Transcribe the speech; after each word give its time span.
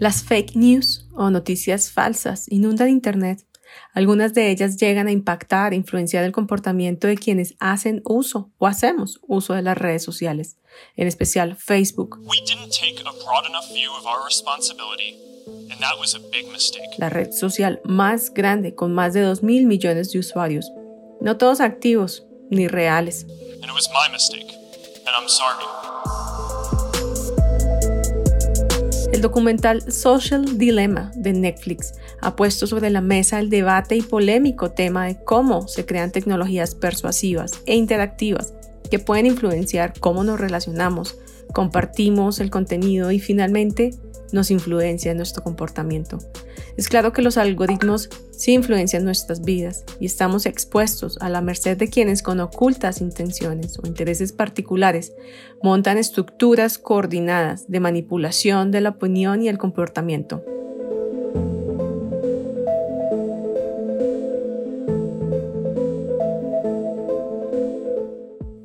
Las 0.00 0.22
fake 0.22 0.54
news 0.54 1.08
o 1.12 1.28
noticias 1.28 1.90
falsas 1.90 2.46
inundan 2.48 2.88
Internet. 2.88 3.44
Algunas 3.92 4.32
de 4.32 4.52
ellas 4.52 4.76
llegan 4.76 5.08
a 5.08 5.10
impactar 5.10 5.72
e 5.72 5.76
influenciar 5.76 6.22
el 6.22 6.30
comportamiento 6.30 7.08
de 7.08 7.16
quienes 7.16 7.56
hacen 7.58 8.00
uso 8.04 8.52
o 8.58 8.68
hacemos 8.68 9.18
uso 9.26 9.54
de 9.54 9.62
las 9.62 9.76
redes 9.76 10.04
sociales, 10.04 10.56
en 10.94 11.08
especial 11.08 11.56
Facebook. 11.56 12.20
La 16.98 17.08
red 17.08 17.32
social 17.32 17.80
más 17.82 18.32
grande 18.32 18.76
con 18.76 18.94
más 18.94 19.14
de 19.14 19.22
2 19.22 19.42
mil 19.42 19.66
millones 19.66 20.12
de 20.12 20.20
usuarios. 20.20 20.70
No 21.20 21.38
todos 21.38 21.60
activos 21.60 22.24
ni 22.50 22.68
reales. 22.68 23.26
El 29.12 29.22
documental 29.22 29.90
Social 29.90 30.58
Dilemma 30.58 31.10
de 31.14 31.32
Netflix 31.32 31.94
ha 32.20 32.36
puesto 32.36 32.66
sobre 32.66 32.90
la 32.90 33.00
mesa 33.00 33.40
el 33.40 33.48
debate 33.48 33.96
y 33.96 34.02
polémico 34.02 34.70
tema 34.70 35.06
de 35.06 35.16
cómo 35.24 35.66
se 35.66 35.86
crean 35.86 36.12
tecnologías 36.12 36.74
persuasivas 36.74 37.52
e 37.64 37.74
interactivas 37.74 38.52
que 38.90 38.98
pueden 38.98 39.26
influenciar 39.26 39.94
cómo 39.98 40.24
nos 40.24 40.38
relacionamos, 40.38 41.16
compartimos 41.54 42.38
el 42.38 42.50
contenido 42.50 43.10
y 43.10 43.18
finalmente 43.18 43.94
nos 44.32 44.50
influencia 44.50 45.10
en 45.10 45.16
nuestro 45.16 45.42
comportamiento. 45.42 46.18
Es 46.76 46.88
claro 46.88 47.12
que 47.12 47.22
los 47.22 47.38
algoritmos 47.38 48.10
sí 48.38 48.52
influencian 48.52 49.04
nuestras 49.04 49.42
vidas 49.42 49.84
y 49.98 50.06
estamos 50.06 50.46
expuestos 50.46 51.18
a 51.20 51.28
la 51.28 51.40
merced 51.40 51.76
de 51.76 51.88
quienes 51.88 52.22
con 52.22 52.38
ocultas 52.38 53.00
intenciones 53.00 53.78
o 53.80 53.86
intereses 53.86 54.32
particulares 54.32 55.12
montan 55.60 55.98
estructuras 55.98 56.78
coordinadas 56.78 57.68
de 57.68 57.80
manipulación 57.80 58.70
de 58.70 58.80
la 58.80 58.90
opinión 58.90 59.42
y 59.42 59.48
el 59.48 59.58
comportamiento. 59.58 60.44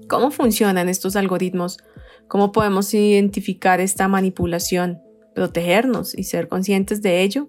¿Cómo 0.07 0.29
funcionan 0.29 0.87
estos 0.87 1.15
algoritmos? 1.15 1.79
¿Cómo 2.27 2.51
podemos 2.51 2.93
identificar 2.93 3.81
esta 3.81 4.07
manipulación? 4.07 5.01
protegernos 5.33 6.17
y 6.17 6.23
ser 6.23 6.47
conscientes 6.47 7.01
de 7.01 7.21
ello? 7.21 7.47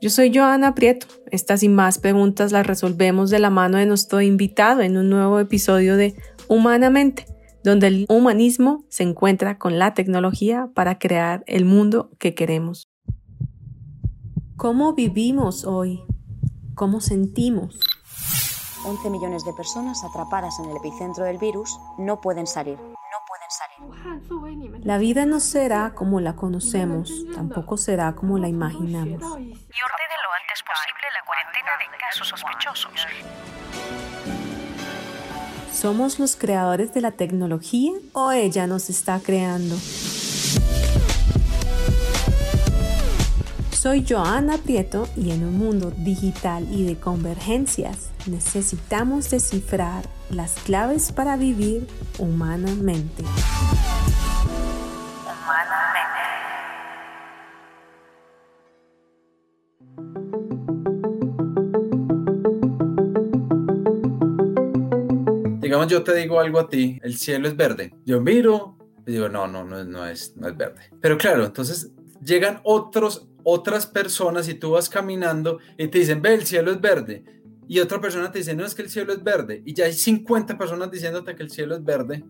Yo 0.00 0.10
soy 0.10 0.30
Joana 0.34 0.74
Prieto. 0.74 1.06
Estas 1.30 1.62
y 1.62 1.68
más 1.70 1.98
preguntas 1.98 2.52
las 2.52 2.66
resolvemos 2.66 3.30
de 3.30 3.38
la 3.38 3.48
mano 3.48 3.78
de 3.78 3.86
nuestro 3.86 4.20
invitado 4.20 4.82
en 4.82 4.98
un 4.98 5.08
nuevo 5.08 5.40
episodio 5.40 5.96
de 5.96 6.14
Humanamente, 6.48 7.26
donde 7.64 7.86
el 7.86 8.06
humanismo 8.08 8.84
se 8.88 9.04
encuentra 9.04 9.58
con 9.58 9.78
la 9.78 9.94
tecnología 9.94 10.68
para 10.74 10.98
crear 10.98 11.44
el 11.46 11.64
mundo 11.64 12.10
que 12.18 12.34
queremos. 12.34 12.88
¿Cómo 14.56 14.92
vivimos 14.92 15.64
hoy? 15.64 16.04
¿Cómo 16.74 17.00
sentimos? 17.00 17.80
11 18.84 19.10
millones 19.10 19.44
de 19.44 19.52
personas 19.54 20.04
atrapadas 20.04 20.58
en 20.60 20.70
el 20.70 20.76
epicentro 20.76 21.24
del 21.24 21.38
virus 21.38 21.78
no 21.98 22.20
pueden 22.20 22.46
salir. 22.46 22.78
La 24.82 24.98
vida 24.98 25.26
no 25.26 25.40
será 25.40 25.94
como 25.94 26.20
la 26.20 26.36
conocemos, 26.36 27.12
tampoco 27.34 27.76
será 27.76 28.14
como 28.14 28.38
la 28.38 28.48
imaginamos. 28.48 29.20
Y 29.20 29.22
ordene 29.22 30.16
lo 30.22 30.32
antes 30.32 30.62
posible 30.62 31.06
la 31.12 31.24
cuarentena 31.26 31.70
de 31.78 31.98
casos 31.98 32.28
sospechosos. 32.28 33.06
¿Somos 35.72 36.18
los 36.18 36.36
creadores 36.36 36.94
de 36.94 37.00
la 37.00 37.12
tecnología 37.12 37.92
o 38.12 38.32
ella 38.32 38.66
nos 38.66 38.88
está 38.88 39.20
creando? 39.20 39.76
Soy 43.72 44.04
Joana 44.08 44.58
Prieto 44.58 45.08
y 45.16 45.32
en 45.32 45.44
un 45.44 45.58
mundo 45.58 45.92
digital 45.96 46.66
y 46.70 46.86
de 46.86 46.98
convergencias 46.98 48.10
necesitamos 48.28 49.30
descifrar 49.30 50.04
las 50.30 50.54
claves 50.60 51.12
para 51.12 51.36
vivir 51.36 51.86
humanamente. 52.18 53.24
Digamos, 65.60 65.88
yo 65.88 66.04
te 66.04 66.14
digo 66.14 66.40
algo 66.40 66.60
a 66.60 66.68
ti, 66.68 67.00
el 67.02 67.16
cielo 67.16 67.48
es 67.48 67.56
verde. 67.56 67.92
Yo 68.04 68.20
miro 68.20 68.76
y 69.06 69.12
digo, 69.12 69.28
no, 69.28 69.46
no, 69.48 69.64
no, 69.64 69.84
no, 69.84 70.06
es, 70.06 70.36
no 70.36 70.48
es 70.48 70.56
verde. 70.56 70.80
Pero 71.00 71.18
claro, 71.18 71.44
entonces 71.44 71.90
llegan 72.22 72.60
otros, 72.62 73.28
otras 73.42 73.86
personas 73.86 74.48
y 74.48 74.54
tú 74.54 74.72
vas 74.72 74.88
caminando 74.88 75.58
y 75.76 75.88
te 75.88 75.98
dicen, 75.98 76.22
ve, 76.22 76.34
el 76.34 76.46
cielo 76.46 76.70
es 76.70 76.80
verde 76.80 77.24
y 77.68 77.80
otra 77.80 78.00
persona 78.00 78.30
te 78.30 78.38
dice, 78.38 78.54
no, 78.54 78.64
es 78.64 78.74
que 78.74 78.82
el 78.82 78.90
cielo 78.90 79.12
es 79.12 79.22
verde, 79.22 79.62
y 79.64 79.74
ya 79.74 79.86
hay 79.86 79.92
50 79.92 80.56
personas 80.56 80.90
diciéndote 80.90 81.34
que 81.34 81.42
el 81.42 81.50
cielo 81.50 81.74
es 81.74 81.84
verde, 81.84 82.22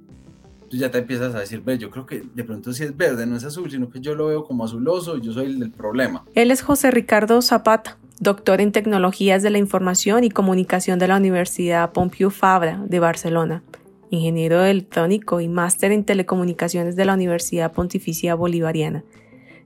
tú 0.69 0.77
ya 0.77 0.91
te 0.91 0.99
empiezas 0.99 1.35
a 1.35 1.41
decir, 1.41 1.61
ve, 1.61 1.79
yo 1.79 1.91
creo 1.91 2.07
que 2.07 2.23
de 2.35 2.45
pronto 2.45 2.73
sí 2.73 2.85
es 2.85 2.97
verde, 2.97 3.27
no 3.27 3.37
es 3.37 3.45
azul, 3.45 3.71
sino 3.71 3.91
que 3.91 4.01
yo 4.01 4.15
lo 4.15 4.27
veo 4.27 4.45
como 4.45 4.65
azuloso 4.65 5.17
y 5.17 5.21
yo 5.21 5.33
soy 5.33 5.47
el 5.47 5.61
del 5.61 5.71
problema. 5.71 6.25
Él 6.35 6.51
es 6.51 6.63
José 6.63 6.91
Ricardo 6.91 7.41
Zapata, 7.43 7.99
doctor 8.19 8.61
en 8.61 8.73
tecnologías 8.73 9.43
de 9.43 9.51
la 9.51 9.59
información 9.59 10.25
y 10.25 10.31
comunicación 10.31 10.99
de 10.99 11.09
la 11.09 11.17
Universidad 11.17 11.93
Pompeu 11.93 12.31
Fabra 12.31 12.83
de 12.87 12.99
Barcelona, 12.99 13.63
ingeniero 14.11 14.65
electrónico 14.65 15.41
y 15.41 15.49
máster 15.49 15.93
en 15.93 16.05
telecomunicaciones 16.05 16.97
de 16.97 17.05
la 17.05 17.15
Universidad 17.15 17.73
Pontificia 17.73 18.35
Bolivariana 18.35 19.05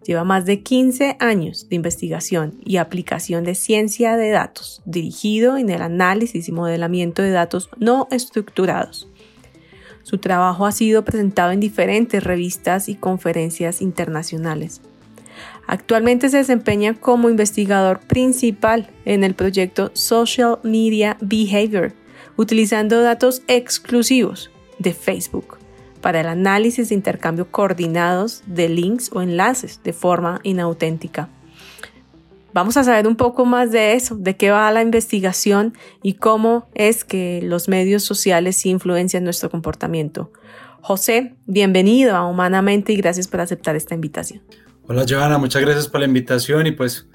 lleva 0.04 0.24
más 0.24 0.46
de 0.46 0.62
15 0.62 1.16
años 1.20 1.68
de 1.68 1.76
investigación 1.76 2.58
y 2.64 2.76
aplicación 2.76 3.44
de 3.44 3.54
ciencia 3.54 4.16
de 4.16 4.30
datos, 4.30 4.82
dirigido 4.84 5.56
en 5.56 5.70
el 5.70 5.82
análisis 5.82 6.48
y 6.48 6.52
modelamiento 6.52 7.22
de 7.22 7.30
datos 7.30 7.70
no 7.78 8.08
estructurados. 8.10 9.08
Su 10.02 10.18
trabajo 10.18 10.66
ha 10.66 10.72
sido 10.72 11.04
presentado 11.04 11.52
en 11.52 11.60
diferentes 11.60 12.24
revistas 12.24 12.88
y 12.88 12.94
conferencias 12.94 13.82
internacionales. 13.82 14.80
Actualmente 15.66 16.28
se 16.30 16.38
desempeña 16.38 16.94
como 16.94 17.30
investigador 17.30 18.00
principal 18.00 18.90
en 19.04 19.22
el 19.22 19.34
proyecto 19.34 19.90
Social 19.94 20.58
Media 20.64 21.16
Behavior, 21.20 21.92
utilizando 22.36 23.02
datos 23.02 23.42
exclusivos 23.46 24.50
de 24.78 24.94
Facebook 24.94 25.59
para 26.00 26.20
el 26.20 26.26
análisis 26.26 26.88
de 26.88 26.94
intercambio 26.94 27.50
coordinados 27.50 28.42
de 28.46 28.68
links 28.68 29.10
o 29.12 29.22
enlaces 29.22 29.80
de 29.82 29.92
forma 29.92 30.40
inauténtica. 30.42 31.28
Vamos 32.52 32.76
a 32.76 32.82
saber 32.82 33.06
un 33.06 33.14
poco 33.14 33.44
más 33.44 33.70
de 33.70 33.94
eso, 33.94 34.16
de 34.16 34.36
qué 34.36 34.50
va 34.50 34.70
la 34.72 34.82
investigación 34.82 35.74
y 36.02 36.14
cómo 36.14 36.68
es 36.74 37.04
que 37.04 37.40
los 37.42 37.68
medios 37.68 38.02
sociales 38.02 38.66
influencian 38.66 39.22
nuestro 39.22 39.50
comportamiento. 39.50 40.32
José, 40.80 41.36
bienvenido 41.46 42.16
a 42.16 42.26
Humanamente 42.26 42.92
y 42.92 42.96
gracias 42.96 43.28
por 43.28 43.40
aceptar 43.40 43.76
esta 43.76 43.94
invitación. 43.94 44.42
Hola 44.88 45.04
Johanna, 45.08 45.38
muchas 45.38 45.62
gracias 45.62 45.86
por 45.86 46.00
la 46.00 46.06
invitación 46.06 46.66
y 46.66 46.72
pues 46.72 47.06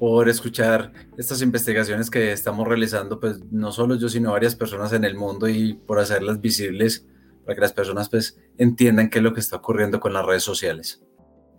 por 0.00 0.28
escuchar 0.28 0.92
estas 1.18 1.42
investigaciones 1.42 2.10
que 2.10 2.32
estamos 2.32 2.66
realizando, 2.66 3.20
pues 3.20 3.38
no 3.52 3.70
solo 3.70 3.94
yo, 3.94 4.08
sino 4.08 4.32
varias 4.32 4.56
personas 4.56 4.92
en 4.94 5.04
el 5.04 5.14
mundo 5.14 5.46
y 5.46 5.74
por 5.74 6.00
hacerlas 6.00 6.40
visibles 6.40 7.06
para 7.50 7.56
que 7.56 7.62
las 7.62 7.72
personas 7.72 8.08
pues 8.08 8.38
entiendan 8.58 9.10
qué 9.10 9.18
es 9.18 9.24
lo 9.24 9.34
que 9.34 9.40
está 9.40 9.56
ocurriendo 9.56 9.98
con 9.98 10.12
las 10.12 10.24
redes 10.24 10.44
sociales. 10.44 11.02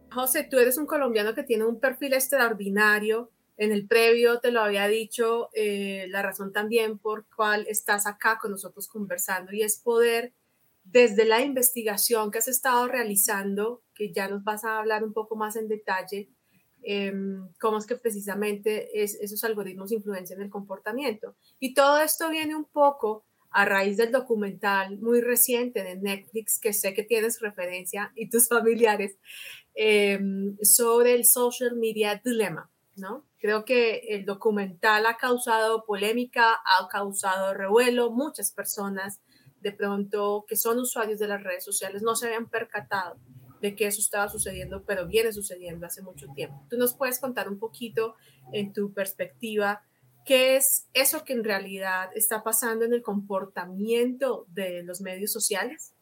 José, 0.09 0.47
tú 0.49 0.57
eres 0.57 0.77
un 0.77 0.85
colombiano 0.85 1.33
que 1.33 1.43
tiene 1.43 1.65
un 1.65 1.81
perfil 1.81 2.13
extraordinario. 2.13 3.29
En 3.57 3.73
el 3.73 3.85
previo 3.87 4.39
te 4.39 4.51
lo 4.51 4.61
había 4.61 4.87
dicho, 4.87 5.49
eh, 5.53 6.05
la 6.07 6.21
razón 6.21 6.53
también 6.53 6.97
por 6.97 7.25
cual 7.35 7.65
estás 7.67 8.07
acá 8.07 8.37
con 8.41 8.51
nosotros 8.51 8.87
conversando 8.87 9.51
y 9.51 9.63
es 9.63 9.79
poder, 9.79 10.31
desde 10.85 11.25
la 11.25 11.41
investigación 11.41 12.31
que 12.31 12.37
has 12.37 12.47
estado 12.47 12.87
realizando, 12.87 13.81
que 13.93 14.13
ya 14.13 14.29
nos 14.29 14.45
vas 14.45 14.63
a 14.63 14.79
hablar 14.79 15.03
un 15.03 15.11
poco 15.11 15.35
más 15.35 15.57
en 15.57 15.67
detalle, 15.67 16.29
em, 16.83 17.49
cómo 17.59 17.79
es 17.79 17.85
que 17.85 17.97
precisamente 17.97 19.03
esos 19.03 19.43
algoritmos 19.43 19.91
influencian 19.91 20.41
el 20.41 20.49
comportamiento. 20.49 21.35
Y 21.59 21.73
todo 21.73 21.99
esto 22.01 22.29
viene 22.29 22.55
un 22.55 22.63
poco 22.63 23.25
a 23.51 23.65
raíz 23.65 23.97
del 23.97 24.11
documental 24.11 24.97
muy 24.99 25.21
reciente 25.21 25.83
de 25.83 25.97
Netflix, 25.97 26.59
que 26.59 26.73
sé 26.73 26.93
que 26.93 27.03
tienes 27.03 27.41
referencia 27.41 28.11
y 28.15 28.29
tus 28.29 28.47
familiares, 28.49 29.17
em, 29.75 30.57
sobre 30.61 31.13
el 31.13 31.25
social 31.25 31.75
media 31.75 32.21
dilemma. 32.23 32.69
¿no? 32.95 33.25
Creo 33.39 33.65
que 33.65 33.99
el 34.09 34.25
documental 34.25 35.05
ha 35.05 35.17
causado 35.17 35.85
polémica, 35.85 36.53
ha 36.53 36.87
causado 36.89 37.53
revuelo, 37.53 38.11
muchas 38.11 38.51
personas 38.51 39.21
de 39.61 39.71
pronto 39.71 40.45
que 40.47 40.55
son 40.55 40.79
usuarios 40.79 41.19
de 41.19 41.27
las 41.27 41.43
redes 41.43 41.63
sociales 41.63 42.01
no 42.01 42.15
se 42.15 42.27
habían 42.27 42.49
percatado 42.49 43.17
de 43.61 43.75
que 43.75 43.85
eso 43.85 43.99
estaba 44.01 44.27
sucediendo, 44.27 44.83
pero 44.85 45.07
viene 45.07 45.31
sucediendo 45.31 45.85
hace 45.85 46.01
mucho 46.01 46.25
tiempo. 46.33 46.65
¿Tú 46.67 46.77
nos 46.77 46.95
puedes 46.95 47.19
contar 47.19 47.47
un 47.47 47.59
poquito 47.59 48.15
en 48.51 48.73
tu 48.73 48.91
perspectiva 48.91 49.83
qué 50.25 50.55
es 50.57 50.87
eso 50.93 51.23
que 51.23 51.33
en 51.33 51.43
realidad 51.43 52.09
está 52.15 52.43
pasando 52.43 52.85
en 52.85 52.93
el 52.93 53.01
comportamiento 53.01 54.45
de 54.49 54.83
los 54.83 55.01
medios 55.01 55.31
sociales? 55.31 55.93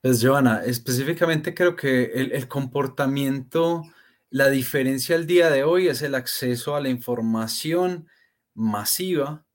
Pues 0.00 0.22
Joana, 0.22 0.62
específicamente 0.64 1.54
creo 1.54 1.76
que 1.76 2.04
el, 2.12 2.46
comportamiento, 2.46 3.82
la 4.28 4.50
diferencia 4.50 5.16
al 5.16 5.26
día 5.26 5.48
de 5.50 5.64
hoy 5.64 5.88
es 5.88 6.02
el 6.02 6.14
acceso 6.14 6.76
a 6.76 6.80
la 6.80 6.90
información 6.90 8.06
masiva. 8.52 9.46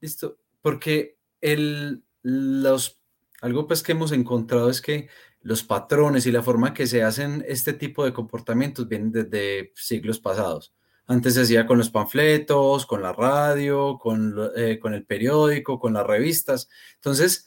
¿Listo? 0.00 0.40
Porque 0.60 1.18
el, 1.40 2.04
los, 2.22 3.00
algo 3.40 3.68
pues 3.68 3.84
que 3.84 3.92
hemos 3.92 4.10
encontrado 4.10 4.70
es 4.70 4.80
que 4.80 5.08
los 5.40 5.62
patrones 5.62 6.26
y 6.26 6.32
la 6.32 6.42
forma 6.42 6.74
que 6.74 6.88
se 6.88 7.04
hacen 7.04 7.44
este 7.46 7.72
tipo 7.72 8.04
de 8.04 8.12
comportamientos 8.12 8.88
vienen 8.88 9.12
desde 9.12 9.72
siglos 9.76 10.18
pasados. 10.18 10.74
Antes 11.08 11.34
se 11.34 11.40
hacía 11.40 11.66
con 11.66 11.78
los 11.78 11.88
panfletos, 11.88 12.84
con 12.84 13.02
la 13.02 13.14
radio, 13.14 13.98
con, 13.98 14.36
eh, 14.54 14.78
con 14.78 14.92
el 14.92 15.06
periódico, 15.06 15.78
con 15.80 15.94
las 15.94 16.06
revistas. 16.06 16.68
Entonces, 16.96 17.46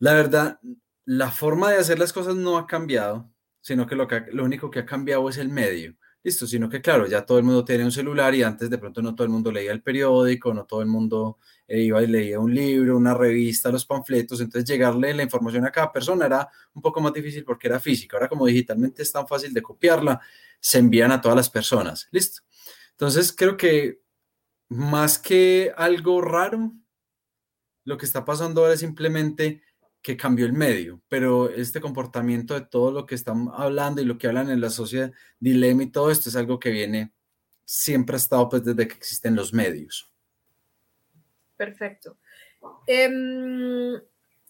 la 0.00 0.12
verdad, 0.12 0.58
la 1.04 1.30
forma 1.30 1.70
de 1.70 1.78
hacer 1.78 2.00
las 2.00 2.12
cosas 2.12 2.34
no 2.34 2.58
ha 2.58 2.66
cambiado, 2.66 3.30
sino 3.60 3.86
que 3.86 3.94
lo, 3.94 4.08
que, 4.08 4.24
lo 4.32 4.44
único 4.44 4.72
que 4.72 4.80
ha 4.80 4.86
cambiado 4.86 5.28
es 5.28 5.38
el 5.38 5.50
medio. 5.50 5.96
Listo, 6.24 6.48
sino 6.48 6.68
que 6.68 6.80
claro, 6.80 7.06
ya 7.06 7.24
todo 7.24 7.38
el 7.38 7.44
mundo 7.44 7.64
tiene 7.64 7.84
un 7.84 7.92
celular 7.92 8.34
y 8.34 8.42
antes 8.42 8.68
de 8.70 8.78
pronto 8.78 9.02
no 9.02 9.14
todo 9.14 9.24
el 9.26 9.30
mundo 9.30 9.52
leía 9.52 9.70
el 9.72 9.82
periódico, 9.82 10.52
no 10.52 10.64
todo 10.64 10.80
el 10.80 10.88
mundo 10.88 11.38
eh, 11.68 11.82
iba 11.82 12.02
y 12.02 12.06
leía 12.08 12.40
un 12.40 12.52
libro, 12.54 12.96
una 12.96 13.14
revista, 13.14 13.70
los 13.70 13.84
panfletos, 13.86 14.40
entonces 14.40 14.68
llegarle 14.68 15.14
la 15.14 15.22
información 15.22 15.66
a 15.66 15.70
cada 15.70 15.92
persona 15.92 16.26
era 16.26 16.48
un 16.72 16.82
poco 16.82 17.00
más 17.00 17.12
difícil 17.12 17.44
porque 17.44 17.68
era 17.68 17.78
física. 17.78 18.16
Ahora 18.16 18.28
como 18.28 18.46
digitalmente 18.46 19.02
es 19.02 19.12
tan 19.12 19.28
fácil 19.28 19.52
de 19.52 19.62
copiarla, 19.62 20.20
se 20.58 20.78
envían 20.78 21.12
a 21.12 21.20
todas 21.20 21.36
las 21.36 21.50
personas. 21.50 22.08
Listo. 22.10 22.42
Entonces 22.94 23.32
creo 23.32 23.56
que 23.56 24.00
más 24.68 25.18
que 25.18 25.72
algo 25.76 26.20
raro, 26.20 26.72
lo 27.84 27.96
que 27.96 28.06
está 28.06 28.24
pasando 28.24 28.62
ahora 28.62 28.74
es 28.74 28.80
simplemente 28.80 29.62
que 30.00 30.16
cambió 30.16 30.46
el 30.46 30.52
medio, 30.52 31.00
pero 31.08 31.48
este 31.48 31.80
comportamiento 31.80 32.54
de 32.54 32.66
todo 32.66 32.92
lo 32.92 33.06
que 33.06 33.14
están 33.14 33.48
hablando 33.54 34.02
y 34.02 34.04
lo 34.04 34.18
que 34.18 34.26
hablan 34.26 34.50
en 34.50 34.60
la 34.60 34.70
sociedad, 34.70 35.12
dilema 35.40 35.82
y 35.82 35.90
todo 35.90 36.10
esto 36.10 36.28
es 36.28 36.36
algo 36.36 36.58
que 36.58 36.70
viene, 36.70 37.12
siempre 37.64 38.14
ha 38.14 38.18
estado 38.18 38.48
pues 38.48 38.64
desde 38.64 38.86
que 38.86 38.94
existen 38.94 39.34
los 39.34 39.52
medios. 39.52 40.12
Perfecto. 41.56 42.18
Eh, 42.86 43.10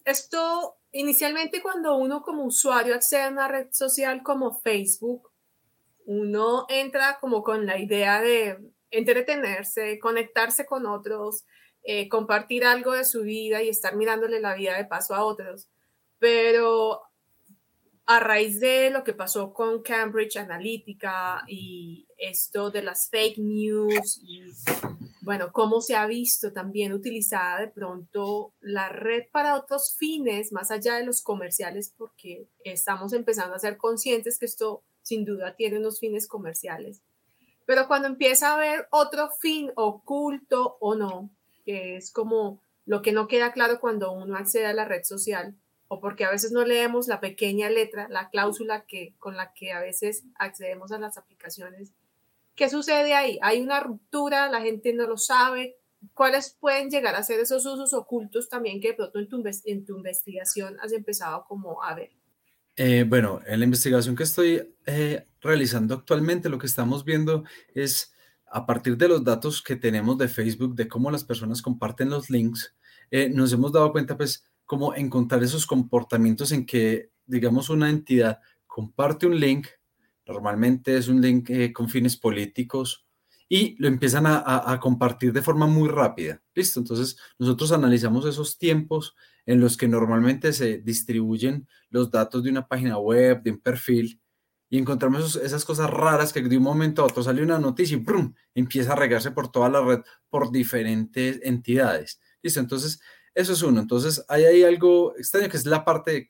esto, 0.05 0.76
inicialmente 0.93 1.62
cuando 1.62 1.96
uno 1.96 2.23
como 2.23 2.44
usuario 2.44 2.94
accede 2.94 3.23
a 3.23 3.29
una 3.29 3.49
red 3.49 3.69
social 3.70 4.23
como 4.23 4.61
Facebook, 4.61 5.31
uno 6.05 6.67
entra 6.69 7.19
como 7.21 7.43
con 7.43 7.67
la 7.67 7.79
idea 7.79 8.21
de 8.21 8.59
entretenerse, 8.91 9.99
conectarse 9.99 10.67
con 10.67 10.87
otros, 10.87 11.45
eh, 11.83 12.09
compartir 12.09 12.65
algo 12.65 12.93
de 12.93 13.05
su 13.05 13.23
vida 13.23 13.62
y 13.62 13.69
estar 13.69 13.97
mirándole 13.97 14.41
la 14.41 14.55
vida 14.55 14.77
de 14.77 14.85
paso 14.85 15.15
a 15.15 15.25
otros. 15.25 15.69
Pero 16.19 17.03
a 18.06 18.21
raíz 18.21 18.61
de 18.61 18.91
lo 18.91 19.03
que 19.03 19.15
pasó 19.15 19.53
con 19.53 19.83
Cambridge 19.83 20.37
Analytica 20.37 21.43
y 21.49 22.06
esto 22.19 22.71
de 22.71 22.83
las 22.83 23.09
fake 23.09 23.39
news 23.39 24.21
y 24.23 24.43
bueno, 25.23 25.53
cómo 25.53 25.81
se 25.81 25.97
ha 25.97 26.06
visto 26.06 26.53
también 26.53 26.93
utilizada 26.93 27.61
de 27.61 27.69
pronto 27.69 28.53
la 28.61 28.91
red 28.91 29.25
para 29.33 29.56
otros 29.56 29.97
fines, 29.99 30.53
más 30.53 30.71
allá 30.71 30.97
de 30.97 31.06
los 31.06 31.23
comerciales, 31.23 31.95
porque 31.97 32.47
estamos 32.62 33.15
empezando 33.15 33.55
a 33.55 33.59
ser 33.59 33.79
conscientes 33.79 34.39
que 34.39 34.45
esto 34.45 34.83
sin 35.05 35.25
duda 35.25 35.55
tiene 35.55 35.79
unos 35.79 36.01
fines 36.01 36.27
comerciales. 36.27 37.03
Pero 37.67 37.87
cuando 37.87 38.09
empieza 38.09 38.51
a 38.51 38.55
haber 38.55 38.89
otro 38.91 39.31
fin 39.31 39.71
oculto 39.77 40.77
o 40.81 40.97
no, 40.97 41.31
que 41.65 41.97
es 41.97 42.11
como 42.11 42.61
lo 42.85 43.01
que 43.03 43.12
no 43.12 43.29
queda 43.29 43.53
claro 43.53 43.81
cuando 43.81 44.12
uno 44.12 44.37
accede 44.37 44.67
a 44.67 44.75
la 44.75 44.85
red 44.85 45.05
social, 45.05 45.55
o 45.89 46.01
porque 46.01 46.25
a 46.25 46.31
veces 46.31 46.51
no 46.53 46.65
leemos 46.65 47.06
la 47.06 47.21
pequeña 47.21 47.71
letra, 47.71 48.09
la 48.09 48.29
cláusula 48.31 48.85
que, 48.87 49.15
con 49.19 49.37
la 49.37 49.53
que 49.53 49.73
a 49.73 49.81
veces 49.81 50.25
accedemos 50.37 50.91
a 50.93 50.99
las 50.99 51.17
aplicaciones. 51.17 51.93
¿Qué 52.55 52.69
sucede 52.69 53.15
ahí? 53.15 53.39
Hay 53.43 53.61
una 53.61 53.81
ruptura, 53.81 54.49
la 54.49 54.61
gente 54.61 54.93
no 54.93 55.06
lo 55.06 55.19
sabe. 55.19 55.77
¿Cuáles 56.15 56.56
pueden 56.59 56.91
llegar 56.91 57.15
a 57.15 57.23
ser 57.23 57.41
esos 57.41 57.65
usos 57.65 57.93
ocultos 57.93 58.49
también 58.49 58.81
que 58.81 58.89
de 58.89 58.95
pronto 58.95 59.19
en 59.19 59.29
tu, 59.29 59.43
en 59.65 59.85
tu 59.85 59.97
investigación 59.97 60.79
has 60.81 60.93
empezado 60.93 61.45
como 61.47 61.83
a 61.83 61.95
ver? 61.95 62.11
Eh, 62.76 63.05
bueno, 63.09 63.41
en 63.47 63.61
la 63.61 63.65
investigación 63.65 64.17
que 64.17 64.25
estoy 64.25 64.75
eh, 64.87 65.25
realizando 65.41 65.94
actualmente, 65.94 66.49
lo 66.49 66.59
que 66.59 66.67
estamos 66.67 67.05
viendo 67.05 67.44
es 67.75 68.12
a 68.47 68.67
partir 68.67 68.97
de 68.97 69.09
los 69.09 69.25
datos 69.25 69.62
que 69.62 69.76
tenemos 69.76 70.19
de 70.19 70.29
Facebook, 70.29 70.75
de 70.75 70.88
cómo 70.88 71.11
las 71.11 71.25
personas 71.25 71.62
comparten 71.62 72.11
los 72.11 72.31
links, 72.31 72.75
eh, 73.11 73.29
nos 73.29 73.53
hemos 73.53 73.73
dado 73.73 73.93
cuenta, 73.93 74.17
pues, 74.17 74.44
cómo 74.65 74.94
encontrar 74.94 75.43
esos 75.43 75.67
comportamientos 75.67 76.53
en 76.53 76.67
que, 76.67 77.11
digamos, 77.26 77.69
una 77.71 77.91
entidad 77.91 78.38
comparte 78.67 79.27
un 79.27 79.38
link, 79.38 79.69
normalmente 80.27 80.97
es 80.97 81.09
un 81.09 81.20
link 81.20 81.50
eh, 81.50 81.73
con 81.73 81.88
fines 81.88 82.17
políticos, 82.17 83.04
y 83.49 83.76
lo 83.79 83.88
empiezan 83.88 84.25
a, 84.26 84.79
compartir 84.81 85.32
de 85.32 85.43
forma 85.43 85.67
muy 85.67 85.88
rápida. 85.88 86.43
Listo, 86.55 86.81
entonces 86.81 87.17
nosotros 87.38 87.73
analizamos 87.73 88.25
esos 88.26 88.58
tiempos 88.58 89.14
en 89.46 89.61
los 89.61 89.76
que 89.76 89.87
normalmente 89.87 90.52
se 90.52 90.79
distribuyen 90.79 91.69
los 91.91 92.11
datos 92.11 92.43
de 92.43 92.50
una 92.50 92.67
página 92.67 92.99
web, 92.99 93.43
de 93.43 93.52
un 93.52 93.61
perfil, 93.61 94.20
y 94.70 94.79
encontramos 94.79 95.37
esas 95.37 95.64
cosas 95.64 95.91
raras 95.91 96.32
que 96.32 96.43
de 96.43 96.56
un 96.56 96.62
momento 96.62 97.02
a 97.02 97.05
otro 97.05 97.23
sale 97.23 97.43
una 97.43 97.58
noticia 97.58 97.96
y 97.96 98.00
¡prum! 98.00 98.35
empieza 98.55 98.93
a 98.93 98.96
regarse 98.96 99.31
por 99.31 99.52
toda 99.52 99.69
la 99.69 99.81
red 99.81 100.00
por 100.29 100.50
diferentes 100.50 101.38
entidades. 101.43 102.20
Listo, 102.43 102.61
entonces 102.61 103.00
eso 103.35 103.52
es 103.52 103.62
uno. 103.62 103.81
Entonces 103.81 104.25
hay 104.29 104.64
algo 104.64 105.17
extraño 105.17 105.49
que 105.49 105.58
es 105.58 105.67
la 105.67 105.85
parte 105.85 106.29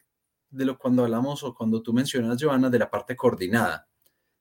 de, 0.51 0.65
lo 0.65 0.79
cuando 0.79 1.05
hablamos 1.05 1.43
o 1.43 1.55
cuando 1.55 1.83
tú 1.83 1.93
mencionas, 1.93 2.43
Joana, 2.43 2.69
de 2.71 2.79
la 2.79 2.91
parte 2.91 3.17
coordinada. 3.17 3.89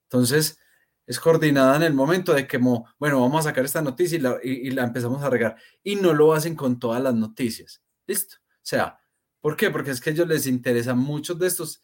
Entonces 0.05 0.59
es 1.05 1.19
coordinada 1.19 1.75
en 1.75 1.83
el 1.83 1.93
momento 1.93 2.33
de 2.33 2.47
que, 2.47 2.57
bueno, 2.57 2.87
vamos 2.99 3.39
a 3.39 3.49
sacar 3.49 3.65
esta 3.65 3.81
noticia 3.81 4.17
y 4.17 4.21
la, 4.21 4.39
y 4.41 4.71
la 4.71 4.83
empezamos 4.83 5.21
a 5.21 5.29
regar. 5.29 5.57
Y 5.83 5.95
no 5.95 6.13
lo 6.13 6.33
hacen 6.33 6.55
con 6.55 6.79
todas 6.79 7.01
las 7.01 7.13
noticias. 7.13 7.83
Listo. 8.07 8.37
O 8.39 8.65
sea, 8.65 8.99
¿por 9.41 9.57
qué? 9.57 9.69
Porque 9.69 9.91
es 9.91 9.99
que 9.99 10.11
a 10.11 10.13
ellos 10.13 10.27
les 10.27 10.47
interesan 10.47 10.97
muchos 10.97 11.37
de 11.37 11.47
estos 11.47 11.81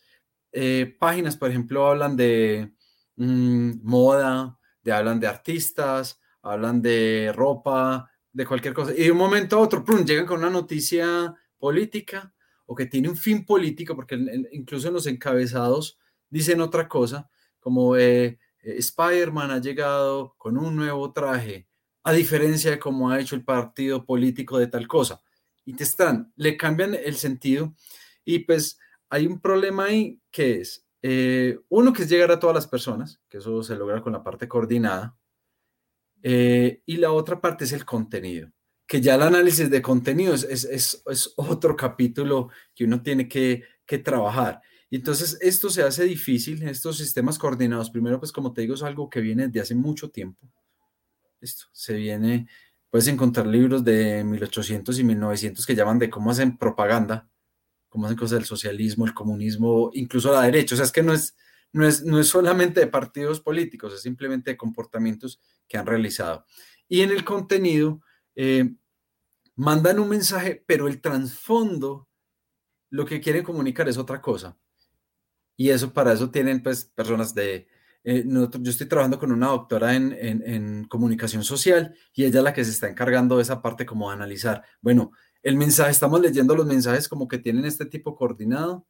eh, 0.52 0.96
páginas, 1.00 1.38
por 1.38 1.50
ejemplo, 1.50 1.88
hablan 1.88 2.16
de 2.16 2.72
mm, 3.18 3.72
moda, 3.84 4.58
de, 4.82 4.92
hablan 4.92 5.20
de 5.20 5.28
artistas, 5.28 6.20
hablan 6.42 6.82
de 6.82 7.32
ropa, 7.36 8.10
de 8.32 8.46
cualquier 8.46 8.74
cosa. 8.74 8.94
Y 8.96 9.04
de 9.04 9.12
un 9.12 9.18
momento 9.18 9.58
a 9.58 9.62
otro, 9.62 9.84
¡prum! 9.84 10.06
llegan 10.06 10.26
con 10.26 10.40
una 10.40 10.50
noticia 10.50 11.36
política 11.58 12.34
o 12.66 12.76
que 12.76 12.86
tiene 12.86 13.10
un 13.10 13.18
fin 13.18 13.46
político, 13.46 13.96
porque 13.96 14.16
incluso 14.52 14.88
en 14.88 14.94
los 14.94 15.08
encabezados 15.08 15.98
dicen 16.30 16.62
otra 16.62 16.88
cosa, 16.88 17.30
como 17.60 17.98
eh, 17.98 18.40
Spider-Man 18.62 19.52
ha 19.52 19.60
llegado 19.60 20.36
con 20.38 20.58
un 20.58 20.76
nuevo 20.76 21.12
traje, 21.12 21.68
a 22.04 22.12
diferencia 22.12 22.72
de 22.72 22.80
cómo 22.80 23.10
ha 23.10 23.20
hecho 23.20 23.36
el 23.36 23.44
partido 23.44 24.06
político 24.06 24.58
de 24.58 24.68
tal 24.68 24.88
cosa. 24.88 25.22
Y 25.66 25.74
te 25.74 25.84
están, 25.84 26.32
le 26.36 26.58
cambian 26.58 26.96
el 26.96 27.16
sentido 27.16 27.76
y 28.26 28.40
pues 28.40 28.78
hay 29.10 29.28
un 29.28 29.40
problema 29.40 29.86
ahí 29.86 30.20
que 30.32 30.62
es, 30.62 30.86
eh, 31.02 31.58
uno 31.70 31.94
que 31.94 32.04
es 32.04 32.10
llegar 32.10 32.32
a 32.32 32.40
todas 32.40 32.56
las 32.56 32.68
personas, 32.68 33.22
que 33.30 33.38
eso 33.38 33.64
se 33.64 33.76
logra 33.76 34.02
con 34.02 34.14
la 34.14 34.24
parte 34.24 34.48
coordinada, 34.48 35.18
eh, 36.22 36.82
y 36.86 36.98
la 36.98 37.12
otra 37.12 37.40
parte 37.40 37.64
es 37.64 37.72
el 37.72 37.86
contenido, 37.86 38.52
que 38.86 39.02
ya 39.02 39.16
el 39.16 39.22
análisis 39.22 39.70
de 39.70 39.82
contenido 39.82 40.34
es, 40.34 40.44
es, 40.44 41.02
es, 41.06 41.34
otro 41.38 41.76
capítulo 41.76 42.50
que 42.76 42.84
uno 42.84 43.02
tiene 43.02 43.28
que, 43.28 43.64
que 43.86 44.00
trabajar. 44.00 44.62
Y 44.90 44.98
entonces 44.98 45.38
esto 45.42 45.70
se 45.70 45.84
hace 45.84 46.04
difícil, 46.06 46.64
estos 46.64 46.98
sistemas 46.98 47.38
coordinados. 47.38 47.90
Primero, 47.90 48.20
pues 48.20 48.32
como 48.32 48.54
te 48.54 48.62
digo, 48.62 48.74
es 48.74 48.84
algo 48.84 49.10
que 49.10 49.22
viene 49.22 49.48
de 49.48 49.60
hace 49.60 49.76
mucho 49.76 50.10
tiempo. 50.10 50.52
Esto 51.42 51.66
se 51.72 51.94
viene, 51.94 52.48
puedes 52.90 53.08
encontrar 53.08 53.48
libros 53.48 53.84
de 53.84 54.24
1800 54.24 54.98
y 55.00 55.04
1900 55.04 55.66
que 55.66 55.76
llaman 55.76 56.00
de 56.00 56.10
cómo 56.10 56.32
hacen 56.32 56.58
propaganda 56.58 57.30
cómo 57.90 58.06
hacen 58.06 58.18
cosas 58.18 58.40
del 58.40 58.46
socialismo, 58.46 59.06
el 59.06 59.14
comunismo, 59.14 59.90
incluso 59.94 60.32
la 60.32 60.44
derecha. 60.44 60.76
O 60.76 60.78
sea, 60.78 60.86
es 60.86 60.92
que 60.92 61.04
no 61.04 61.14
es, 61.14 61.36
no 61.74 61.86
es, 61.86 62.04
no 62.04 62.20
es 62.20 62.28
solamente 62.28 62.80
de 62.80 62.88
partidos 62.88 63.42
políticos, 63.42 63.94
es 63.94 64.02
simplemente 64.02 64.52
de 64.52 64.58
comportamientos 64.58 65.42
que 65.68 65.78
han 65.78 65.88
realizado. 65.88 66.46
Y 66.88 67.02
en 67.02 67.10
el 67.10 67.26
contenido, 67.26 68.02
eh, 68.36 68.76
mandan 69.56 70.00
un 70.00 70.08
mensaje, 70.08 70.64
pero 70.66 70.88
el 70.88 71.02
trasfondo, 71.02 72.08
lo 72.92 73.06
que 73.06 73.20
quieren 73.20 73.44
comunicar 73.44 73.90
es 73.90 73.98
otra 73.98 74.22
cosa. 74.22 74.58
Y 75.60 75.72
eso 75.72 75.92
para 75.92 76.14
eso 76.14 76.32
tienen 76.32 76.64
pues 76.64 76.86
personas 76.86 77.36
de 77.36 77.68
eh, 78.06 78.24
yo 78.26 78.72
estoy 78.72 78.88
trabajando 78.88 79.20
con 79.20 79.30
una 79.30 79.48
doctora 79.48 79.94
en, 79.94 80.14
en, 80.18 80.86
comunicación 80.86 81.44
social 81.44 81.94
y 82.14 82.24
ella 82.24 82.40
es 82.40 82.44
la 82.46 82.54
que 82.54 82.64
se 82.64 82.72
está 82.72 82.88
encargando 82.88 83.36
de 83.36 83.42
esa 83.42 83.62
parte 83.62 83.86
como 83.86 84.08
de 84.08 84.16
analizar, 84.16 84.64
bueno, 84.80 85.12
el 85.44 85.58
mensaje, 85.58 85.92
estamos 85.92 86.22
leyendo 86.22 86.56
los 86.56 86.66
mensajes 86.66 87.10
como 87.10 87.28
que 87.28 87.40
tienen 87.40 87.66
este 87.66 87.86
tipo 87.86 88.16
coordinado 88.16 88.88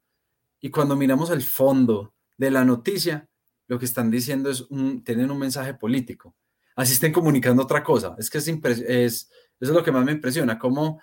y 0.59 0.69
cuando 0.69 0.95
miramos 0.95 1.31
el 1.31 1.41
fondo 1.41 2.13
de 2.37 2.51
la 2.51 2.63
noticia, 2.63 3.27
lo 3.67 3.79
que 3.79 3.85
están 3.85 4.11
diciendo 4.11 4.51
es, 4.51 4.61
un, 4.69 5.03
tienen 5.03 5.31
un 5.31 5.39
mensaje 5.39 5.73
político. 5.73 6.35
Así 6.75 6.93
estén 6.93 7.11
comunicando 7.11 7.63
otra 7.63 7.83
cosa. 7.83 8.15
Es 8.19 8.29
que 8.29 8.37
es, 8.37 8.47
es, 8.47 8.77
eso 8.87 9.31
es 9.59 9.69
lo 9.69 9.83
que 9.83 9.91
más 9.91 10.05
me 10.05 10.11
impresiona, 10.11 10.59
cómo 10.59 11.01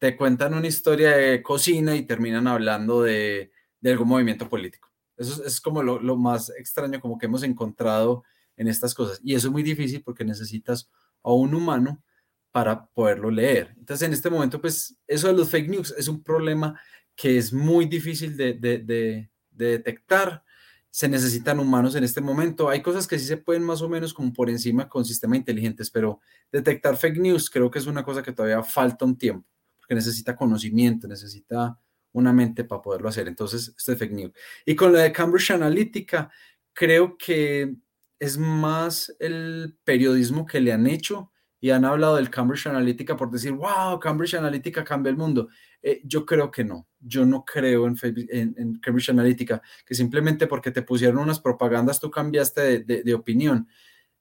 te 0.00 0.16
cuentan 0.16 0.54
una 0.54 0.66
historia 0.66 1.16
de 1.16 1.40
cocina 1.40 1.94
y 1.94 2.02
terminan 2.02 2.48
hablando 2.48 3.00
de, 3.00 3.52
de 3.80 3.92
algún 3.92 4.08
movimiento 4.08 4.48
político. 4.48 4.93
Eso 5.16 5.44
es, 5.44 5.60
como 5.60 5.82
lo, 5.82 6.16
más 6.16 6.50
extraño 6.50 7.00
como 7.00 7.18
que 7.18 7.26
hemos 7.26 7.42
encontrado 7.42 8.24
en 8.56 8.68
estas 8.68 8.94
cosas. 8.94 9.20
Y 9.22 9.34
eso 9.34 9.48
es 9.48 9.52
muy 9.52 9.62
difícil 9.62 10.02
porque 10.02 10.24
necesitas 10.24 10.90
a 11.22 11.32
un 11.32 11.54
humano 11.54 12.02
para 12.50 12.86
poderlo 12.86 13.30
leer. 13.30 13.74
Entonces, 13.78 14.06
en 14.06 14.12
este 14.12 14.30
momento, 14.30 14.60
pues 14.60 14.96
eso 15.06 15.28
de 15.28 15.34
los 15.34 15.50
fake 15.50 15.68
news 15.68 15.94
es 15.96 16.08
un 16.08 16.22
problema 16.22 16.80
que 17.16 17.38
es 17.38 17.52
muy 17.52 17.86
difícil 17.86 18.36
de, 18.36 18.54
de, 18.54 19.30
detectar. 19.50 20.42
Se 20.90 21.08
necesitan 21.08 21.58
humanos 21.58 21.94
en 21.96 22.04
este 22.04 22.20
momento. 22.20 22.68
Hay 22.68 22.82
cosas 22.82 23.06
que 23.06 23.18
sí 23.18 23.26
se 23.26 23.36
pueden 23.36 23.62
más 23.62 23.82
o 23.82 23.88
menos 23.88 24.14
como 24.14 24.32
por 24.32 24.48
encima 24.50 24.88
con 24.88 25.04
sistemas 25.04 25.38
inteligentes, 25.38 25.90
pero 25.90 26.20
detectar 26.52 26.96
fake 26.96 27.18
news 27.18 27.50
creo 27.50 27.70
que 27.70 27.80
es 27.80 27.86
una 27.86 28.04
cosa 28.04 28.22
que 28.22 28.32
todavía 28.32 28.62
falta 28.62 29.04
un 29.04 29.16
tiempo, 29.16 29.48
porque 29.78 29.94
necesita 29.96 30.36
conocimiento, 30.36 31.08
necesita 31.08 31.76
una 32.14 32.32
mente 32.32 32.64
para 32.64 32.80
poderlo 32.80 33.08
hacer. 33.08 33.28
Entonces, 33.28 33.74
esto 33.76 33.92
es 33.92 33.98
fake 33.98 34.12
news. 34.12 34.32
Y 34.64 34.74
con 34.74 34.92
la 34.92 35.00
de 35.00 35.12
Cambridge 35.12 35.50
Analytica, 35.50 36.30
creo 36.72 37.18
que 37.18 37.74
es 38.18 38.38
más 38.38 39.14
el 39.18 39.76
periodismo 39.84 40.46
que 40.46 40.60
le 40.60 40.72
han 40.72 40.86
hecho 40.86 41.30
y 41.60 41.70
han 41.70 41.84
hablado 41.84 42.16
del 42.16 42.30
Cambridge 42.30 42.66
Analytica 42.66 43.16
por 43.16 43.30
decir, 43.30 43.52
wow, 43.52 43.98
Cambridge 44.00 44.34
Analytica 44.34 44.84
cambia 44.84 45.10
el 45.10 45.16
mundo. 45.16 45.48
Eh, 45.82 46.00
yo 46.04 46.24
creo 46.24 46.50
que 46.50 46.64
no. 46.64 46.88
Yo 47.00 47.26
no 47.26 47.44
creo 47.44 47.86
en, 47.86 48.78
Cambridge 48.80 49.10
Analytica, 49.10 49.60
que 49.84 49.94
simplemente 49.94 50.46
porque 50.46 50.70
te 50.70 50.82
pusieron 50.82 51.18
unas 51.18 51.40
propagandas 51.40 52.00
tú 52.00 52.10
cambiaste 52.10 52.80
de 52.80 53.14
opinión. 53.14 53.68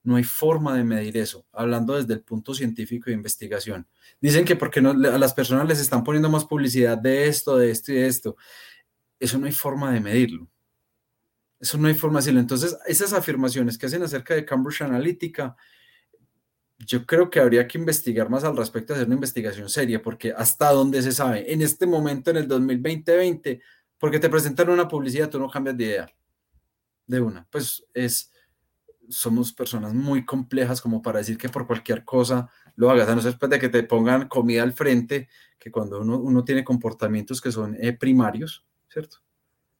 No 0.04 0.18
hay 0.18 0.24
forma 0.24 0.76
de 0.76 0.84
medir 0.84 1.18
eso, 1.18 1.46
hablando 1.54 1.96
desde 1.96 2.14
el 2.14 2.22
punto 2.22 2.54
científico 2.54 3.06
de 3.06 3.14
investigación. 3.14 3.88
Dicen 4.20 4.44
que 4.44 4.56
porque 4.56 4.82
a 4.82 4.94
las 5.18 5.34
personas 5.34 5.68
les 5.68 5.80
están 5.80 6.04
poniendo 6.04 6.30
más 6.30 6.46
publicidad 6.46 6.98
de 6.98 7.28
esto, 7.28 7.58
de 7.58 7.72
esto 7.72 7.92
y 7.92 7.96
de 7.96 8.08
esto. 8.08 8.36
Eso 9.20 9.38
no 9.38 9.46
hay 9.46 9.54
forma 9.54 9.94
de 9.94 10.02
medirlo. 10.02 10.50
Eso 11.64 11.78
no 11.78 11.88
hay 11.88 11.94
forma 11.94 12.20
de 12.20 12.24
decirlo. 12.24 12.42
Entonces, 12.42 12.78
esas 12.86 13.14
afirmaciones 13.14 13.78
que 13.78 13.86
hacen 13.86 14.04
acerca 14.04 14.36
de 14.36 14.44
Cambridge 14.44 14.82
Analytica, 14.82 15.56
yo 16.78 17.06
creo 17.06 17.30
que 17.30 17.40
habría 17.40 17.66
que 17.66 17.78
investigar 17.78 18.30
más 18.30 18.44
al 18.44 18.58
respecto, 18.58 18.94
hacer 18.94 19.06
una 19.06 19.16
investigación 19.16 19.70
seria, 19.70 20.02
porque 20.02 20.34
hasta 20.36 20.72
dónde 20.74 21.02
se 21.02 21.14
sabe, 21.14 21.54
en 21.54 21.62
este 21.62 21.86
momento, 21.86 22.32
en 22.32 22.38
el 22.38 22.50
2020, 22.50 23.62
porque 23.98 24.20
te 24.20 24.30
presentan 24.30 24.70
una 24.70 24.90
publicidad, 24.90 25.30
tú 25.30 25.40
no 25.40 25.50
cambias 25.50 25.78
de 25.78 25.84
idea. 25.86 26.14
De 27.08 27.22
una. 27.22 27.48
Pues 27.50 27.86
es, 27.94 28.33
somos 29.10 29.54
personas 29.54 29.94
muy 29.94 30.26
complejas 30.26 30.82
como 30.82 31.02
para 31.02 31.20
decir 31.20 31.38
que 31.38 31.50
por 31.50 31.68
cualquier 31.68 32.04
cosa 32.06 32.50
lo 32.76 32.90
hagas, 32.90 33.10
a 33.10 33.16
no 33.16 33.22
ser 33.22 33.38
de 33.38 33.60
que 33.60 33.70
te 33.70 33.84
pongan 33.84 34.28
comida 34.28 34.64
al 34.64 34.74
frente, 34.74 35.30
que 35.60 35.72
cuando 35.72 36.02
uno, 36.02 36.18
uno 36.18 36.44
tiene 36.44 36.64
comportamientos 36.64 37.42
que 37.42 37.52
son 37.52 37.78
eh, 37.80 37.94
primarios, 37.94 38.66
¿cierto? 38.90 39.18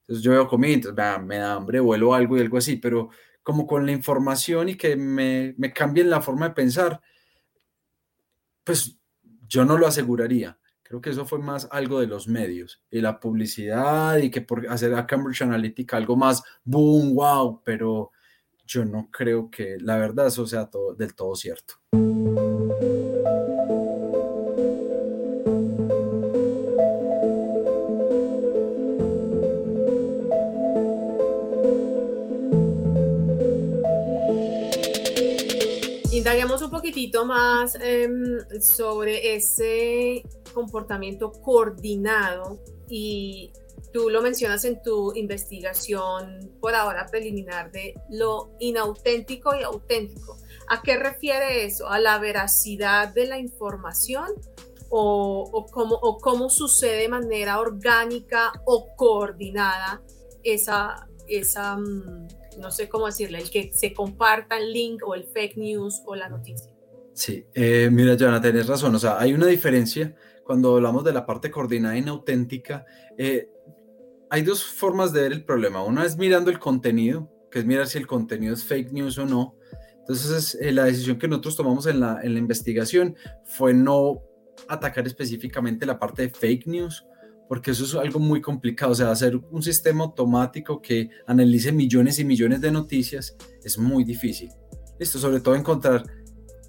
Entonces 0.02 0.22
yo 0.22 0.32
veo 0.32 0.46
comida, 0.48 0.74
entonces 0.74 1.24
me 1.24 1.38
da 1.38 1.54
hambre, 1.54 1.80
vuelo 1.80 2.14
algo 2.14 2.36
y 2.36 2.40
algo 2.40 2.58
así, 2.58 2.76
pero 2.76 3.08
como 3.42 3.66
con 3.66 3.84
la 3.84 3.92
información 3.92 4.68
y 4.68 4.76
que 4.76 4.96
me, 4.96 5.54
me 5.58 5.72
cambien 5.72 6.10
la 6.10 6.20
forma 6.20 6.48
de 6.48 6.54
pensar, 6.54 7.00
pues 8.64 8.98
yo 9.46 9.64
no 9.64 9.78
lo 9.78 9.86
aseguraría. 9.86 10.58
Creo 10.82 11.00
que 11.00 11.10
eso 11.10 11.24
fue 11.24 11.38
más 11.38 11.66
algo 11.70 12.00
de 12.00 12.06
los 12.06 12.28
medios 12.28 12.82
y 12.90 13.00
la 13.00 13.18
publicidad 13.18 14.18
y 14.18 14.30
que 14.30 14.42
por 14.42 14.68
hacer 14.68 14.94
a 14.94 15.06
Cambridge 15.06 15.42
Analytica 15.42 15.96
algo 15.96 16.16
más 16.16 16.42
boom, 16.62 17.14
wow, 17.14 17.62
pero 17.64 18.10
yo 18.66 18.84
no 18.84 19.08
creo 19.10 19.50
que 19.50 19.76
la 19.80 19.96
verdad 19.96 20.28
eso 20.28 20.46
sea 20.46 20.66
todo, 20.66 20.94
del 20.94 21.14
todo 21.14 21.34
cierto. 21.34 21.74
Indaguemos 36.12 36.62
un 36.62 36.70
poquitito 36.70 37.26
más 37.26 37.76
em, 37.80 38.38
sobre 38.60 39.34
ese 39.34 40.22
comportamiento 40.54 41.32
coordinado 41.32 42.58
y 42.88 43.52
Tú 43.94 44.10
lo 44.10 44.22
mencionas 44.22 44.64
en 44.64 44.82
tu 44.82 45.14
investigación 45.14 46.50
por 46.60 46.74
ahora 46.74 47.06
preliminar 47.06 47.70
de 47.70 47.94
lo 48.10 48.56
inauténtico 48.58 49.54
y 49.54 49.62
auténtico. 49.62 50.36
¿A 50.66 50.82
qué 50.82 50.96
refiere 50.96 51.64
eso? 51.64 51.88
¿A 51.88 52.00
la 52.00 52.18
veracidad 52.18 53.14
de 53.14 53.28
la 53.28 53.38
información 53.38 54.26
o, 54.88 55.48
o, 55.52 55.66
cómo, 55.66 55.94
o 55.94 56.18
cómo 56.18 56.50
sucede 56.50 57.02
de 57.02 57.08
manera 57.08 57.60
orgánica 57.60 58.52
o 58.64 58.96
coordinada 58.96 60.02
esa, 60.42 61.08
esa 61.28 61.76
mm, 61.76 62.26
no 62.58 62.72
sé 62.72 62.88
cómo 62.88 63.06
decirle, 63.06 63.38
el 63.38 63.48
que 63.48 63.70
se 63.72 63.94
comparta 63.94 64.58
el 64.58 64.72
link 64.72 65.06
o 65.06 65.14
el 65.14 65.22
fake 65.22 65.56
news 65.56 66.02
o 66.04 66.16
la 66.16 66.28
noticia? 66.28 66.72
Sí, 67.12 67.46
eh, 67.54 67.88
mira, 67.92 68.16
Joana, 68.18 68.42
tienes 68.42 68.66
razón. 68.66 68.92
O 68.96 68.98
sea, 68.98 69.20
hay 69.20 69.32
una 69.34 69.46
diferencia 69.46 70.16
cuando 70.42 70.74
hablamos 70.74 71.04
de 71.04 71.12
la 71.12 71.24
parte 71.24 71.48
coordinada 71.48 71.96
inauténtica. 71.96 72.84
Eh, 73.16 73.50
hay 74.34 74.42
dos 74.42 74.64
formas 74.64 75.12
de 75.12 75.22
ver 75.22 75.32
el 75.32 75.44
problema. 75.44 75.84
Una 75.84 76.04
es 76.04 76.16
mirando 76.16 76.50
el 76.50 76.58
contenido, 76.58 77.30
que 77.52 77.60
es 77.60 77.64
mirar 77.64 77.86
si 77.86 77.98
el 77.98 78.08
contenido 78.08 78.52
es 78.52 78.64
fake 78.64 78.90
news 78.90 79.16
o 79.18 79.26
no. 79.26 79.54
Entonces, 80.00 80.58
eh, 80.60 80.72
la 80.72 80.86
decisión 80.86 81.20
que 81.20 81.28
nosotros 81.28 81.54
tomamos 81.54 81.86
en 81.86 82.00
la, 82.00 82.20
en 82.20 82.32
la 82.32 82.40
investigación 82.40 83.14
fue 83.44 83.72
no 83.72 84.22
atacar 84.66 85.06
específicamente 85.06 85.86
la 85.86 86.00
parte 86.00 86.22
de 86.22 86.30
fake 86.30 86.66
news, 86.66 87.06
porque 87.48 87.70
eso 87.70 87.84
es 87.84 87.94
algo 87.94 88.18
muy 88.18 88.40
complicado. 88.40 88.90
O 88.90 88.94
sea, 88.96 89.12
hacer 89.12 89.36
un 89.36 89.62
sistema 89.62 90.02
automático 90.02 90.82
que 90.82 91.10
analice 91.28 91.70
millones 91.70 92.18
y 92.18 92.24
millones 92.24 92.60
de 92.60 92.72
noticias 92.72 93.36
es 93.62 93.78
muy 93.78 94.02
difícil. 94.02 94.50
Listo, 94.98 95.20
sobre 95.20 95.38
todo 95.38 95.54
encontrar 95.54 96.02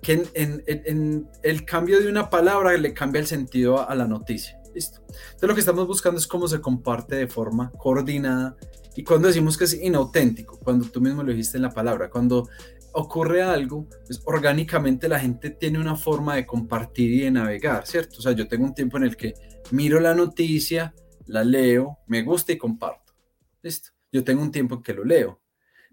que 0.03 0.23
en, 0.35 0.63
en, 0.67 1.27
el 1.41 1.65
cambio 1.65 1.99
de 1.99 2.09
una 2.09 2.29
palabra 2.29 2.77
le 2.77 2.93
cambia 2.93 3.21
el 3.21 3.25
sentido 3.25 3.89
a 3.89 3.95
la 3.95 4.07
noticia. 4.07 4.61
Listo. 4.75 4.99
Entonces 5.07 5.47
lo 5.47 5.53
que 5.53 5.61
estamos 5.61 5.87
buscando 5.87 6.19
es 6.19 6.27
cómo 6.27 6.49
se 6.49 6.59
comparte 6.59 7.15
de 7.15 7.27
forma 7.27 7.71
coordinada. 7.71 8.57
Y 8.93 9.05
cuando 9.05 9.29
decimos 9.29 9.57
que 9.57 9.63
es 9.63 9.73
inauténtico, 9.73 10.59
cuando 10.59 10.85
tú 10.85 10.99
mismo 10.99 11.23
lo 11.23 11.31
dijiste 11.31 11.57
en 11.57 11.63
la 11.63 11.71
palabra, 11.71 12.09
cuando 12.09 12.49
ocurre 12.91 13.41
algo, 13.41 13.87
pues 14.05 14.21
orgánicamente 14.25 15.07
la 15.07 15.19
gente 15.19 15.49
tiene 15.49 15.79
una 15.79 15.95
forma 15.95 16.35
de 16.35 16.45
compartir 16.45 17.11
y 17.11 17.21
de 17.21 17.31
navegar, 17.31 17.87
¿cierto? 17.87 18.17
O 18.19 18.21
sea, 18.21 18.33
yo 18.33 18.49
tengo 18.49 18.65
un 18.65 18.75
tiempo 18.75 18.97
en 18.97 19.03
el 19.03 19.15
que 19.15 19.33
miro 19.71 20.01
la 20.01 20.13
noticia, 20.13 20.93
la 21.25 21.45
leo, 21.45 21.99
me 22.07 22.21
gusta 22.21 22.51
y 22.51 22.57
comparto. 22.57 23.13
Listo. 23.61 23.91
Yo 24.11 24.25
tengo 24.25 24.41
un 24.41 24.51
tiempo 24.51 24.75
en 24.75 24.83
que 24.83 24.93
lo 24.93 25.05
leo. 25.05 25.41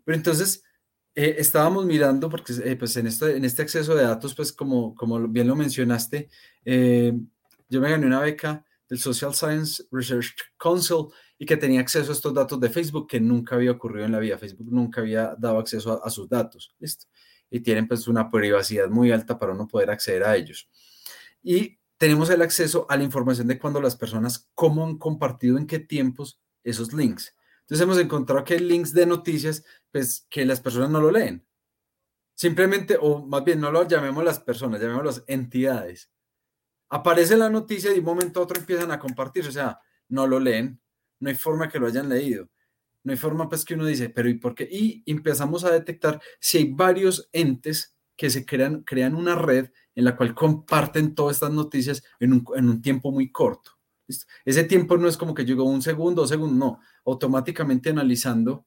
Pero 0.04 0.16
entonces 0.16 0.64
eh, 1.14 1.36
estábamos 1.38 1.86
mirando, 1.86 2.28
porque 2.28 2.52
eh, 2.64 2.74
pues 2.74 2.96
en 2.96 3.06
este, 3.06 3.36
en 3.36 3.44
este 3.44 3.62
acceso 3.62 3.94
de 3.94 4.02
datos, 4.02 4.34
pues 4.34 4.52
como, 4.52 4.94
como 4.94 5.20
bien 5.28 5.46
lo 5.46 5.54
mencionaste, 5.54 6.28
eh, 6.64 7.12
yo 7.68 7.80
me 7.80 7.90
gané 7.90 8.06
una 8.06 8.20
beca 8.20 8.66
del 8.92 8.98
Social 8.98 9.34
Science 9.34 9.84
Research 9.90 10.36
Council 10.58 11.06
y 11.38 11.46
que 11.46 11.56
tenía 11.56 11.80
acceso 11.80 12.10
a 12.10 12.14
estos 12.14 12.34
datos 12.34 12.60
de 12.60 12.68
Facebook 12.68 13.08
que 13.08 13.18
nunca 13.18 13.54
había 13.54 13.70
ocurrido 13.70 14.04
en 14.04 14.12
la 14.12 14.18
vida. 14.18 14.36
Facebook 14.36 14.70
nunca 14.70 15.00
había 15.00 15.34
dado 15.38 15.58
acceso 15.60 16.04
a, 16.04 16.10
sus 16.10 16.28
datos. 16.28 16.74
¿listo? 16.78 17.06
Y 17.48 17.60
tienen 17.60 17.88
pues 17.88 18.06
una 18.06 18.30
privacidad 18.30 18.90
muy 18.90 19.10
alta 19.10 19.38
para 19.38 19.52
uno 19.54 19.66
poder 19.66 19.88
acceder 19.88 20.24
a 20.24 20.36
ellos. 20.36 20.68
Y 21.42 21.78
tenemos 21.96 22.28
el 22.28 22.42
acceso 22.42 22.84
a 22.90 22.98
la 22.98 23.02
información 23.02 23.46
de 23.46 23.58
cuando 23.58 23.80
las 23.80 23.96
personas, 23.96 24.50
cómo 24.54 24.84
han 24.84 24.98
compartido 24.98 25.56
en 25.56 25.66
qué 25.66 25.78
tiempos 25.78 26.42
esos 26.62 26.92
links. 26.92 27.34
Entonces 27.60 27.82
hemos 27.82 27.96
encontrado 27.96 28.44
que 28.44 28.54
hay 28.54 28.60
links 28.60 28.92
de 28.92 29.06
noticias, 29.06 29.64
pues 29.90 30.26
que 30.28 30.44
las 30.44 30.60
personas 30.60 30.90
no 30.90 31.00
lo 31.00 31.10
leen. 31.10 31.46
Simplemente, 32.34 32.98
o 33.00 33.24
más 33.26 33.42
bien, 33.42 33.58
no 33.58 33.72
lo 33.72 33.88
llamemos 33.88 34.22
las 34.22 34.38
personas, 34.38 34.82
llamemos 34.82 35.06
las 35.06 35.24
entidades 35.28 36.10
aparece 36.92 37.38
la 37.38 37.48
noticia 37.48 37.90
y 37.90 37.94
de 37.94 38.00
un 38.00 38.04
momento 38.04 38.38
a 38.38 38.42
otro 38.42 38.58
empiezan 38.58 38.90
a 38.90 38.98
compartir, 38.98 39.48
o 39.48 39.50
sea, 39.50 39.80
no 40.08 40.26
lo 40.26 40.38
leen, 40.38 40.78
no 41.20 41.30
hay 41.30 41.34
forma 41.34 41.70
que 41.70 41.78
lo 41.78 41.86
hayan 41.86 42.10
leído. 42.10 42.50
No 43.02 43.12
hay 43.12 43.18
forma 43.18 43.48
pues 43.48 43.64
que 43.64 43.74
uno 43.74 43.86
dice, 43.86 44.10
pero 44.10 44.28
¿y 44.28 44.34
por 44.34 44.54
qué? 44.54 44.68
Y 44.70 45.02
empezamos 45.06 45.64
a 45.64 45.72
detectar 45.72 46.20
si 46.38 46.58
hay 46.58 46.70
varios 46.70 47.30
entes 47.32 47.96
que 48.14 48.28
se 48.28 48.44
crean, 48.44 48.82
crean 48.82 49.14
una 49.14 49.34
red 49.34 49.70
en 49.94 50.04
la 50.04 50.16
cual 50.16 50.34
comparten 50.34 51.14
todas 51.14 51.36
estas 51.36 51.50
noticias 51.50 52.02
en 52.20 52.34
un, 52.34 52.44
en 52.54 52.68
un 52.68 52.82
tiempo 52.82 53.10
muy 53.10 53.32
corto. 53.32 53.72
Ese 54.44 54.64
tiempo 54.64 54.98
no 54.98 55.08
es 55.08 55.16
como 55.16 55.32
que 55.32 55.46
llegó 55.46 55.64
un 55.64 55.80
segundo 55.80 56.22
o 56.22 56.26
segundo, 56.26 56.54
no, 56.54 56.80
automáticamente 57.06 57.88
analizando 57.88 58.66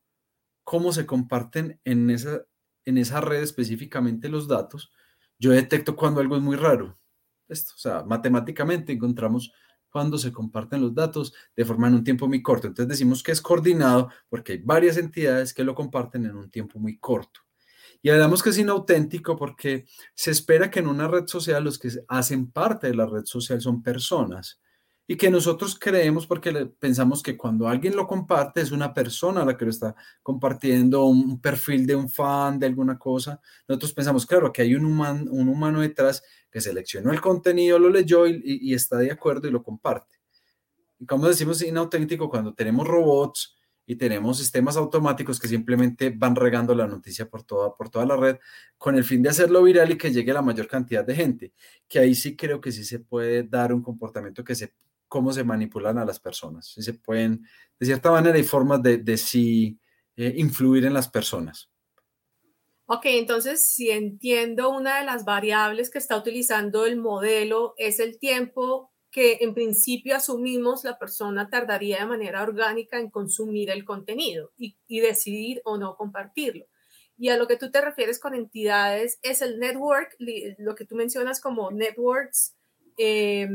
cómo 0.64 0.92
se 0.92 1.06
comparten 1.06 1.80
en 1.86 2.10
esa, 2.10 2.42
en 2.86 2.98
esa 2.98 3.22
red 3.22 3.44
específicamente 3.44 4.30
los 4.30 4.48
datos, 4.48 4.92
yo 5.38 5.52
detecto 5.52 5.96
cuando 5.96 6.22
algo 6.22 6.36
es 6.38 6.42
muy 6.42 6.56
raro. 6.56 6.98
Esto, 7.48 7.74
o 7.76 7.78
sea, 7.78 8.04
matemáticamente 8.04 8.94
encontramos 8.94 9.52
cuando 9.90 10.18
se 10.18 10.32
comparten 10.32 10.82
los 10.82 10.94
datos 10.94 11.34
de 11.56 11.64
forma 11.64 11.88
en 11.88 11.96
un 11.96 12.04
tiempo 12.04 12.28
muy 12.28 12.42
corto. 12.42 12.68
Entonces 12.68 12.90
decimos 12.90 13.24
que 13.24 13.32
es 13.32 13.42
coordinado 13.42 14.10
porque 14.30 14.54
hay 14.54 14.58
varias 14.58 14.98
entidades 14.98 15.54
que 15.54 15.64
lo 15.64 15.74
comparten 15.74 16.26
en 16.26 16.36
un 16.36 16.50
tiempo 16.50 16.80
muy 16.80 16.98
corto. 16.98 17.40
Y 18.02 18.10
hablamos 18.10 18.44
que 18.44 18.50
es 18.50 18.58
inauténtico 18.58 19.36
porque 19.38 19.86
se 20.14 20.32
espera 20.32 20.70
que 20.70 20.80
en 20.80 20.88
una 20.88 21.08
red 21.08 21.28
social 21.28 21.64
los 21.64 21.80
que 21.80 21.90
hacen 22.08 22.52
parte 22.52 22.88
de 22.88 22.96
la 22.96 23.06
red 23.06 23.26
social 23.26 23.62
son 23.62 23.82
personas 23.82 24.60
y 25.08 25.16
que 25.18 25.30
nosotros 25.30 25.78
creemos 25.80 26.26
porque 26.26 26.52
pensamos 26.80 27.22
que 27.22 27.38
cuando 27.38 27.68
alguien 27.68 27.96
lo 27.96 28.08
comparte 28.08 28.62
es 28.62 28.72
una 28.72 28.94
persona 28.94 29.46
la 29.46 29.56
que 29.56 29.66
lo 29.66 29.72
está 29.72 29.96
compartiendo, 30.24 31.06
un 31.06 31.40
perfil 31.40 31.86
de 31.86 31.96
un 31.96 32.10
fan 32.10 32.58
de 32.58 32.66
alguna 32.66 32.98
cosa. 32.98 33.40
Nosotros 33.68 33.94
pensamos, 33.94 34.26
claro, 34.26 34.52
que 34.52 34.64
hay 34.64 34.74
un, 34.74 34.86
un 34.86 35.50
humano 35.50 35.82
detrás 35.82 36.24
que 36.50 36.60
seleccionó 36.60 37.12
el 37.12 37.22
contenido, 37.22 37.78
lo 37.78 37.90
leyó 37.90 38.26
y, 38.28 38.74
está 38.74 38.98
de 38.98 39.12
acuerdo 39.12 39.48
y 39.48 39.52
lo 39.52 39.62
comparte. 39.62 40.16
Y 41.00 41.06
como 41.06 41.28
decimos 41.28 41.62
inauténtico, 41.62 42.30
cuando 42.30 42.54
tenemos 42.54 42.88
robots 42.88 43.56
y 43.86 43.98
tenemos 43.98 44.40
sistemas 44.40 44.76
automáticos 44.76 45.40
que 45.40 45.48
simplemente 45.48 46.10
van 46.10 46.36
regando 46.36 46.74
la 46.74 46.88
noticia 46.88 47.30
por 47.30 47.44
toda, 47.44 47.76
por 47.76 47.90
toda 47.90 48.06
la 48.08 48.16
red 48.16 48.38
con 48.80 48.96
el 48.96 49.04
fin 49.04 49.22
de 49.22 49.30
hacerlo 49.30 49.62
viral 49.62 49.92
y 49.92 49.98
que 49.98 50.12
llegue 50.12 50.32
a 50.32 50.36
la 50.36 50.42
mayor 50.42 50.68
cantidad 50.68 51.06
de 51.06 51.14
gente, 51.14 51.54
que 51.88 52.00
ahí 52.00 52.16
sí 52.16 52.36
creo 52.36 52.60
que 52.60 52.72
sí 52.72 52.84
se 52.84 53.00
puede 53.00 53.44
dar 53.44 53.72
un 53.72 53.84
comportamiento 53.84 54.44
que 54.44 54.56
se 54.56 54.74
cómo 55.16 55.32
se 55.32 55.46
manipulan 55.46 55.98
a 55.98 56.04
las 56.04 56.20
personas. 56.20 56.68
Si 56.68 56.82
se 56.82 56.94
pueden, 56.94 57.48
de 57.80 57.86
cierta 57.86 58.12
manera, 58.12 58.36
hay 58.36 58.44
formas 58.44 58.84
de, 58.84 58.98
de 58.98 59.16
sí 59.16 59.80
eh, 60.18 60.34
influir 60.36 60.84
en 60.84 60.94
las 60.94 61.08
personas. 61.08 61.70
Ok, 62.86 63.06
entonces 63.06 63.66
si 63.66 63.92
entiendo, 63.92 64.72
una 64.72 65.00
de 65.00 65.06
las 65.06 65.24
variables 65.24 65.90
que 65.90 66.00
está 66.00 66.18
utilizando 66.18 66.86
el 66.86 66.98
modelo 66.98 67.76
es 67.78 68.02
el 68.02 68.20
tiempo 68.20 68.92
que 69.10 69.38
en 69.40 69.54
principio 69.54 70.18
asumimos 70.18 70.84
la 70.84 71.00
persona 71.00 71.50
tardaría 71.50 72.00
de 72.00 72.08
manera 72.08 72.44
orgánica 72.44 73.00
en 73.00 73.10
consumir 73.10 73.70
el 73.70 73.86
contenido 73.86 74.52
y, 74.58 74.76
y 74.86 75.00
decidir 75.00 75.62
o 75.64 75.78
no 75.78 75.96
compartirlo. 75.96 76.66
Y 77.18 77.30
a 77.30 77.38
lo 77.38 77.48
que 77.48 77.56
tú 77.56 77.72
te 77.72 77.80
refieres 77.80 78.20
con 78.20 78.36
entidades 78.36 79.18
es 79.22 79.42
el 79.42 79.60
network, 79.60 80.14
lo 80.58 80.76
que 80.76 80.84
tú 80.84 80.98
mencionas 80.98 81.40
como 81.40 81.72
networks 81.72 82.54
eh, 82.98 83.48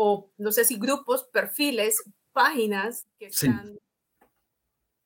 o 0.00 0.30
no 0.38 0.52
sé 0.52 0.64
si 0.64 0.78
grupos, 0.78 1.24
perfiles, 1.32 1.96
páginas 2.32 3.04
que 3.18 3.26
están... 3.26 3.76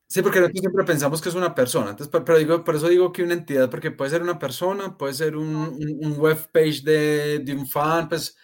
Sí. 0.07 0.21
porque 0.21 0.39
nosotros 0.39 0.61
siempre 0.61 0.85
pensamos 0.85 1.23
que 1.23 1.31
es 1.31 1.35
una 1.35 1.55
persona, 1.55 1.93
entonces, 1.93 2.21
pero, 2.27 2.37
digo, 2.37 2.63
por 2.63 2.77
eso 2.77 2.91
digo 2.91 3.11
que 3.11 3.23
una 3.23 3.33
entidad, 3.33 3.71
porque 3.71 3.91
puede 3.91 4.11
ser 4.11 4.21
una 4.21 4.39
persona, 4.39 4.99
puede 4.99 5.15
ser 5.15 5.35
un, 5.35 5.49
un, 5.57 6.19
web 6.19 6.37
page 6.53 6.83
de, 6.83 7.39
de, 7.39 7.55
un 7.55 7.67
fan, 7.67 8.07
pues, 8.07 8.37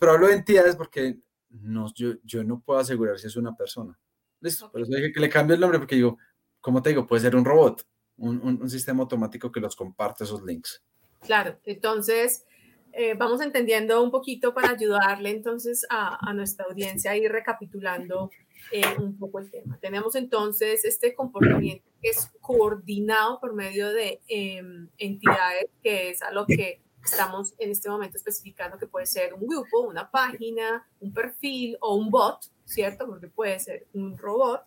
pero 0.00 0.10
hablo 0.10 0.26
de 0.26 0.34
entidades 0.34 0.74
porque 0.74 1.20
no, 1.50 1.86
yo, 1.94 2.14
yo 2.24 2.42
no 2.42 2.60
puedo 2.60 2.80
asegurar 2.80 3.16
si 3.20 3.28
es 3.28 3.36
una 3.36 3.54
persona. 3.54 3.96
Listo, 4.40 4.72
por 4.72 4.80
eso 4.80 4.90
dije 4.90 5.12
que 5.12 5.20
le 5.20 5.28
cambio 5.28 5.54
el 5.54 5.60
nombre, 5.60 5.78
porque 5.78 5.94
digo, 5.94 6.18
como 6.60 6.82
te 6.82 6.90
digo, 6.90 7.06
puede 7.06 7.22
ser 7.22 7.36
un 7.36 7.44
robot, 7.44 7.86
un, 8.16 8.40
un, 8.42 8.60
un 8.60 8.70
sistema 8.70 9.02
automático 9.02 9.52
que 9.52 9.60
los 9.60 9.76
comparte 9.76 10.24
esos 10.24 10.42
links. 10.42 10.82
Claro, 11.20 11.60
entonces, 11.62 12.44
eh, 12.92 13.14
vamos 13.14 13.40
entendiendo 13.40 14.02
un 14.02 14.10
poquito 14.10 14.52
para 14.52 14.70
ayudarle 14.70 15.30
entonces 15.30 15.86
a, 15.90 16.32
nuestra 16.34 16.66
audiencia 16.66 17.12
a 17.12 17.16
ir 17.16 17.30
recapitulando 17.30 18.30
eh, 18.72 18.82
un 18.98 19.16
poco 19.16 19.38
el 19.38 19.50
tema. 19.50 19.78
Tenemos 19.80 20.14
entonces 20.14 20.84
este 20.84 21.14
comportamiento 21.14 21.84
que 22.02 22.08
es 22.08 22.30
coordinado 22.40 23.40
por 23.40 23.54
medio 23.54 23.92
de 23.92 24.20
em, 24.28 24.88
entidades, 24.98 25.66
que 25.82 26.10
es 26.10 26.22
a 26.22 26.30
lo 26.32 26.46
que 26.46 26.80
estamos 27.04 27.54
en 27.58 27.70
este 27.70 27.88
momento 27.88 28.16
especificando 28.16 28.78
que 28.78 28.86
puede 28.86 29.06
ser 29.06 29.34
un 29.34 29.46
grupo, 29.46 29.80
una 29.80 30.10
página, 30.10 30.86
un 31.00 31.12
perfil 31.12 31.76
o 31.80 31.94
un 31.94 32.10
bot, 32.10 32.38
¿cierto? 32.64 33.06
Porque 33.06 33.28
puede 33.28 33.58
ser 33.58 33.86
un 33.94 34.16
robot. 34.18 34.62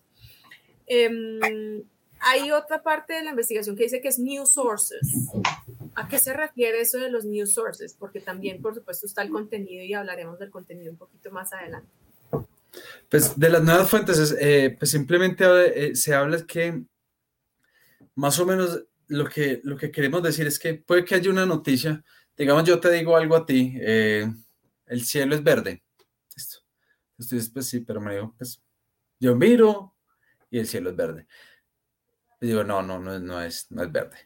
Em, 0.86 1.84
hay 2.20 2.52
otra 2.52 2.82
parte 2.82 3.14
de 3.14 3.24
la 3.24 3.32
investigación 3.32 3.76
que 3.76 3.84
dice 3.84 4.02
que 4.02 4.08
es 4.08 4.18
new 4.18 4.46
sources. 4.46 5.30
¿A 5.96 6.08
qué 6.08 6.18
se 6.18 6.34
refiere 6.34 6.82
eso 6.82 6.98
de 6.98 7.10
los 7.10 7.26
news 7.26 7.54
sources? 7.54 7.96
Porque 7.98 8.20
también, 8.20 8.62
por 8.62 8.74
supuesto, 8.74 9.06
está 9.06 9.22
el 9.22 9.30
contenido 9.30 9.84
y 9.84 9.94
hablaremos 9.94 10.40
del 10.40 10.50
contenido 10.50 10.92
un 10.92 10.98
poquito 10.98 11.32
más 11.32 11.54
adelante. 11.54 11.90
Pues 13.10 13.38
de 13.38 13.50
las 13.50 13.64
nuevas 13.64 13.90
fuentes, 13.90 14.36
eh, 14.40 14.76
pues 14.78 14.90
simplemente 14.90 15.46
eh, 15.90 15.96
se 15.96 16.16
habla 16.16 16.44
que 16.46 16.84
más 18.16 18.40
o 18.40 18.46
menos 18.46 18.84
lo 19.08 19.28
que, 19.28 19.62
lo 19.64 19.78
que 19.78 19.92
queremos 19.92 20.24
decir 20.24 20.48
es 20.48 20.58
que 20.58 20.74
puede 20.74 21.06
que 21.06 21.16
haya 21.16 21.30
una 21.30 21.46
noticia, 21.46 22.04
digamos 22.36 22.64
yo 22.64 22.80
te 22.80 22.92
digo 22.92 23.16
algo 23.16 23.36
a 23.36 23.46
ti, 23.46 23.76
eh, 23.80 24.32
el 24.88 25.04
cielo 25.04 25.36
es 25.36 25.44
verde. 25.44 25.84
Esto. 26.36 26.60
Entonces, 27.12 27.50
pues 27.52 27.68
sí, 27.68 27.82
pero 27.82 28.02
me 28.02 28.16
digo, 28.16 28.34
pues 28.38 28.62
yo 29.20 29.36
miro 29.36 29.96
y 30.50 30.60
el 30.60 30.68
cielo 30.68 30.90
es 30.90 30.96
verde. 30.96 31.28
Y 32.42 32.48
digo, 32.48 32.64
no, 32.64 32.82
no, 32.82 33.00
no, 33.00 33.20
no, 33.20 33.42
es, 33.42 33.68
no 33.72 33.84
es 33.84 33.92
verde. 33.92 34.18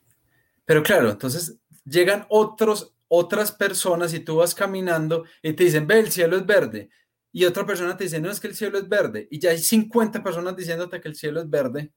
Pero 0.68 0.84
claro, 0.84 1.10
entonces 1.10 1.58
llegan 1.86 2.26
otros, 2.28 2.94
otras 3.08 3.54
personas 3.54 4.14
y 4.14 4.20
tú 4.20 4.36
vas 4.36 4.54
caminando 4.54 5.24
y 5.42 5.54
te 5.54 5.64
dicen, 5.64 5.88
ve, 5.88 6.00
el 6.00 6.12
cielo 6.12 6.36
es 6.36 6.46
verde. 6.46 6.90
Y 7.32 7.46
otra 7.46 7.66
persona 7.66 7.96
te 7.96 8.04
dice, 8.04 8.20
no, 8.20 8.30
es 8.30 8.42
que 8.42 8.48
el 8.48 8.56
cielo 8.56 8.78
es 8.78 8.90
verde. 8.90 9.30
Y 9.32 9.40
ya 9.40 9.52
hay 9.52 9.60
50 9.60 10.22
personas 10.22 10.58
diciéndote 10.58 11.00
que 11.00 11.08
el 11.08 11.16
cielo 11.16 11.40
es 11.40 11.50
verde. 11.50 11.94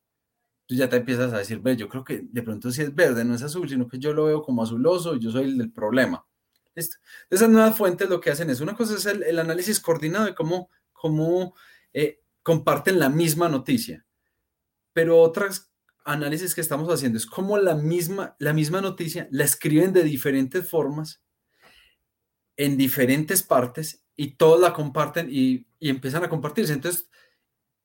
Tú 0.67 0.77
ya 0.77 0.89
te 0.89 0.99
empiezas 0.99 1.33
a 1.33 1.39
decir, 1.39 1.59
ve, 1.59 1.77
yo 1.77 1.89
creo 1.89 2.05
que 2.05 2.23
de 2.23 2.43
pronto 2.45 2.71
sí 2.71 2.83
es 2.83 2.95
verde, 2.95 3.25
no 3.25 3.35
es 3.35 3.43
azul, 3.43 3.69
sino 3.69 3.89
que 3.89 3.99
yo 3.99 4.13
lo 4.13 4.27
veo 4.27 4.41
como 4.41 4.63
azuloso 4.63 5.17
y 5.17 5.21
yo 5.21 5.33
soy 5.33 5.47
el 5.47 5.59
del 5.59 5.73
problema. 5.73 6.25
¿Listo? 6.77 6.99
Esas 7.29 7.49
nuevas 7.49 7.77
fuentes 7.77 8.09
lo 8.09 8.21
que 8.21 8.31
hacen 8.31 8.51
es, 8.51 8.61
una 8.61 8.77
cosa 8.77 8.95
es 8.95 9.05
el, 9.05 9.37
análisis 9.41 9.81
coordinado 9.81 10.27
de 10.27 10.37
cómo, 10.37 10.71
cómo 10.93 11.57
eh, 11.93 12.21
comparten 12.45 13.01
la 13.01 13.09
misma 13.09 13.49
noticia, 13.49 14.07
pero 14.93 15.19
otras 15.19 15.70
análisis 16.05 16.55
que 16.55 16.61
estamos 16.61 16.89
haciendo 16.89 17.19
es 17.19 17.27
cómo 17.27 17.59
la 17.59 17.75
misma, 17.75 18.37
la 18.39 18.53
misma 18.53 18.81
noticia 18.81 19.29
la 19.31 19.45
escriben 19.45 19.93
de 19.93 20.03
diferentes 20.03 20.69
formas, 20.69 21.23
en 22.57 22.77
diferentes 22.77 23.43
partes, 23.43 24.05
y 24.21 24.33
todos 24.33 24.61
la 24.61 24.75
comparten 24.75 25.29
y, 25.31 25.67
empiezan 25.81 26.23
a 26.23 26.29
compartirse. 26.29 26.75
Entonces, 26.75 27.09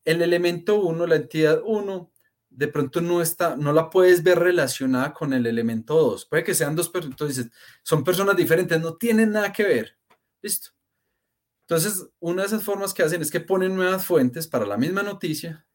el 0.03 0.21
elemento 0.21 0.81
1, 0.81 1.07
la 1.07 1.15
entidad 1.15 1.61
1, 1.63 2.11
de 2.49 2.67
pronto 2.67 2.99
no 2.99 3.21
está, 3.21 3.55
no 3.55 3.71
la 3.71 3.89
puedes 3.89 4.21
ver 4.21 4.39
relacionada 4.39 5.13
con 5.13 5.31
el 5.31 5.45
elemento 5.45 5.95
2. 5.95 6.25
Puede 6.25 6.43
que 6.43 6.53
sean 6.53 6.75
dos 6.75 6.89
personas, 6.89 7.13
entonces 7.13 7.51
son 7.83 8.03
personas 8.03 8.35
diferentes, 8.35 8.81
no 8.81 8.97
tienen 8.97 9.31
nada 9.31 9.53
que 9.53 9.63
ver. 9.63 9.97
Listo. 10.41 10.71
Entonces, 11.61 12.05
una 12.19 12.41
de 12.41 12.47
esas 12.47 12.63
formas 12.63 12.93
que 12.93 13.03
hacen 13.03 13.21
es 13.21 13.31
que 13.31 13.39
ponen 13.39 13.73
nuevas 13.73 14.05
fuentes 14.05 14.45
para 14.45 14.65
la 14.65 14.75
misma 14.75 15.03
noticia, 15.03 15.65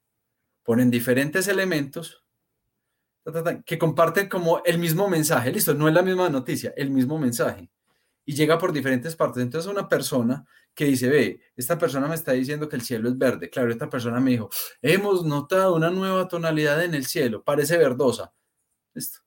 ponen 0.63 0.91
diferentes 0.91 1.49
elementos 1.49 2.23
que 3.65 3.79
comparten 3.79 4.29
como 4.29 4.63
el 4.65 4.79
mismo 4.79 5.09
mensaje, 5.09 5.53
listo, 5.53 5.75
no 5.75 5.89
es 5.89 5.95
la 5.95 6.03
misma 6.03 6.29
noticia, 6.29 6.73
el 6.77 6.91
mismo 6.91 7.19
mensaje. 7.19 7.71
Y 8.25 8.35
llega 8.35 8.59
por 8.59 8.73
diferentes 8.73 9.17
partes. 9.17 9.43
Entonces 9.43 9.71
una 9.71 9.89
persona 9.89 10.47
que 10.75 10.85
dice, 10.85 11.09
ve, 11.09 11.41
esta 11.57 11.79
persona 11.79 12.07
me 12.07 12.15
está 12.15 12.33
diciendo 12.33 12.69
que 12.69 12.77
el 12.77 12.83
cielo 12.83 13.09
es 13.09 13.19
verde. 13.19 13.51
Claro, 13.51 13.71
esta 13.71 13.89
persona 13.89 14.21
me 14.21 14.33
dijo, 14.33 14.51
hemos 14.83 15.25
notado 15.25 15.75
una 15.75 15.91
nueva 15.91 16.29
tonalidad 16.29 16.85
en 16.85 16.95
el 16.95 17.07
cielo, 17.07 17.43
parece 17.43 17.77
verdosa. 17.77 18.33
Listo. 18.95 19.21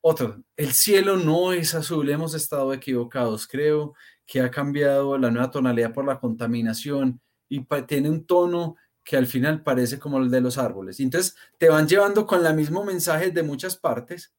Otro, 0.00 0.44
el 0.56 0.72
cielo 0.72 1.16
no 1.16 1.52
es 1.52 1.74
azul, 1.74 2.08
hemos 2.10 2.34
estado 2.34 2.72
equivocados. 2.74 3.46
Creo 3.46 3.94
que 4.26 4.40
ha 4.40 4.50
cambiado 4.50 5.16
la 5.18 5.30
nueva 5.30 5.50
tonalidad 5.50 5.94
por 5.94 6.04
la 6.04 6.20
contaminación 6.20 7.20
y 7.48 7.64
tiene 7.86 8.10
un 8.10 8.26
tono 8.26 8.76
que 9.04 9.16
al 9.16 9.26
final 9.26 9.62
parece 9.62 9.98
como 9.98 10.18
el 10.18 10.30
de 10.30 10.40
los 10.40 10.58
árboles. 10.58 10.98
entonces 10.98 11.36
te 11.58 11.68
van 11.68 11.86
llevando 11.86 12.26
con 12.26 12.44
el 12.44 12.54
mismo 12.54 12.84
mensaje 12.84 13.30
de 13.30 13.42
muchas 13.42 13.76
partes, 13.76 14.32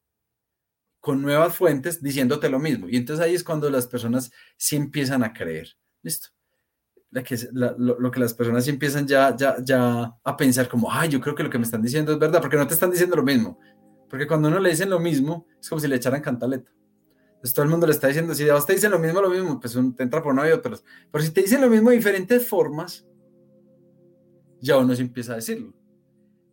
con 1.00 1.22
nuevas 1.22 1.56
fuentes, 1.56 2.02
diciéndote 2.02 2.50
lo 2.50 2.60
mismo. 2.60 2.90
Y 2.90 2.98
entonces 2.98 3.24
ahí 3.24 3.36
es 3.36 3.44
cuando 3.44 3.70
las 3.70 3.86
personas 3.86 4.32
sí 4.58 4.76
empiezan 4.76 5.24
a 5.24 5.34
creer. 5.34 5.78
Listo. 6.02 6.30
Lo, 7.12 8.12
que 8.12 8.20
las 8.20 8.34
personas 8.34 8.66
sí 8.66 8.72
empiezan 8.72 9.08
ya, 9.08 9.36
ya, 9.38 9.56
ya 9.64 10.18
a 10.24 10.36
pensar 10.36 10.68
como, 10.68 10.92
ay, 10.92 11.10
yo 11.10 11.22
creo 11.22 11.36
que 11.36 11.44
lo 11.44 11.50
que 11.50 11.60
me 11.60 11.64
están 11.64 11.84
diciendo 11.84 12.12
es 12.12 12.20
verdad, 12.20 12.42
porque 12.42 12.58
no 12.58 12.66
te 12.68 12.74
están 12.74 12.90
diciendo 12.90 13.16
lo 13.16 13.24
mismo. 13.24 13.60
Porque 14.10 14.26
cuando 14.26 14.48
uno 14.48 14.60
le 14.60 14.72
dicen 14.72 14.90
lo 14.90 15.00
mismo, 15.00 15.46
es 15.62 15.70
como 15.70 15.80
si 15.80 15.88
le 15.88 15.96
echaran 15.96 16.22
cantaleta. 16.22 16.72
Entonces 17.36 17.54
todo 17.54 17.64
el 17.64 17.70
mundo 17.70 17.86
le 17.86 17.94
está 17.94 18.08
diciendo, 18.08 18.34
si 18.34 18.50
a 18.50 18.56
vos 18.56 18.66
te 18.66 18.74
dicen 18.74 18.90
lo 18.90 18.98
mismo, 18.98 19.22
lo 19.22 19.30
mismo, 19.30 19.60
pues 19.60 19.78
te 19.96 20.04
entra 20.04 20.24
por 20.24 20.34
uno 20.34 20.48
y 20.48 20.52
otros. 20.52 20.84
Pero 21.12 21.24
si 21.24 21.30
te 21.30 21.44
dicen 21.44 21.62
lo 21.62 21.70
mismo 21.70 21.92
de 21.92 21.98
diferentes 21.98 22.48
formas, 22.48 23.06
ya 24.66 24.78
uno 24.78 24.96
se 24.96 25.04
empieza 25.04 25.34
a 25.34 25.36
decirlo. 25.36 25.74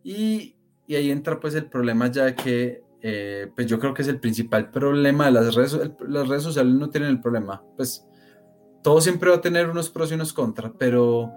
Y, 0.03 0.55
y 0.87 0.95
ahí 0.95 1.11
entra 1.11 1.39
pues 1.39 1.55
el 1.55 1.65
problema 1.65 2.11
ya 2.11 2.35
que, 2.35 2.83
eh, 3.01 3.51
pues 3.55 3.67
yo 3.67 3.79
creo 3.79 3.93
que 3.93 4.03
es 4.03 4.07
el 4.07 4.19
principal 4.19 4.69
problema 4.69 5.25
de 5.25 5.31
las 5.31 5.55
redes, 5.55 5.79
las 6.07 6.27
redes 6.27 6.43
sociales 6.43 6.73
no 6.73 6.89
tienen 6.89 7.09
el 7.09 7.19
problema, 7.19 7.63
pues 7.75 8.05
todo 8.83 9.01
siempre 9.01 9.29
va 9.29 9.37
a 9.37 9.41
tener 9.41 9.69
unos 9.69 9.89
pros 9.89 10.11
y 10.11 10.15
unos 10.15 10.33
contras, 10.33 10.73
pero 10.77 11.31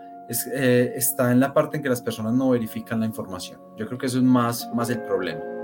eh, 0.53 0.93
está 0.97 1.33
en 1.33 1.41
la 1.41 1.55
parte 1.55 1.77
en 1.77 1.83
que 1.83 1.89
las 1.89 2.03
personas 2.03 2.35
no 2.35 2.51
verifican 2.51 3.01
la 3.01 3.07
información. 3.07 3.61
Yo 3.77 3.87
creo 3.87 3.99
que 3.99 4.07
eso 4.07 4.19
es 4.19 4.25
más, 4.25 4.69
más 4.75 4.91
el 4.91 5.03
problema. 5.03 5.56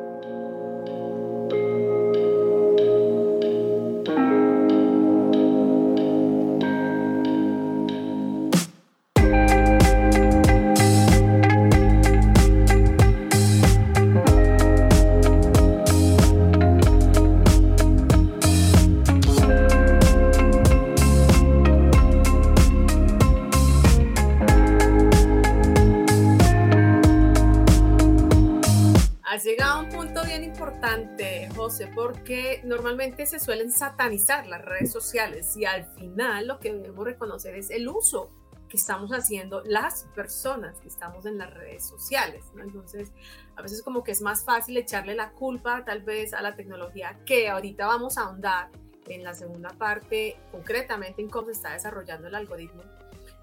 Normalmente 32.73 33.27
se 33.27 33.39
suelen 33.39 33.71
satanizar 33.71 34.47
las 34.47 34.65
redes 34.65 34.91
sociales 34.91 35.55
y 35.59 35.67
al 35.67 35.85
final 35.95 36.47
lo 36.47 36.59
que 36.59 36.73
debemos 36.73 37.05
reconocer 37.05 37.55
es 37.55 37.71
el 37.71 37.87
uso 37.87 38.31
que 38.71 38.79
estamos 38.79 39.11
haciendo 39.11 39.63
las 39.67 40.05
personas 40.15 40.81
que 40.81 40.89
estamos 40.89 41.27
en 41.27 41.37
las 41.37 41.53
redes 41.53 41.87
sociales. 41.87 42.47
Entonces, 42.59 43.13
a 43.57 43.61
veces 43.61 43.83
como 43.83 44.03
que 44.03 44.13
es 44.13 44.23
más 44.23 44.47
fácil 44.47 44.79
echarle 44.79 45.15
la 45.15 45.33
culpa 45.33 45.85
tal 45.85 46.03
vez 46.03 46.33
a 46.33 46.41
la 46.41 46.57
tecnología 46.57 47.21
que 47.27 47.51
ahorita 47.51 47.87
vamos 47.87 48.17
a 48.17 48.23
ahondar 48.23 48.71
en 49.07 49.23
la 49.23 49.35
segunda 49.35 49.69
parte, 49.69 50.39
concretamente 50.51 51.21
en 51.21 51.29
cómo 51.29 51.49
se 51.49 51.53
está 51.53 51.75
desarrollando 51.75 52.29
el 52.29 52.35
algoritmo. 52.35 52.83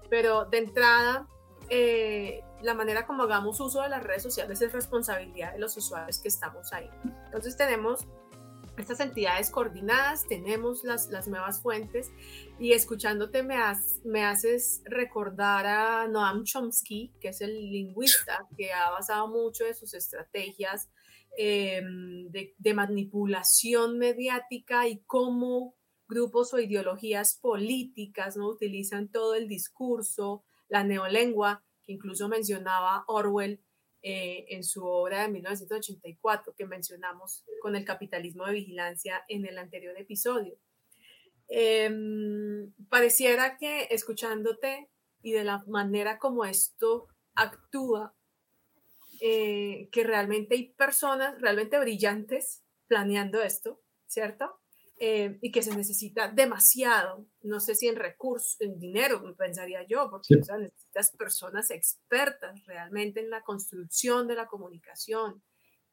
Pero 0.08 0.46
de 0.46 0.58
entrada, 0.58 1.28
eh, 1.68 2.42
la 2.62 2.74
manera 2.74 3.06
como 3.06 3.22
hagamos 3.22 3.60
uso 3.60 3.82
de 3.82 3.90
las 3.90 4.02
redes 4.02 4.24
sociales 4.24 4.60
es 4.60 4.72
responsabilidad 4.72 5.52
de 5.52 5.60
los 5.60 5.76
usuarios 5.76 6.18
que 6.18 6.26
estamos 6.26 6.72
ahí. 6.72 6.90
Entonces 7.26 7.56
tenemos 7.56 8.08
estas 8.80 9.00
entidades 9.00 9.50
coordinadas, 9.50 10.26
tenemos 10.26 10.84
las, 10.84 11.08
las 11.08 11.28
nuevas 11.28 11.62
fuentes 11.62 12.10
y 12.58 12.72
escuchándote 12.72 13.42
me, 13.42 13.56
me 14.04 14.24
haces 14.24 14.82
recordar 14.84 15.66
a 15.66 16.08
Noam 16.08 16.44
Chomsky, 16.44 17.12
que 17.20 17.28
es 17.28 17.40
el 17.40 17.70
lingüista 17.70 18.46
que 18.56 18.72
ha 18.72 18.90
basado 18.90 19.28
mucho 19.28 19.64
de 19.64 19.74
sus 19.74 19.94
estrategias 19.94 20.90
em, 21.36 22.28
de, 22.30 22.54
de 22.58 22.74
manipulación 22.74 23.98
mediática 23.98 24.88
y 24.88 25.02
cómo 25.06 25.76
grupos 26.08 26.52
o 26.52 26.58
ideologías 26.58 27.38
políticas 27.40 28.36
no 28.36 28.48
utilizan 28.48 29.08
todo 29.10 29.34
el 29.34 29.48
discurso, 29.48 30.44
la 30.68 30.84
neolengua, 30.84 31.64
que 31.84 31.92
incluso 31.92 32.28
mencionaba 32.28 33.04
Orwell 33.06 33.62
eh, 34.02 34.46
en 34.48 34.64
su 34.64 34.84
obra 34.84 35.22
de 35.22 35.28
1984 35.28 36.54
que 36.56 36.66
mencionamos 36.66 37.44
con 37.60 37.76
el 37.76 37.84
capitalismo 37.84 38.46
de 38.46 38.54
vigilancia 38.54 39.24
en 39.28 39.46
el 39.46 39.58
anterior 39.58 39.98
episodio. 39.98 40.56
Em, 41.48 42.72
pareciera 42.88 43.56
que 43.58 43.88
escuchándote 43.90 44.88
y 45.22 45.32
de 45.32 45.44
la 45.44 45.64
manera 45.66 46.18
como 46.18 46.44
esto 46.44 47.08
actúa, 47.34 48.14
eh, 49.20 49.88
que 49.92 50.04
realmente 50.04 50.54
hay 50.54 50.72
personas 50.72 51.40
realmente 51.40 51.78
brillantes 51.78 52.62
planeando 52.86 53.42
esto, 53.42 53.82
¿cierto? 54.06 54.59
Eh, 55.02 55.38
y 55.40 55.50
que 55.50 55.62
se 55.62 55.74
necesita 55.74 56.28
demasiado, 56.28 57.26
no 57.40 57.58
sé 57.58 57.74
si 57.74 57.88
en 57.88 57.96
recursos, 57.96 58.60
en 58.60 58.78
dinero, 58.78 59.34
pensaría 59.34 59.82
yo, 59.88 60.10
porque 60.10 60.36
necesitas 60.36 61.12
personas 61.16 61.70
expertas 61.70 62.66
realmente 62.66 63.20
en 63.20 63.30
la 63.30 63.40
construcción 63.40 64.28
de 64.28 64.34
la 64.34 64.46
comunicación, 64.46 65.42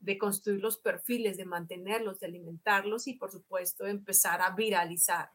de 0.02 0.18
construir 0.18 0.60
los 0.60 0.78
perfiles, 0.80 1.38
de 1.38 1.46
mantenerlos, 1.46 2.20
de 2.20 2.28
alimentarlos 2.28 3.08
y 3.08 3.14
por 3.14 3.32
supuesto 3.32 3.88
empezar 3.88 4.42
a 4.42 4.54
viralizar 4.54 5.30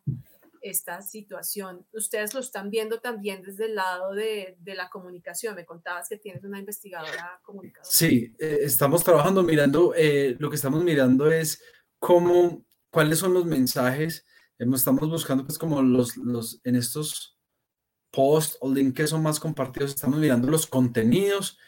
esta 0.60 1.00
situación. 1.00 1.86
Ustedes 1.94 2.34
lo 2.34 2.40
están 2.40 2.68
viendo 2.68 3.00
también 3.00 3.40
desde 3.40 3.64
el 3.64 3.76
lado 3.76 4.12
de, 4.12 4.54
de 4.60 4.74
la 4.74 4.90
comunicación. 4.90 5.54
Me 5.54 5.64
contabas 5.64 6.10
que 6.10 6.18
tienes 6.18 6.44
una 6.44 6.58
investigadora 6.58 7.40
comunicadora. 7.42 7.90
Sí, 7.90 8.34
eh, 8.38 8.58
estamos 8.60 9.02
trabajando 9.02 9.42
mirando, 9.42 9.94
eh, 9.96 10.36
lo 10.38 10.50
que 10.50 10.56
estamos 10.56 10.84
mirando 10.84 11.32
es 11.32 11.62
cómo 11.98 12.66
cuáles 12.92 13.18
son 13.18 13.34
los 13.34 13.46
mensajes. 13.46 14.24
Estamos 14.58 15.08
buscando 15.10 15.44
pues 15.44 15.58
como 15.58 15.82
los, 15.82 16.16
los 16.16 16.60
en 16.62 16.76
estos 16.76 17.36
posts 18.12 18.58
o 18.60 18.72
links 18.72 18.94
que 18.94 19.06
son 19.08 19.22
más 19.22 19.40
compartidos, 19.40 19.94
estamos 19.94 20.20
mirando 20.20 20.48
los 20.48 20.66
contenidos, 20.66 21.58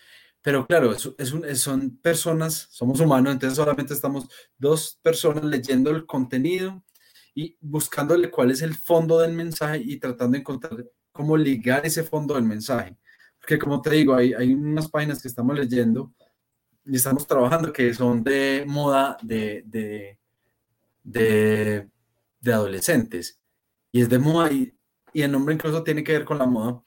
pero 0.42 0.66
claro, 0.66 0.92
es, 0.92 1.10
es 1.48 1.60
son 1.60 1.96
personas, 1.98 2.68
somos 2.70 3.00
humanos, 3.00 3.32
entonces 3.32 3.56
solamente 3.56 3.94
estamos 3.94 4.28
dos 4.58 5.00
personas 5.02 5.42
leyendo 5.44 5.90
el 5.90 6.06
contenido 6.06 6.84
y 7.34 7.56
buscándole 7.60 8.30
cuál 8.30 8.50
es 8.50 8.62
el 8.62 8.74
fondo 8.74 9.18
del 9.18 9.32
mensaje 9.32 9.78
y 9.84 9.96
tratando 9.96 10.32
de 10.34 10.40
encontrar 10.40 10.84
cómo 11.12 11.36
ligar 11.36 11.84
ese 11.86 12.04
fondo 12.04 12.34
del 12.34 12.44
mensaje. 12.44 12.96
Porque 13.40 13.58
como 13.58 13.80
te 13.80 13.90
digo, 13.90 14.14
hay, 14.14 14.34
hay 14.34 14.52
unas 14.52 14.88
páginas 14.88 15.20
que 15.22 15.28
estamos 15.28 15.58
leyendo 15.58 16.12
y 16.84 16.96
estamos 16.96 17.26
trabajando 17.26 17.72
que 17.72 17.92
son 17.94 18.22
de 18.22 18.64
moda, 18.68 19.16
de, 19.22 19.62
de 19.66 20.18
de, 21.04 21.88
adolescentes. 22.44 23.38
Y 23.92 24.00
es 24.02 24.08
de 24.08 24.18
moda 24.18 24.50
y, 24.50 24.74
el 25.12 25.30
nombre 25.30 25.54
incluso 25.54 25.84
tiene 25.84 26.02
que 26.02 26.12
ver 26.12 26.24
con 26.24 26.38
la 26.38 26.46
moda. 26.46 26.82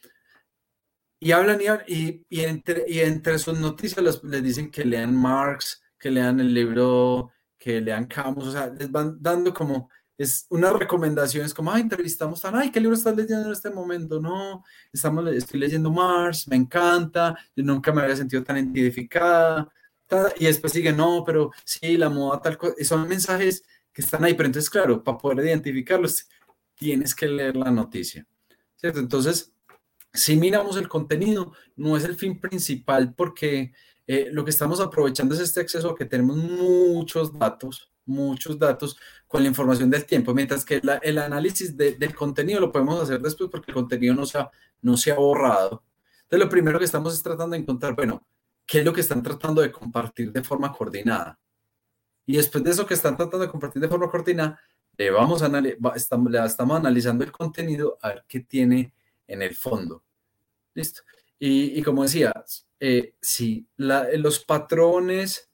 Y 1.19 1.31
hablan 1.31 1.59
y, 1.87 2.25
y, 2.29 2.41
entre, 2.41 2.83
y 2.87 2.99
entre 2.99 3.39
sus 3.39 3.57
noticias 3.57 4.03
les, 4.03 4.43
dicen 4.43 4.69
que 4.69 4.83
lean 4.83 5.15
Marx, 5.15 5.81
que 5.97 6.11
lean 6.11 6.39
el 6.39 6.53
libro, 6.53 7.31
que 7.57 7.79
lean 7.79 8.05
Camus, 8.05 8.47
o 8.47 8.51
sea, 8.51 8.67
les 8.67 8.91
van 8.91 9.17
dando 9.19 9.53
como, 9.53 9.89
es 10.17 10.45
una 10.49 10.71
recomendación, 10.73 11.45
es 11.45 11.53
como, 11.53 11.71
ay, 11.71 11.81
entrevistamos 11.83 12.41
tan, 12.41 12.55
ay, 12.55 12.69
¿qué 12.69 12.79
libro 12.79 12.95
estás 12.95 13.15
leyendo 13.15 13.47
en 13.47 13.53
este 13.53 13.71
momento? 13.71 14.19
No, 14.19 14.63
estamos, 14.91 15.27
estoy 15.29 15.59
leyendo 15.59 15.89
Marx, 15.89 16.47
me 16.47 16.55
encanta, 16.55 17.35
yo 17.55 17.63
nunca 17.63 17.91
me 17.91 18.01
había 18.01 18.15
sentido 18.15 18.43
tan 18.43 18.57
identificada, 18.57 19.71
y 20.39 20.45
después 20.45 20.73
sigue, 20.73 20.93
no, 20.93 21.23
pero 21.25 21.51
sí, 21.65 21.97
la 21.97 22.09
moda 22.09 22.41
tal 22.41 22.57
cosa, 22.57 22.75
son 22.83 23.07
mensajes 23.07 23.63
que 23.97 24.03
están 24.03 24.23
ahí, 24.23 24.35
pero 24.35 24.45
entonces, 24.45 24.69
claro, 24.69 25.03
para 25.03 25.17
poder 25.17 25.43
identificarlos, 25.47 26.29
tienes 26.75 27.15
que 27.15 27.27
leer 27.27 27.55
la 27.55 27.71
noticia, 27.71 28.27
¿cierto? 28.75 28.99
Entonces, 28.99 29.51
si 30.13 30.35
miramos 30.35 30.77
el 30.77 30.87
contenido, 30.87 31.51
no 31.75 31.97
es 31.97 32.03
el 32.03 32.13
fin 32.13 32.39
principal 32.39 33.15
porque 33.15 33.73
eh, 34.05 34.29
lo 34.31 34.45
que 34.45 34.51
estamos 34.51 34.79
aprovechando 34.81 35.33
es 35.33 35.41
este 35.41 35.61
acceso 35.61 35.89
a 35.89 35.95
que 35.95 36.05
tenemos 36.05 36.37
muchos 36.37 37.33
datos, 37.39 37.91
muchos 38.05 38.59
datos 38.59 38.99
con 39.25 39.41
la 39.41 39.49
información 39.49 39.89
del 39.89 40.05
tiempo, 40.05 40.31
mientras 40.31 40.63
que 40.63 40.79
el 41.01 41.17
análisis 41.17 41.75
del 41.75 42.13
contenido 42.13 42.59
lo 42.59 42.71
podemos 42.71 43.01
hacer 43.01 43.19
después 43.19 43.49
porque 43.49 43.71
el 43.71 43.75
contenido 43.75 44.13
no 44.13 44.27
se, 44.27 44.37
ha, 44.37 44.51
no 44.79 44.95
se 44.95 45.11
ha 45.11 45.15
borrado. 45.15 45.83
Entonces, 46.21 46.45
lo 46.45 46.49
primero 46.49 46.77
que 46.77 46.85
estamos 46.85 47.15
es 47.15 47.23
tratando 47.23 47.55
de 47.55 47.63
encontrar, 47.63 47.95
bueno, 47.95 48.23
¿qué 48.63 48.77
es 48.77 48.85
lo 48.85 48.93
que 48.93 49.01
están 49.01 49.23
tratando 49.23 49.63
de 49.63 49.71
compartir 49.71 50.31
de 50.31 50.43
forma 50.43 50.71
coordinada? 50.71 51.39
Y 52.27 52.35
después 52.35 52.63
de 52.63 52.71
eso 52.71 52.85
que 52.85 52.93
están 52.93 53.15
tratando 53.15 53.45
de 53.45 53.49
compartir 53.49 53.81
de 53.81 53.87
forma 53.87 54.11
coordinada, 54.11 54.59
le 54.97 55.09
vamos 55.11 55.41
a 55.41 55.51
estamos, 55.95 56.33
estamos 56.33 56.77
analizando 56.77 57.23
el 57.23 57.31
contenido 57.31 57.97
a 58.01 58.09
ver 58.09 58.25
qué 58.27 58.41
tiene 58.41 58.93
en 59.25 59.41
el 59.41 59.55
fondo. 59.55 60.03
Listo. 60.73 61.01
Y, 61.39 61.81
como 61.83 62.03
decía, 62.03 62.33
eh, 62.79 63.15
si 63.21 63.67
los 63.77 64.39
patrones 64.39 65.49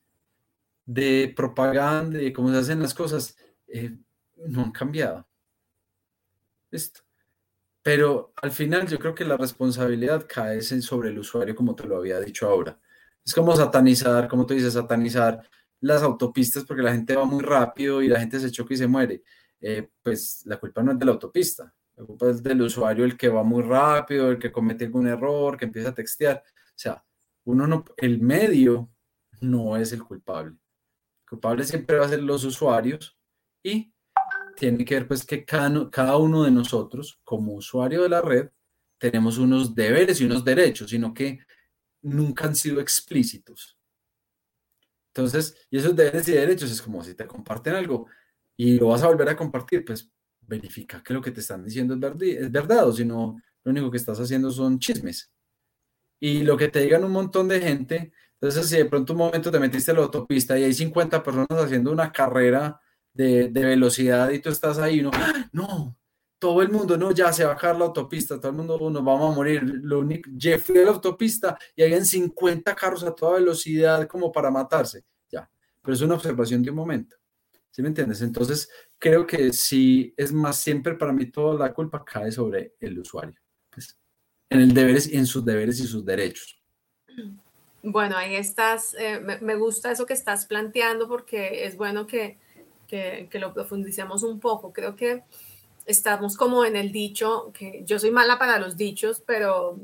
de 0.85 1.31
propaganda 1.35 2.21
y 2.21 2.33
cómo 2.33 2.51
se 2.51 2.57
hacen 2.57 2.81
las 2.81 2.93
cosas 2.93 3.37
eh, 3.67 3.95
no 4.37 4.63
han 4.63 4.71
cambiado. 4.71 5.27
Listo. 6.71 7.01
Pero 7.83 8.33
al 8.41 8.51
final 8.51 8.87
yo 8.87 8.97
creo 8.97 9.13
que 9.13 9.25
la 9.25 9.37
responsabilidad 9.37 10.25
cae 10.27 10.61
sobre 10.61 11.09
el 11.09 11.19
usuario, 11.19 11.55
como 11.55 11.75
te 11.75 11.85
lo 11.85 11.97
había 11.97 12.19
dicho 12.19 12.47
ahora. 12.47 12.79
Es 13.23 13.33
como 13.33 13.55
satanizar, 13.55 14.27
como 14.27 14.45
tú 14.45 14.53
dices, 14.53 14.73
satanizar 14.73 15.47
las 15.83 16.01
autopistas 16.01 16.63
porque 16.63 16.81
la 16.81 16.93
gente 16.93 17.15
va 17.15 17.25
muy 17.25 17.43
rápido 17.43 18.01
y 18.01 18.07
la 18.07 18.19
gente 18.19 18.39
se 18.39 18.49
choca 18.49 18.73
y 18.73 18.77
se 18.77 18.87
muere. 18.87 19.23
Eh, 19.59 19.89
pues 20.01 20.43
la 20.45 20.57
culpa 20.57 20.81
no 20.81 20.93
es 20.93 20.99
de 20.99 21.05
la 21.05 21.11
autopista, 21.11 21.73
la 21.95 22.05
culpa 22.05 22.29
es 22.29 22.41
del 22.41 22.61
usuario, 22.61 23.03
el 23.03 23.17
que 23.17 23.27
va 23.27 23.43
muy 23.43 23.63
rápido, 23.63 24.31
el 24.31 24.39
que 24.39 24.51
comete 24.51 24.85
algún 24.85 25.07
error, 25.07 25.57
que 25.57 25.65
empieza 25.65 25.89
a 25.89 25.93
textear. 25.93 26.41
O 26.47 26.77
sea, 26.77 27.03
uno 27.43 27.67
no, 27.67 27.83
el 27.97 28.21
medio 28.21 28.89
no 29.41 29.75
es 29.75 29.91
el 29.91 30.03
culpable. 30.03 30.51
El 30.53 31.29
culpable 31.29 31.65
siempre 31.65 31.97
va 31.97 32.05
a 32.05 32.09
ser 32.09 32.23
los 32.23 32.45
usuarios 32.45 33.17
y 33.61 33.93
tiene 34.55 34.85
que 34.85 34.95
ver 34.95 35.07
pues 35.07 35.25
que 35.25 35.43
cada, 35.43 35.89
cada 35.89 36.15
uno 36.15 36.43
de 36.43 36.51
nosotros, 36.51 37.19
como 37.25 37.55
usuario 37.55 38.03
de 38.03 38.09
la 38.09 38.21
red, 38.21 38.49
tenemos 38.97 39.37
unos 39.37 39.75
deberes 39.75 40.21
y 40.21 40.25
unos 40.25 40.45
derechos, 40.45 40.91
sino 40.91 41.13
que 41.13 41.39
nunca 42.01 42.45
han 42.45 42.55
sido 42.55 42.79
explícitos. 42.79 43.77
Entonces, 45.15 45.55
y 45.69 45.77
esos 45.77 45.95
deberes 45.95 46.27
y 46.27 46.31
derechos 46.31 46.71
es 46.71 46.81
como 46.81 47.03
si 47.03 47.13
te 47.13 47.27
comparten 47.27 47.75
algo 47.75 48.07
y 48.57 48.79
lo 48.79 48.87
vas 48.87 49.03
a 49.03 49.07
volver 49.07 49.29
a 49.29 49.37
compartir, 49.37 49.85
pues 49.85 50.11
verifica 50.41 51.03
que 51.03 51.13
lo 51.13 51.21
que 51.21 51.31
te 51.31 51.39
están 51.39 51.63
diciendo 51.63 51.93
es 51.93 52.51
verdad, 52.51 52.87
o 52.87 52.91
si 52.91 53.05
no, 53.05 53.39
lo 53.63 53.71
único 53.71 53.91
que 53.91 53.97
estás 53.97 54.19
haciendo 54.19 54.49
son 54.51 54.79
chismes. 54.79 55.31
y 56.19 56.43
lo 56.43 56.57
que 56.57 56.69
te 56.69 56.79
digan 56.79 57.03
un 57.03 57.11
montón 57.11 57.47
de 57.47 57.61
gente, 57.61 58.13
entonces 58.33 58.67
si 58.69 58.77
de 58.77 58.85
pronto 58.85 59.13
un 59.13 59.19
momento 59.19 59.51
te 59.51 59.59
metiste 59.59 59.91
en 59.91 59.97
la 59.97 60.03
autopista 60.03 60.57
y 60.57 60.63
hay 60.63 60.73
50 60.73 61.21
personas 61.23 61.63
haciendo 61.63 61.91
una 61.91 62.11
carrera 62.11 62.79
de, 63.13 63.49
velocidad 63.49 64.31
y 64.31 64.39
tú 64.39 64.49
estás 64.49 64.79
ahí, 64.79 65.01
no, 65.01 65.11
¡Ah! 65.13 65.49
no, 65.51 65.97
todo 66.43 66.61
el 66.61 66.69
mundo, 66.69 66.97
no, 66.97 67.13
ya 67.13 67.31
se 67.31 67.45
va 67.45 67.53
a 67.53 67.55
caer 67.55 67.77
la 67.77 67.85
autopista, 67.85 68.37
todo 68.37 68.49
el 68.49 68.57
mundo, 68.57 68.77
nos 68.89 69.01
vamos 69.01 69.31
a 69.31 69.33
morir. 69.33 69.63
Lo 69.63 69.99
único, 69.99 70.29
Jeff 70.37 70.67
de 70.71 70.83
la 70.83 70.91
autopista 70.91 71.57
y 71.73 71.83
hay 71.83 72.03
50 72.03 72.75
carros 72.75 73.01
a 73.05 73.15
toda 73.15 73.35
velocidad 73.35 74.05
como 74.09 74.29
para 74.29 74.51
matarse, 74.51 75.05
ya. 75.31 75.49
Pero 75.81 75.93
es 75.93 76.01
una 76.01 76.15
observación 76.15 76.61
de 76.61 76.69
un 76.71 76.75
momento. 76.75 77.15
¿Sí 77.71 77.81
me 77.81 77.87
entiendes? 77.87 78.21
Entonces, 78.21 78.69
creo 78.99 79.25
que 79.25 79.53
sí 79.53 80.13
es 80.17 80.33
más 80.33 80.59
siempre 80.59 80.95
para 80.95 81.13
mí 81.13 81.27
toda 81.31 81.57
la 81.57 81.73
culpa 81.73 82.03
cae 82.03 82.29
sobre 82.29 82.73
el 82.81 82.99
usuario. 82.99 83.39
Pues, 83.69 83.97
en 84.49 84.59
el 84.59 84.73
deberes, 84.73 85.13
en 85.13 85.25
sus 85.25 85.45
deberes 85.45 85.79
y 85.79 85.87
sus 85.87 86.03
derechos. 86.03 86.61
Bueno, 87.83 88.17
ahí 88.17 88.35
estás, 88.35 88.93
eh, 88.99 89.21
me, 89.21 89.55
gusta 89.55 89.93
eso 89.93 90.05
que 90.05 90.11
estás 90.11 90.45
planteando 90.45 91.07
porque 91.07 91.65
es 91.65 91.77
bueno 91.77 92.05
que, 92.05 92.37
que, 92.85 93.29
que 93.31 93.39
lo 93.39 93.53
profundicemos 93.53 94.23
un 94.23 94.41
poco. 94.41 94.73
Creo 94.73 94.97
que 94.97 95.23
estamos 95.85 96.37
como 96.37 96.65
en 96.65 96.75
el 96.75 96.91
dicho, 96.91 97.51
que 97.53 97.83
yo 97.85 97.99
soy 97.99 98.11
mala 98.11 98.39
para 98.39 98.59
los 98.59 98.77
dichos, 98.77 99.21
pero 99.25 99.77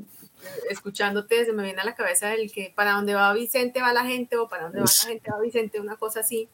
escuchándote 0.70 1.44
se 1.44 1.52
me 1.52 1.62
viene 1.62 1.80
a 1.80 1.84
la 1.84 1.94
cabeza 1.94 2.34
el 2.34 2.50
que 2.50 2.72
para 2.74 2.92
dónde 2.92 3.14
va 3.14 3.32
Vicente 3.32 3.82
va 3.82 3.92
la 3.92 4.04
gente 4.04 4.36
o 4.36 4.48
para 4.48 4.64
dónde 4.64 4.80
va 4.80 4.86
la 4.86 5.08
gente 5.08 5.30
va 5.30 5.40
Vicente, 5.40 5.80
una 5.80 5.96
cosa 5.96 6.20
así, 6.20 6.48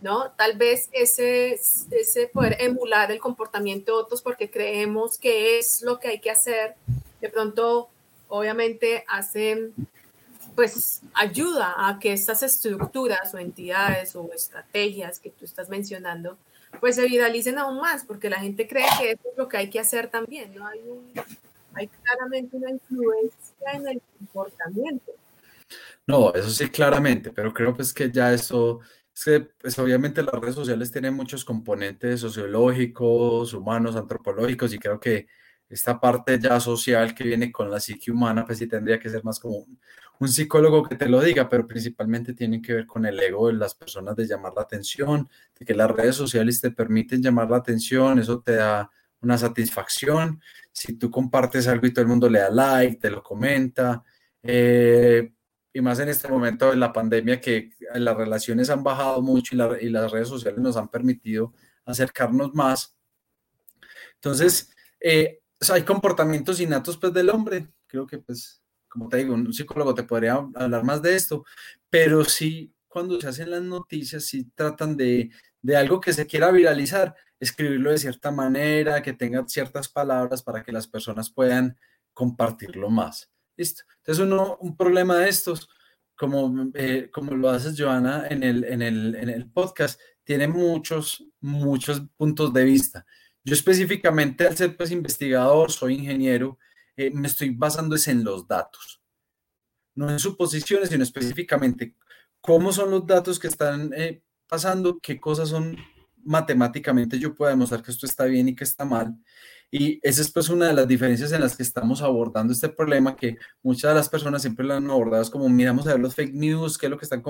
¿no? 0.00 0.30
Tal 0.32 0.56
vez 0.56 0.88
ese, 0.92 1.60
ese 1.90 2.26
poder 2.32 2.56
emular 2.60 3.10
el 3.10 3.18
comportamiento 3.18 3.96
de 3.96 4.02
otros 4.02 4.22
porque 4.22 4.50
creemos 4.50 5.18
que 5.18 5.58
es 5.58 5.82
lo 5.82 5.98
que 5.98 6.08
hay 6.08 6.20
que 6.20 6.30
hacer, 6.30 6.76
de 7.20 7.28
pronto, 7.28 7.88
obviamente, 8.28 9.04
hace, 9.08 9.70
pues 10.54 11.02
ayuda 11.14 11.74
a 11.88 11.98
que 11.98 12.12
estas 12.12 12.42
estructuras 12.42 13.34
o 13.34 13.38
entidades 13.38 14.14
o 14.14 14.30
estrategias 14.32 15.18
que 15.18 15.30
tú 15.30 15.44
estás 15.44 15.68
mencionando, 15.68 16.38
pues 16.80 16.96
se 16.96 17.06
viralicen 17.06 17.58
aún 17.58 17.80
más, 17.80 18.04
porque 18.04 18.30
la 18.30 18.40
gente 18.40 18.68
cree 18.68 18.86
que 18.98 19.12
eso 19.12 19.22
es 19.30 19.38
lo 19.38 19.48
que 19.48 19.56
hay 19.56 19.70
que 19.70 19.80
hacer 19.80 20.08
también, 20.08 20.54
¿no? 20.54 20.66
Hay, 20.66 20.80
hay 21.74 21.88
claramente 21.88 22.56
una 22.56 22.70
influencia 22.70 23.72
en 23.72 23.88
el 23.88 24.02
comportamiento. 24.18 25.12
No, 26.06 26.32
eso 26.32 26.50
sí, 26.50 26.68
claramente, 26.70 27.30
pero 27.32 27.52
creo 27.52 27.74
pues 27.74 27.92
que 27.92 28.10
ya 28.10 28.32
eso, 28.32 28.80
es 29.14 29.24
que 29.24 29.40
pues 29.40 29.78
obviamente 29.78 30.22
las 30.22 30.34
redes 30.34 30.54
sociales 30.54 30.90
tienen 30.90 31.14
muchos 31.14 31.44
componentes 31.44 32.20
sociológicos, 32.20 33.52
humanos, 33.52 33.96
antropológicos, 33.96 34.72
y 34.72 34.78
creo 34.78 34.98
que 34.98 35.26
esta 35.68 36.00
parte 36.00 36.38
ya 36.40 36.58
social 36.60 37.14
que 37.14 37.24
viene 37.24 37.52
con 37.52 37.70
la 37.70 37.80
psique 37.80 38.10
humana, 38.10 38.46
pues 38.46 38.58
sí 38.58 38.66
tendría 38.66 38.98
que 38.98 39.10
ser 39.10 39.22
más 39.22 39.38
como 39.38 39.66
psicólogo 40.26 40.82
que 40.82 40.96
te 40.96 41.08
lo 41.08 41.20
diga, 41.20 41.48
pero 41.48 41.66
principalmente 41.66 42.34
tiene 42.34 42.60
que 42.60 42.74
ver 42.74 42.86
con 42.86 43.06
el 43.06 43.20
ego 43.20 43.46
de 43.46 43.52
las 43.52 43.74
personas 43.74 44.16
de 44.16 44.26
llamar 44.26 44.52
la 44.56 44.62
atención, 44.62 45.28
de 45.56 45.64
que 45.64 45.74
las 45.74 45.90
redes 45.90 46.16
sociales 46.16 46.60
te 46.60 46.72
permiten 46.72 47.22
llamar 47.22 47.48
la 47.50 47.58
atención, 47.58 48.18
eso 48.18 48.40
te 48.40 48.56
da 48.56 48.90
una 49.20 49.38
satisfacción. 49.38 50.40
Si 50.72 50.94
tú 50.94 51.10
compartes 51.10 51.68
algo 51.68 51.86
y 51.86 51.92
todo 51.92 52.02
el 52.02 52.08
mundo 52.08 52.28
le 52.28 52.40
da 52.40 52.50
like, 52.50 52.96
te 52.96 53.10
lo 53.10 53.22
comenta, 53.22 54.02
eh, 54.42 55.32
y 55.72 55.80
más 55.80 56.00
en 56.00 56.08
este 56.08 56.28
momento 56.28 56.70
de 56.70 56.76
la 56.76 56.92
pandemia 56.92 57.40
que 57.40 57.70
las 57.94 58.16
relaciones 58.16 58.70
han 58.70 58.82
bajado 58.82 59.22
mucho 59.22 59.54
y, 59.80 59.88
las 59.90 60.10
redes 60.10 60.28
sociales 60.28 60.60
nos 60.60 60.76
han 60.76 60.88
permitido 60.88 61.52
acercarnos 61.84 62.54
más. 62.54 62.96
Entonces, 64.14 64.74
eh, 65.00 65.40
hay 65.72 65.82
comportamientos 65.82 66.60
innatos 66.60 66.96
pues 66.96 67.12
del 67.12 67.30
hombre, 67.30 67.68
creo 67.86 68.06
que 68.06 68.18
pues 68.18 68.62
como 68.98 69.08
te 69.08 69.18
digo, 69.18 69.34
un 69.34 69.52
psicólogo 69.52 69.94
te 69.94 70.02
podría 70.02 70.34
hablar 70.54 70.82
más 70.82 71.00
de 71.00 71.14
esto, 71.14 71.44
pero 71.88 72.24
sí, 72.24 72.74
cuando 72.88 73.20
se 73.20 73.28
hacen 73.28 73.50
las 73.50 73.62
noticias, 73.62 74.24
sí 74.24 74.50
tratan 74.56 74.96
de, 74.96 75.30
de 75.62 75.76
algo 75.76 76.00
que 76.00 76.12
se 76.12 76.26
quiera 76.26 76.50
viralizar, 76.50 77.14
escribirlo 77.38 77.92
de 77.92 77.98
cierta 77.98 78.32
manera, 78.32 79.00
que 79.00 79.12
tenga 79.12 79.46
ciertas 79.46 79.88
palabras 79.88 80.42
para 80.42 80.64
que 80.64 80.72
las 80.72 80.88
personas 80.88 81.30
puedan 81.30 81.78
compartirlo 82.12 82.90
más. 82.90 83.30
Listo. 83.56 83.84
Entonces, 83.98 84.24
uno, 84.24 84.56
un 84.60 84.76
problema 84.76 85.16
de 85.18 85.28
estos, 85.28 85.68
como, 86.16 86.72
eh, 86.74 87.08
como 87.12 87.36
lo 87.36 87.50
haces, 87.50 87.80
Joana, 87.80 88.26
en 88.28 88.42
el, 88.42 88.64
en, 88.64 88.82
el, 88.82 89.14
en 89.14 89.28
el 89.28 89.48
podcast, 89.48 90.00
tiene 90.24 90.48
muchos, 90.48 91.24
muchos 91.40 92.02
puntos 92.16 92.52
de 92.52 92.64
vista. 92.64 93.06
Yo 93.44 93.54
específicamente, 93.54 94.44
al 94.44 94.56
ser 94.56 94.76
pues 94.76 94.90
investigador, 94.90 95.70
soy 95.70 95.94
ingeniero, 95.94 96.58
eh, 96.98 97.12
me 97.12 97.28
estoy 97.28 97.50
basando 97.50 97.94
es 97.94 98.08
en 98.08 98.24
los 98.24 98.48
datos, 98.48 99.00
no 99.94 100.10
en 100.10 100.18
suposiciones, 100.18 100.90
sino 100.90 101.04
específicamente 101.04 101.94
cómo 102.40 102.72
son 102.72 102.90
los 102.90 103.06
datos 103.06 103.38
que 103.38 103.46
están 103.46 103.92
eh, 103.94 104.22
pasando, 104.48 104.98
qué 105.00 105.20
cosas 105.20 105.48
son 105.50 105.76
matemáticamente 106.24 107.18
yo 107.18 107.34
puedo 107.34 107.50
demostrar 107.50 107.82
que 107.82 107.92
esto 107.92 108.04
está 108.04 108.24
bien 108.24 108.48
y 108.48 108.56
que 108.56 108.64
está 108.64 108.84
mal. 108.84 109.16
Y 109.70 110.00
esa 110.02 110.22
es 110.22 110.32
pues 110.32 110.48
una 110.48 110.66
de 110.66 110.74
las 110.74 110.88
diferencias 110.88 111.30
en 111.32 111.40
las 111.40 111.56
que 111.56 111.62
estamos 111.62 112.02
abordando 112.02 112.52
este 112.52 112.68
problema 112.68 113.14
que 113.14 113.38
muchas 113.62 113.90
de 113.92 113.94
las 113.94 114.08
personas 114.08 114.42
siempre 114.42 114.66
lo 114.66 114.74
han 114.74 114.90
abordado 114.90 115.22
es 115.22 115.30
como 115.30 115.48
miramos 115.48 115.86
a 115.86 115.92
ver 115.92 116.00
los 116.00 116.14
fake 116.16 116.34
news, 116.34 116.78
qué 116.78 116.86
es 116.86 116.90
lo 116.90 116.98
que 116.98 117.04
están 117.04 117.22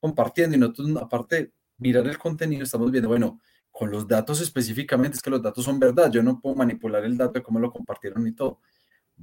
compartiendo 0.00 0.56
y 0.56 0.60
nosotros 0.60 0.88
aparte 1.00 1.36
de 1.36 1.52
mirar 1.78 2.08
el 2.08 2.18
contenido 2.18 2.64
estamos 2.64 2.90
viendo, 2.90 3.08
bueno, 3.08 3.40
con 3.70 3.90
los 3.90 4.08
datos 4.08 4.40
específicamente 4.40 5.16
es 5.16 5.22
que 5.22 5.30
los 5.30 5.42
datos 5.42 5.64
son 5.64 5.78
verdad, 5.78 6.10
yo 6.10 6.22
no 6.22 6.40
puedo 6.40 6.56
manipular 6.56 7.04
el 7.04 7.16
dato 7.16 7.34
de 7.34 7.42
cómo 7.42 7.60
lo 7.60 7.70
compartieron 7.70 8.26
y 8.26 8.32
todo 8.32 8.60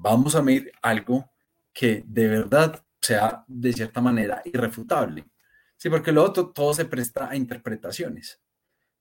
vamos 0.01 0.35
a 0.35 0.41
medir 0.41 0.71
algo 0.81 1.29
que 1.73 2.03
de 2.07 2.27
verdad 2.27 2.83
sea 3.01 3.43
de 3.47 3.73
cierta 3.73 4.01
manera 4.01 4.41
irrefutable. 4.45 5.25
Sí, 5.77 5.89
porque 5.89 6.11
lo 6.11 6.23
otro 6.23 6.49
todo 6.49 6.73
se 6.73 6.85
presta 6.85 7.29
a 7.29 7.35
interpretaciones. 7.35 8.41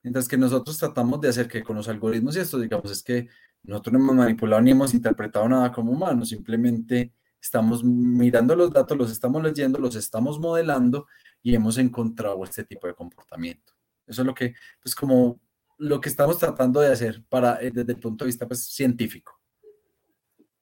Mientras 0.02 0.28
que 0.28 0.36
nosotros 0.36 0.78
tratamos 0.78 1.20
de 1.20 1.28
hacer 1.28 1.48
que 1.48 1.62
con 1.62 1.76
los 1.76 1.88
algoritmos 1.88 2.36
y 2.36 2.40
esto, 2.40 2.58
digamos, 2.58 2.90
es 2.90 3.02
que 3.02 3.28
nosotros 3.62 3.92
no 3.92 3.98
hemos 3.98 4.16
manipulado 4.16 4.62
ni 4.62 4.70
hemos 4.70 4.94
interpretado 4.94 5.48
nada 5.48 5.72
como 5.72 5.92
humanos, 5.92 6.28
simplemente 6.28 7.12
estamos 7.40 7.82
mirando 7.84 8.54
los 8.54 8.72
datos, 8.72 8.96
los 8.96 9.10
estamos 9.10 9.42
leyendo, 9.42 9.78
los 9.78 9.96
estamos 9.96 10.38
modelando 10.38 11.06
y 11.42 11.54
hemos 11.54 11.78
encontrado 11.78 12.42
este 12.44 12.64
tipo 12.64 12.86
de 12.86 12.94
comportamiento. 12.94 13.72
Eso 14.06 14.22
es 14.22 14.26
lo 14.26 14.34
que, 14.34 14.54
pues 14.80 14.94
como 14.94 15.40
lo 15.78 16.00
que 16.00 16.08
estamos 16.08 16.38
tratando 16.38 16.80
de 16.80 16.92
hacer 16.92 17.22
para, 17.28 17.60
eh, 17.60 17.70
desde 17.72 17.92
el 17.92 17.98
punto 17.98 18.24
de 18.24 18.28
vista 18.28 18.46
pues, 18.46 18.64
científico. 18.64 19.37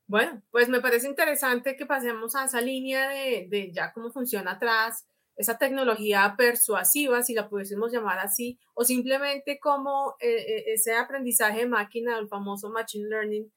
Bueno, 0.09 0.43
pues 0.53 0.69
me 0.69 0.81
parece 0.81 1.09
interesante 1.09 1.77
que 1.77 1.85
pasemos 1.85 2.37
a 2.37 2.45
esa 2.45 2.61
línea 2.61 3.09
de, 3.09 3.71
ya 3.73 3.93
cómo 3.93 4.11
funciona 4.13 4.53
atrás 4.53 5.05
esa 5.35 5.59
tecnología 5.59 6.35
persuasiva, 6.39 7.23
si 7.23 7.35
la 7.35 7.49
pudiésemos 7.49 7.93
llamar 7.93 8.19
así, 8.21 8.59
o 8.75 8.85
simplemente 8.85 9.59
como 9.61 10.15
eh, 10.21 10.29
eh, 10.31 10.65
ese 10.69 10.95
aprendizaje 10.95 11.61
de 11.61 11.67
máquina, 11.67 12.19
el 12.19 12.29
famoso 12.29 12.71
machine 12.71 13.09
learning, 13.09 13.53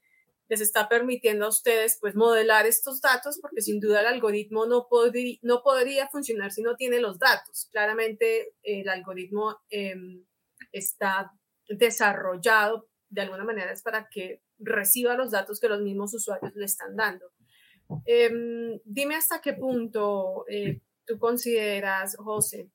les 0.49 0.61
está 0.61 0.89
permitiendo 0.89 1.45
a 1.45 1.49
ustedes 1.49 1.97
pues 2.01 2.15
modelar 2.15 2.65
estos 2.65 2.99
datos, 2.99 3.39
porque 3.39 3.61
sin 3.61 3.79
duda 3.79 4.01
el 4.01 4.07
algoritmo 4.07 4.65
no, 4.65 4.87
no 5.41 5.61
podría 5.63 6.09
funcionar 6.09 6.51
si 6.51 6.63
no 6.63 6.75
tiene 6.75 6.99
los 6.99 7.19
datos. 7.19 7.69
Claramente 7.71 8.55
el 8.63 8.89
algoritmo 8.89 9.57
em, 9.69 10.25
está 10.71 11.31
desarrollado 11.69 12.89
de 13.09 13.21
alguna 13.21 13.43
manera 13.43 13.71
es 13.71 13.81
para 13.81 14.07
que 14.09 14.41
reciba 14.59 15.15
los 15.15 15.31
datos 15.31 15.59
que 15.59 15.69
los 15.69 15.81
mismos 15.81 16.13
usuarios 16.13 16.55
le 16.55 16.65
están 16.65 16.95
dando. 16.95 17.31
Em, 18.05 18.79
dime 18.85 19.15
hasta 19.15 19.41
qué 19.41 19.53
punto 19.53 20.45
eh, 20.47 20.81
tú 21.05 21.17
consideras, 21.17 22.15
José, 22.17 22.69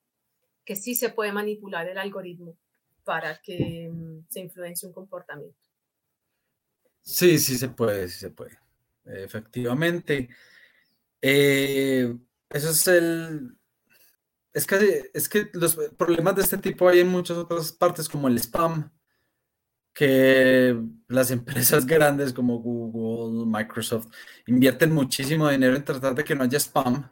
que 0.64 0.75
sí 0.75 0.94
se 0.94 1.11
puede 1.11 1.33
manipular 1.33 1.88
el 1.88 1.99
algoritmo 1.99 2.57
para 3.05 3.40
que 3.40 3.85
em, 3.85 4.25
se 4.29 4.40
influencie 4.40 4.88
un 4.88 4.94
comportamiento. 4.94 5.59
Sí, 7.03 7.38
sí 7.38 7.59
se 7.59 7.68
puede, 7.68 8.09
sí 8.09 8.18
se 8.18 8.31
puede. 8.31 8.59
Efectivamente. 9.05 10.29
Eh, 11.20 12.16
eso 12.49 12.70
es 12.70 12.87
el... 12.88 13.57
Es 14.53 14.66
que, 14.66 15.11
es 15.12 15.29
que 15.29 15.51
los 15.53 15.77
problemas 15.97 16.37
de 16.37 16.42
este 16.42 16.59
tipo 16.59 16.88
hay 16.88 17.01
en 17.01 17.09
muchas 17.09 17.37
otras 17.37 17.73
partes, 17.73 18.09
como 18.09 18.29
el 18.29 18.38
spam, 18.38 18.92
que 19.94 20.78
las 21.09 21.30
empresas 21.30 21.87
grandes 21.87 22.33
como 22.33 22.59
Google, 22.59 23.46
Microsoft, 23.46 24.09
invierten 24.46 24.92
muchísimo 24.92 25.48
dinero 25.48 25.76
en 25.76 25.85
tratar 25.85 26.14
de 26.14 26.24
que 26.24 26.35
no 26.35 26.44
haya 26.44 26.59
spam 26.59 27.09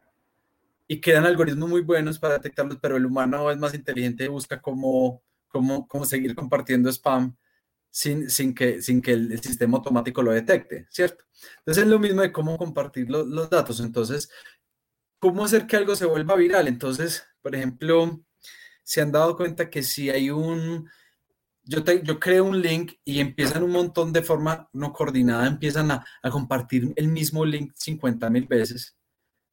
y 0.89 1.01
quedan 1.01 1.25
algoritmos 1.25 1.71
muy 1.71 1.81
buenos 1.81 2.19
para 2.19 2.35
detectarlos, 2.35 2.79
pero 2.83 2.97
el 2.97 3.07
humano 3.07 3.51
es 3.51 3.57
más 3.57 3.73
inteligente 3.73 4.25
y 4.25 4.29
busca 4.29 4.61
cómo, 4.61 5.23
cómo, 5.49 5.87
cómo 5.87 6.05
seguir 6.05 6.35
compartiendo 6.35 6.91
spam 6.91 7.35
sin, 7.91 8.29
sin, 8.29 8.55
que, 8.55 8.83
sin 8.83 9.01
que 9.01 9.13
el, 9.13 9.41
sistema 9.41 9.79
automático 9.79 10.23
lo 10.23 10.33
detecte, 10.33 10.87
¿cierto? 10.91 11.25
Entonces 11.59 11.85
es 11.85 11.89
lo 11.89 11.99
mismo 11.99 12.23
de 12.23 12.33
cómo 12.33 12.59
compartir 12.59 13.09
los 13.11 13.51
datos. 13.51 13.81
Entonces, 13.81 14.31
¿cómo 15.19 15.45
hacer 15.45 15.67
que 15.67 15.77
algo 15.77 15.95
se 15.95 16.07
vuelva 16.07 16.35
viral? 16.37 16.69
Entonces, 16.69 17.25
por 17.43 17.55
ejemplo, 17.55 18.21
se 18.83 19.01
han 19.03 19.13
dado 19.13 19.37
cuenta 19.37 19.71
que 19.71 19.83
si 19.83 20.11
hay 20.11 20.31
un 20.31 20.89
yo, 21.73 21.85
yo 22.03 22.21
creo 22.21 22.45
un 22.45 22.61
link 22.61 22.95
y 23.05 23.21
empiezan 23.21 23.63
un 23.63 23.71
montón 23.73 24.13
de 24.13 24.23
forma 24.23 24.69
no 24.73 24.93
coordinada, 24.93 25.47
empiezan 25.47 25.91
a, 25.91 26.05
compartir 26.31 26.93
el 26.97 27.09
mismo 27.09 27.45
link 27.45 27.73
50 27.75 28.31
mil 28.31 28.47
veces. 28.47 28.97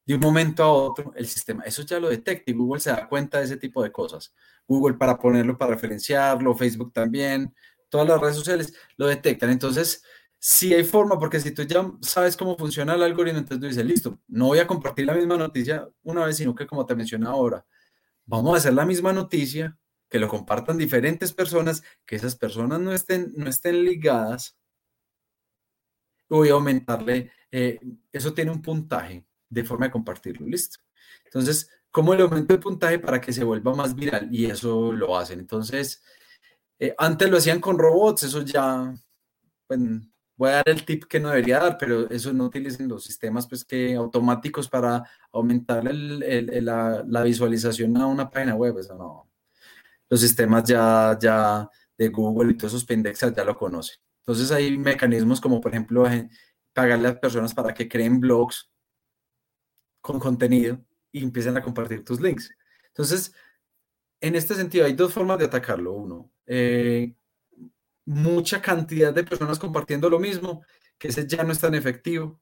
de 0.06 0.14
un 0.14 0.20
momento 0.20 0.62
a 0.64 0.72
otro 0.72 1.12
el 1.16 1.26
sistema, 1.26 1.62
eso 1.64 1.82
ya 1.82 2.00
lo 2.00 2.08
detecta 2.08 2.50
y 2.50 2.54
Google 2.54 2.80
se 2.80 2.90
da 2.90 3.08
cuenta 3.08 3.38
de 3.38 3.44
ese 3.44 3.56
tipo 3.56 3.82
de 3.82 3.92
cosas. 3.92 4.34
Google 4.66 4.96
para 4.96 5.18
ponerlo, 5.18 5.56
para 5.58 5.74
referenciarlo, 5.74 6.56
Facebook 6.56 6.92
también, 6.92 7.54
todas 7.88 8.08
las 8.08 8.20
redes 8.20 8.36
sociales 8.36 8.74
lo 8.96 9.06
detectan. 9.06 9.50
Entonces, 9.50 10.02
si 10.38 10.74
hay 10.74 10.84
forma, 10.84 11.18
porque 11.18 11.40
si 11.40 11.52
tú 11.52 11.62
ya 11.64 11.90
sabes 12.00 12.36
cómo 12.36 12.56
funciona 12.56 12.94
el 12.94 13.02
algoritmo, 13.02 13.40
entonces 13.40 13.60
tú 13.60 13.66
dices, 13.66 13.84
listo, 13.84 14.18
no 14.28 14.46
voy 14.46 14.58
a 14.58 14.66
compartir 14.66 15.06
la 15.06 15.14
misma 15.14 15.36
noticia 15.36 15.88
una 16.02 16.24
vez, 16.24 16.36
sino 16.38 16.54
que 16.54 16.66
como 16.66 16.86
te 16.86 16.94
mencioné 16.94 17.26
ahora, 17.26 17.64
vamos 18.24 18.54
a 18.54 18.58
hacer 18.58 18.74
la 18.74 18.86
misma 18.86 19.12
noticia, 19.12 19.76
que 20.10 20.18
lo 20.18 20.28
compartan 20.28 20.76
diferentes 20.76 21.32
personas, 21.32 21.82
que 22.04 22.16
esas 22.16 22.36
personas 22.36 22.80
no 22.80 22.92
estén, 22.92 23.32
no 23.36 23.48
estén 23.48 23.84
ligadas. 23.84 24.58
Voy 26.28 26.48
a 26.48 26.52
aumentarle, 26.52 27.32
eh, 27.50 27.80
eso 28.12 28.34
tiene 28.34 28.50
un 28.50 28.60
puntaje 28.60 29.24
de 29.48 29.64
forma 29.64 29.86
de 29.86 29.92
compartirlo, 29.92 30.46
listo. 30.46 30.78
Entonces, 31.24 31.70
¿cómo 31.90 32.14
le 32.14 32.22
aumento 32.22 32.54
el 32.54 32.60
puntaje 32.60 32.98
para 32.98 33.20
que 33.20 33.32
se 33.32 33.44
vuelva 33.44 33.74
más 33.74 33.94
viral? 33.94 34.28
Y 34.32 34.46
eso 34.46 34.92
lo 34.92 35.16
hacen. 35.16 35.40
Entonces, 35.40 36.02
eh, 36.78 36.94
antes 36.98 37.30
lo 37.30 37.38
hacían 37.38 37.60
con 37.60 37.78
robots, 37.78 38.24
eso 38.24 38.42
ya, 38.42 38.94
pues, 39.66 39.80
voy 40.36 40.50
a 40.50 40.54
dar 40.54 40.68
el 40.68 40.84
tip 40.84 41.04
que 41.04 41.20
no 41.20 41.28
debería 41.28 41.60
dar, 41.60 41.78
pero 41.78 42.10
eso 42.10 42.32
no 42.32 42.46
utilicen 42.46 42.88
los 42.88 43.04
sistemas 43.04 43.46
pues, 43.46 43.64
que, 43.64 43.94
automáticos 43.94 44.68
para 44.68 45.04
aumentar 45.32 45.84
la, 45.84 47.22
visualización 47.22 47.96
a 47.96 48.06
una 48.06 48.30
página 48.30 48.54
web. 48.56 48.78
Eso 48.78 48.94
no. 48.96 49.29
Los 50.10 50.20
sistemas 50.20 50.64
ya, 50.64 51.16
ya 51.20 51.70
de 51.96 52.08
Google 52.08 52.52
y 52.52 52.56
todos 52.56 52.74
esos 52.74 52.84
pendexas 52.84 53.34
ya 53.34 53.44
lo 53.44 53.56
conocen. 53.56 53.96
Entonces 54.18 54.50
hay 54.50 54.76
mecanismos 54.76 55.40
como, 55.40 55.60
por 55.60 55.72
ejemplo, 55.72 56.04
pagarle 56.72 57.08
a 57.08 57.10
las 57.12 57.20
personas 57.20 57.54
para 57.54 57.72
que 57.72 57.88
creen 57.88 58.20
blogs 58.20 58.70
con 60.02 60.18
contenido 60.18 60.84
y 61.12 61.22
empiecen 61.22 61.56
a 61.56 61.62
compartir 61.62 62.04
tus 62.04 62.20
links. 62.20 62.50
Entonces, 62.88 63.34
en 64.20 64.34
este 64.34 64.54
sentido, 64.54 64.84
hay 64.84 64.92
dos 64.92 65.12
formas 65.12 65.38
de 65.38 65.46
atacarlo. 65.46 65.92
Uno, 65.92 66.32
eh, 66.46 67.14
mucha 68.04 68.60
cantidad 68.60 69.14
de 69.14 69.24
personas 69.24 69.58
compartiendo 69.58 70.10
lo 70.10 70.18
mismo, 70.18 70.64
que 70.98 71.08
ese 71.08 71.26
ya 71.26 71.42
no 71.44 71.52
es 71.52 71.60
tan 71.60 71.74
efectivo. 71.74 72.40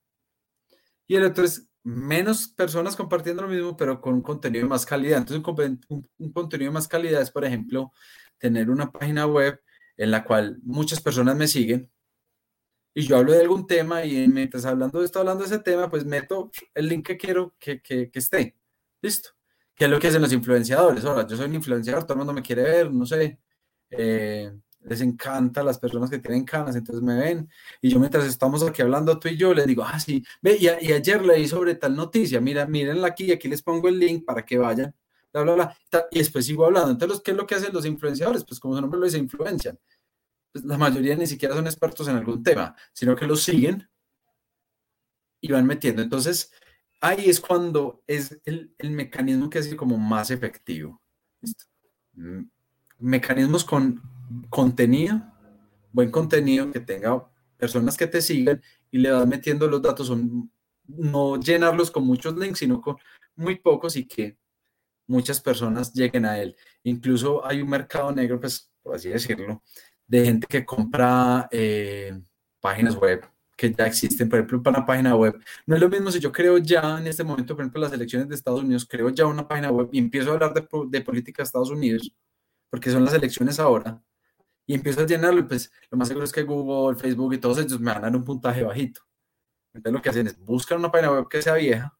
Y 1.06 1.16
el 1.16 1.24
otro 1.24 1.44
es 1.44 1.67
menos 1.88 2.48
personas 2.48 2.96
compartiendo 2.96 3.42
lo 3.42 3.48
mismo, 3.48 3.76
pero 3.76 4.00
con 4.00 4.20
contenido 4.20 4.64
de 4.64 4.68
más 4.68 4.84
calidad. 4.84 5.18
Entonces, 5.18 5.42
un, 5.88 6.32
contenido 6.32 6.70
de 6.70 6.74
más 6.74 6.86
calidad 6.86 7.22
es, 7.22 7.30
por 7.30 7.44
ejemplo, 7.44 7.92
tener 8.38 8.70
una 8.70 8.92
página 8.92 9.26
web 9.26 9.60
en 9.96 10.10
la 10.10 10.24
cual 10.24 10.58
muchas 10.62 11.00
personas 11.00 11.36
me 11.36 11.48
siguen 11.48 11.90
y 12.94 13.02
yo 13.06 13.16
hablo 13.16 13.32
de 13.32 13.40
algún 13.40 13.66
tema 13.66 14.04
y 14.04 14.28
mientras 14.28 14.64
hablando 14.64 14.98
de 14.98 15.06
esto, 15.06 15.20
hablando 15.20 15.44
de 15.44 15.54
ese 15.54 15.60
tema, 15.60 15.88
pues 15.88 16.04
meto 16.04 16.50
el 16.74 16.88
link 16.88 17.06
que 17.06 17.16
quiero 17.16 17.54
que, 17.58 17.80
que, 17.80 18.10
que 18.10 18.18
esté. 18.18 18.56
Listo. 19.00 19.30
¿Qué 19.74 19.84
es 19.84 19.90
lo 19.90 19.98
que 19.98 20.08
hacen 20.08 20.20
los 20.20 20.32
influenciadores? 20.32 21.04
Ahora, 21.04 21.26
yo 21.26 21.36
soy 21.36 21.46
un 21.46 21.54
influenciador, 21.54 22.02
todo 22.02 22.14
el 22.14 22.18
mundo 22.18 22.32
me 22.32 22.42
quiere 22.42 22.62
ver, 22.62 22.92
no 22.92 23.06
sé. 23.06 23.38
Eh, 23.90 24.52
les 24.80 25.00
encanta 25.00 25.62
las 25.62 25.78
personas 25.78 26.10
que 26.10 26.18
tienen 26.18 26.44
canas, 26.44 26.76
entonces 26.76 27.02
me 27.02 27.16
ven. 27.16 27.48
Y 27.80 27.90
yo 27.90 27.98
mientras 27.98 28.24
estamos 28.26 28.62
aquí 28.62 28.82
hablando 28.82 29.18
tú 29.18 29.28
y 29.28 29.36
yo, 29.36 29.52
les 29.54 29.66
digo, 29.66 29.82
ah, 29.84 29.98
sí, 29.98 30.24
ve, 30.40 30.56
y, 30.58 30.68
ayer 30.68 31.24
leí 31.24 31.48
sobre 31.48 31.74
tal 31.74 31.96
noticia, 31.96 32.40
mira, 32.40 32.66
mírenla 32.66 33.08
aquí, 33.08 33.30
aquí 33.32 33.48
les 33.48 33.62
pongo 33.62 33.88
el 33.88 33.98
link 33.98 34.24
para 34.24 34.44
que 34.44 34.58
vayan, 34.58 34.94
bla, 35.32 35.42
bla, 35.42 35.54
bla, 35.54 35.76
y 36.10 36.18
después 36.18 36.46
sigo 36.46 36.64
hablando. 36.64 36.90
Entonces, 36.90 37.20
¿qué 37.24 37.32
es 37.32 37.36
lo 37.36 37.46
que 37.46 37.54
hacen 37.56 37.72
los 37.72 37.86
influenciadores? 37.86 38.44
Pues 38.44 38.60
como 38.60 38.74
su 38.74 38.80
nombre 38.80 39.00
lo 39.00 39.06
dice, 39.06 39.18
influencian. 39.18 39.78
Pues, 40.52 40.64
la 40.64 40.78
mayoría 40.78 41.16
ni 41.16 41.26
siquiera 41.26 41.54
son 41.54 41.66
expertos 41.66 42.08
en 42.08 42.16
algún 42.16 42.42
tema, 42.42 42.74
sino 42.92 43.16
que 43.16 43.26
los 43.26 43.42
siguen 43.42 43.88
y 45.40 45.52
van 45.52 45.66
metiendo. 45.66 46.02
Entonces, 46.02 46.52
ahí 47.00 47.28
es 47.28 47.40
cuando 47.40 48.02
es 48.06 48.40
el, 48.44 48.74
el 48.78 48.90
mecanismo 48.90 49.50
que 49.50 49.58
es 49.58 49.74
como 49.74 49.98
más 49.98 50.30
efectivo. 50.30 51.00
¿Listo? 51.40 51.64
Mecanismos 52.98 53.64
con 53.64 54.02
contenido, 54.50 55.22
buen 55.92 56.10
contenido 56.10 56.70
que 56.70 56.80
tenga 56.80 57.28
personas 57.56 57.96
que 57.96 58.06
te 58.06 58.20
sigan 58.22 58.62
y 58.90 58.98
le 58.98 59.10
vas 59.10 59.26
metiendo 59.26 59.68
los 59.68 59.82
datos, 59.82 60.12
no 60.86 61.40
llenarlos 61.40 61.90
con 61.90 62.06
muchos 62.06 62.36
links, 62.36 62.60
sino 62.60 62.80
con 62.80 62.96
muy 63.36 63.56
pocos 63.56 63.96
y 63.96 64.06
que 64.06 64.36
muchas 65.06 65.40
personas 65.40 65.92
lleguen 65.92 66.24
a 66.24 66.38
él. 66.38 66.56
Incluso 66.84 67.44
hay 67.44 67.62
un 67.62 67.68
mercado 67.68 68.12
negro, 68.12 68.40
pues 68.40 68.70
por 68.82 68.94
así 68.94 69.08
decirlo, 69.08 69.62
de 70.06 70.24
gente 70.24 70.46
que 70.48 70.64
compra 70.64 71.48
eh, 71.50 72.20
páginas 72.60 72.96
web 72.96 73.24
que 73.58 73.74
ya 73.76 73.86
existen, 73.86 74.28
por 74.28 74.38
ejemplo, 74.38 74.62
para 74.62 74.78
una 74.78 74.86
página 74.86 75.16
web. 75.16 75.36
No 75.66 75.74
es 75.74 75.80
lo 75.80 75.88
mismo 75.88 76.12
si 76.12 76.20
yo 76.20 76.30
creo 76.30 76.58
ya 76.58 76.96
en 77.00 77.08
este 77.08 77.24
momento, 77.24 77.56
por 77.56 77.64
ejemplo, 77.64 77.80
las 77.80 77.92
elecciones 77.92 78.28
de 78.28 78.36
Estados 78.36 78.62
Unidos, 78.62 78.86
creo 78.88 79.08
ya 79.08 79.26
una 79.26 79.48
página 79.48 79.72
web 79.72 79.88
y 79.90 79.98
empiezo 79.98 80.30
a 80.30 80.34
hablar 80.34 80.54
de, 80.54 80.64
de 80.88 81.00
política 81.00 81.42
de 81.42 81.46
Estados 81.46 81.70
Unidos, 81.70 82.14
porque 82.70 82.90
son 82.90 83.04
las 83.04 83.14
elecciones 83.14 83.58
ahora, 83.58 84.02
y 84.68 84.74
empiezo 84.74 85.00
a 85.00 85.06
llenarlo, 85.06 85.48
pues 85.48 85.72
lo 85.90 85.96
más 85.96 86.08
seguro 86.08 86.26
es 86.26 86.32
que 86.32 86.42
Google, 86.42 86.98
Facebook 86.98 87.32
y 87.32 87.38
todos 87.38 87.58
ellos 87.58 87.80
me 87.80 87.86
van 87.90 87.98
a 87.98 88.00
dar 88.02 88.16
un 88.16 88.24
puntaje 88.24 88.62
bajito. 88.62 89.00
Entonces 89.72 89.92
lo 89.94 90.02
que 90.02 90.10
hacen 90.10 90.26
es 90.26 90.38
buscar 90.38 90.76
una 90.76 90.90
página 90.90 91.10
web 91.10 91.26
que 91.26 91.40
sea 91.40 91.54
vieja, 91.54 91.98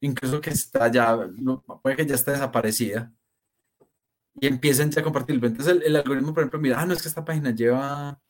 incluso 0.00 0.42
que 0.42 0.50
está 0.50 0.88
ya, 0.92 1.18
puede 1.82 1.96
que 1.96 2.06
ya 2.06 2.16
esté 2.16 2.32
desaparecida, 2.32 3.10
y 4.34 4.46
empiecen 4.46 4.90
ya 4.90 5.00
a 5.00 5.04
compartirlo. 5.04 5.46
Entonces 5.46 5.80
el, 5.82 5.96
algoritmo, 5.96 6.34
por 6.34 6.42
ejemplo, 6.42 6.60
mira, 6.60 6.80
ah, 6.80 6.86
no 6.86 6.92
es 6.92 7.00
que 7.00 7.08
esta 7.08 7.24
página 7.24 7.50
lleva 7.50 8.20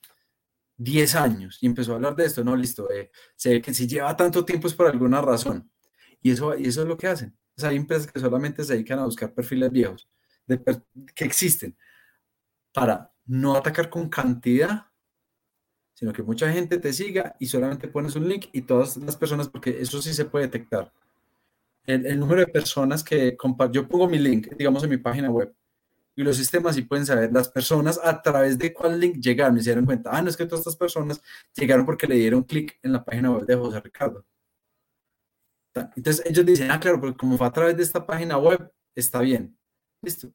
10 0.77 1.15
años 1.17 1.59
y 1.61 1.67
empezó 1.67 1.93
a 1.93 1.97
hablar 1.97 2.15
de 2.17 2.27
esto, 2.27 2.45
no, 2.45 2.55
listo, 2.55 2.89
eh, 2.93 3.11
se 3.35 3.51
ve 3.51 3.63
que 3.63 3.75
si 3.75 3.89
lleva 3.89 4.17
tanto 4.17 4.45
tiempo 4.45 4.69
es 4.69 4.75
por 4.75 4.87
alguna 4.87 5.21
razón. 5.21 5.71
Y 6.23 6.31
eso, 6.31 6.57
y 6.57 6.67
eso 6.67 6.83
es 6.83 6.89
lo 6.89 6.97
que 6.97 7.09
hacen. 7.09 7.37
O 7.57 7.61
sea, 7.61 7.71
hay 7.71 7.77
empresas 7.77 8.11
que 8.13 8.21
solamente 8.21 8.63
se 8.65 8.75
dedican 8.75 9.01
a 9.01 9.07
buscar 9.07 9.35
perfiles 9.35 9.73
viejos 9.73 10.09
de 10.51 10.83
que 11.15 11.25
existen 11.25 11.77
para 12.73 13.13
no 13.27 13.57
atacar 13.57 13.91
con 13.91 14.09
cantidad, 14.09 14.87
sino 15.95 16.13
que 16.13 16.23
mucha 16.23 16.51
gente 16.53 16.79
te 16.79 16.93
siga 16.93 17.37
y 17.39 17.47
solamente 17.47 17.89
pones 17.89 18.17
un 18.17 18.29
link 18.29 18.47
y 18.53 18.63
todas 18.63 18.97
las 18.97 19.17
personas, 19.17 19.49
porque 19.49 19.81
eso 19.81 20.01
sí 20.03 20.15
se 20.15 20.25
puede 20.25 20.47
detectar. 20.47 20.93
El, 21.87 22.19
número 22.19 22.41
de 22.41 22.47
personas 22.47 23.03
que 23.03 23.37
yo 23.73 23.89
pongo 23.89 24.09
mi 24.09 24.19
link, 24.19 24.49
digamos, 24.57 24.85
en 24.85 24.91
mi 24.91 24.97
página 24.99 25.31
web, 25.31 25.55
y 26.15 26.23
los 26.23 26.37
sistemas 26.37 26.75
sí 26.75 26.83
pueden 26.83 27.07
saber 27.07 27.33
las 27.33 27.49
personas 27.49 27.99
a 28.03 28.21
través 28.21 28.59
de 28.59 28.73
cuál 28.73 29.01
link 29.01 29.17
llegaron 29.17 29.57
y 29.57 29.61
se 29.63 29.71
dieron 29.71 29.87
cuenta, 29.87 30.11
ah, 30.13 30.23
no 30.23 30.29
es 30.29 30.37
que 30.37 30.45
todas 30.45 30.61
estas 30.61 30.77
personas 30.77 31.23
llegaron 31.55 31.87
porque 31.87 32.07
le 32.07 32.17
dieron 32.17 32.43
clic 32.43 32.79
en 32.83 32.93
la 32.93 33.05
página 33.05 33.31
web 33.31 33.47
de 33.47 33.57
José 33.57 33.81
Ricardo. 33.81 34.25
Entonces 35.97 36.25
ellos 36.27 36.45
dicen, 36.45 36.71
ah, 36.71 36.81
claro, 36.81 37.01
porque 37.01 37.17
como 37.17 37.39
fue 37.39 37.47
a 37.47 37.53
través 37.53 37.77
de 37.77 37.83
esta 37.83 38.05
página 38.05 38.39
web, 38.39 38.71
está 38.95 39.21
bien. 39.21 39.57
Listo. 40.03 40.33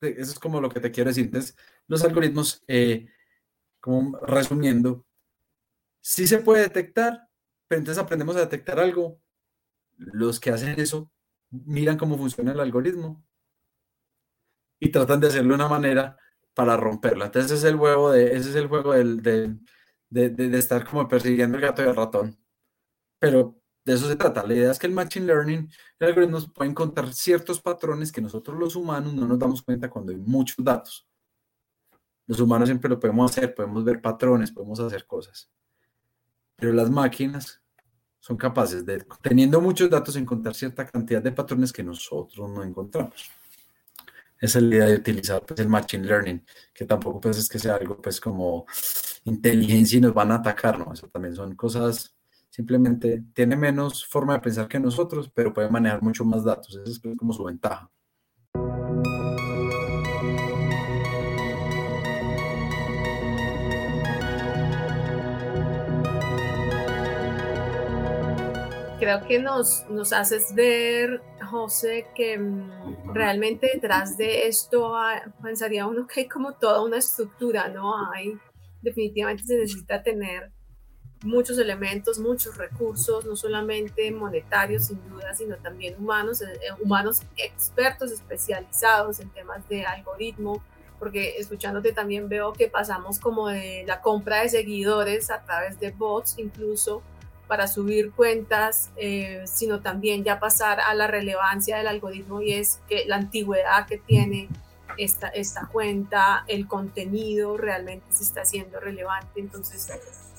Eso 0.00 0.32
es 0.32 0.38
como 0.38 0.60
lo 0.60 0.68
que 0.68 0.80
te 0.80 0.90
quiero 0.90 1.10
decir. 1.10 1.26
Entonces, 1.26 1.56
los 1.86 2.04
algoritmos, 2.04 2.62
eh, 2.68 3.08
como 3.80 4.18
resumiendo, 4.18 5.06
sí 6.00 6.26
se 6.26 6.38
puede 6.38 6.62
detectar, 6.62 7.28
pero 7.68 7.80
entonces 7.80 8.02
aprendemos 8.02 8.36
a 8.36 8.40
detectar 8.40 8.80
algo. 8.80 9.20
Los 9.96 10.40
que 10.40 10.50
hacen 10.50 10.78
eso 10.78 11.10
miran 11.50 11.98
cómo 11.98 12.16
funciona 12.16 12.52
el 12.52 12.60
algoritmo 12.60 13.24
y 14.80 14.90
tratan 14.90 15.20
de 15.20 15.28
hacerlo 15.28 15.54
una 15.54 15.68
manera 15.68 16.16
para 16.54 16.76
romperlo. 16.76 17.24
Entonces, 17.24 17.52
ese 17.52 17.66
es 17.66 17.72
el 17.72 17.78
juego, 17.78 18.12
de, 18.12 18.36
ese 18.36 18.50
es 18.50 18.56
el 18.56 18.68
juego 18.68 18.92
del, 18.92 19.22
de, 19.22 19.56
de, 20.10 20.30
de, 20.30 20.58
estar 20.58 20.84
como 20.84 21.08
persiguiendo 21.08 21.56
el 21.56 21.62
gato 21.62 21.82
y 21.82 21.86
el 21.88 21.96
ratón. 21.96 22.38
Pero 23.18 23.57
de 23.88 23.94
eso 23.94 24.06
se 24.06 24.16
trata. 24.16 24.46
La 24.46 24.54
idea 24.54 24.70
es 24.70 24.78
que 24.78 24.86
el 24.86 24.92
Machine 24.92 25.24
Learning, 25.24 25.70
el 25.98 26.08
algoritmo 26.08 26.38
puede 26.52 26.70
encontrar 26.70 27.10
ciertos 27.14 27.58
patrones 27.58 28.12
que 28.12 28.20
nosotros 28.20 28.58
los 28.58 28.76
humanos 28.76 29.14
no 29.14 29.26
nos 29.26 29.38
damos 29.38 29.62
cuenta 29.62 29.88
cuando 29.88 30.12
hay 30.12 30.18
muchos 30.18 30.62
datos. 30.62 31.08
Los 32.26 32.38
humanos 32.38 32.68
siempre 32.68 32.90
lo 32.90 33.00
podemos 33.00 33.30
hacer, 33.30 33.54
podemos 33.54 33.82
ver 33.84 34.02
patrones, 34.02 34.52
podemos 34.52 34.78
hacer 34.78 35.06
cosas. 35.06 35.50
Pero 36.56 36.74
las 36.74 36.90
máquinas 36.90 37.62
son 38.20 38.36
capaces 38.36 38.84
de, 38.84 39.06
teniendo 39.22 39.58
muchos 39.58 39.88
datos, 39.88 40.16
encontrar 40.16 40.54
cierta 40.54 40.86
cantidad 40.86 41.22
de 41.22 41.32
patrones 41.32 41.72
que 41.72 41.82
nosotros 41.82 42.50
no 42.50 42.62
encontramos. 42.62 43.30
Esa 44.38 44.58
es 44.58 44.64
la 44.64 44.74
idea 44.74 44.86
de 44.86 44.96
utilizar 44.96 45.46
pues, 45.46 45.60
el 45.60 45.68
Machine 45.68 46.04
Learning, 46.04 46.44
que 46.74 46.84
tampoco 46.84 47.22
pues, 47.22 47.38
es 47.38 47.48
que 47.48 47.58
sea 47.58 47.76
algo 47.76 48.02
pues 48.02 48.20
como 48.20 48.66
inteligencia 49.24 49.96
y 49.96 50.02
nos 50.02 50.12
van 50.12 50.30
a 50.32 50.36
atacar, 50.36 50.78
¿no? 50.78 50.92
Eso 50.92 51.08
también 51.08 51.34
son 51.34 51.56
cosas 51.56 52.17
Simplemente 52.58 53.22
tiene 53.34 53.54
menos 53.54 54.04
forma 54.04 54.32
de 54.32 54.40
pensar 54.40 54.66
que 54.66 54.80
nosotros, 54.80 55.30
pero 55.32 55.54
puede 55.54 55.70
manejar 55.70 56.02
mucho 56.02 56.24
más 56.24 56.42
datos. 56.42 56.74
Esa 56.74 56.90
es 56.90 57.16
como 57.16 57.32
su 57.32 57.44
ventaja. 57.44 57.88
creo 68.98 69.24
que 69.24 69.38
nos, 69.38 69.88
nos 69.88 70.12
haces 70.12 70.52
ver, 70.52 71.22
José, 71.48 72.08
que 72.16 72.36
mm, 72.36 73.14
realmente 73.14 73.70
detrás 73.72 74.16
de 74.18 74.48
esto 74.48 74.96
pensaría 75.40 75.86
uno 75.86 76.08
que 76.08 76.22
hay 76.22 76.28
como 76.28 76.54
toda 76.54 76.82
una 76.82 76.96
estructura, 76.96 77.68
¿no? 77.68 78.10
Hay, 78.10 78.36
definitivamente 78.82 79.44
se 79.44 79.58
necesita 79.58 80.02
tener 80.02 80.50
muchos 81.22 81.58
elementos, 81.58 82.18
muchos 82.18 82.56
recursos, 82.56 83.24
no 83.24 83.36
solamente 83.36 84.10
monetarios 84.10 84.86
sin 84.86 85.00
duda, 85.08 85.34
sino 85.34 85.56
también 85.56 85.96
humanos, 85.98 86.42
eh, 86.42 86.46
humanos 86.80 87.22
expertos 87.36 88.12
especializados 88.12 89.20
en 89.20 89.28
temas 89.30 89.68
de 89.68 89.84
algoritmo, 89.84 90.62
porque 90.98 91.36
escuchándote 91.38 91.92
también 91.92 92.28
veo 92.28 92.52
que 92.52 92.68
pasamos 92.68 93.18
como 93.18 93.48
de 93.48 93.84
la 93.86 94.00
compra 94.00 94.42
de 94.42 94.48
seguidores 94.48 95.30
a 95.30 95.42
través 95.42 95.78
de 95.80 95.90
bots, 95.90 96.38
incluso 96.38 97.02
para 97.46 97.66
subir 97.66 98.12
cuentas, 98.12 98.90
eh, 98.96 99.42
sino 99.46 99.80
también 99.80 100.22
ya 100.22 100.38
pasar 100.38 100.80
a 100.80 100.94
la 100.94 101.06
relevancia 101.06 101.78
del 101.78 101.86
algoritmo 101.86 102.42
y 102.42 102.52
es 102.52 102.80
que 102.88 103.06
la 103.06 103.16
antigüedad 103.16 103.86
que 103.86 103.96
tiene 103.96 104.48
esta, 104.98 105.28
esta 105.28 105.66
cuenta, 105.66 106.44
el 106.46 106.68
contenido 106.68 107.56
realmente 107.56 108.06
se 108.10 108.24
está 108.24 108.42
haciendo 108.42 108.80
relevante. 108.80 109.40
Entonces, 109.40 109.88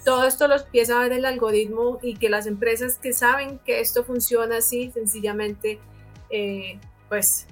todo 0.10 0.24
esto 0.24 0.48
lo 0.48 0.56
empieza 0.56 0.98
a 0.98 1.04
ver 1.04 1.14
el 1.14 1.24
algoritmo 1.24 2.00
y 2.02 2.16
que 2.16 2.30
las 2.30 2.48
empresas 2.48 2.98
que 2.98 3.14
saben 3.14 3.60
que 3.60 3.80
esto 3.80 4.04
funciona 4.04 4.58
así, 4.58 4.90
sencillamente, 4.90 5.80
eh, 6.32 6.80
pues 7.08 7.46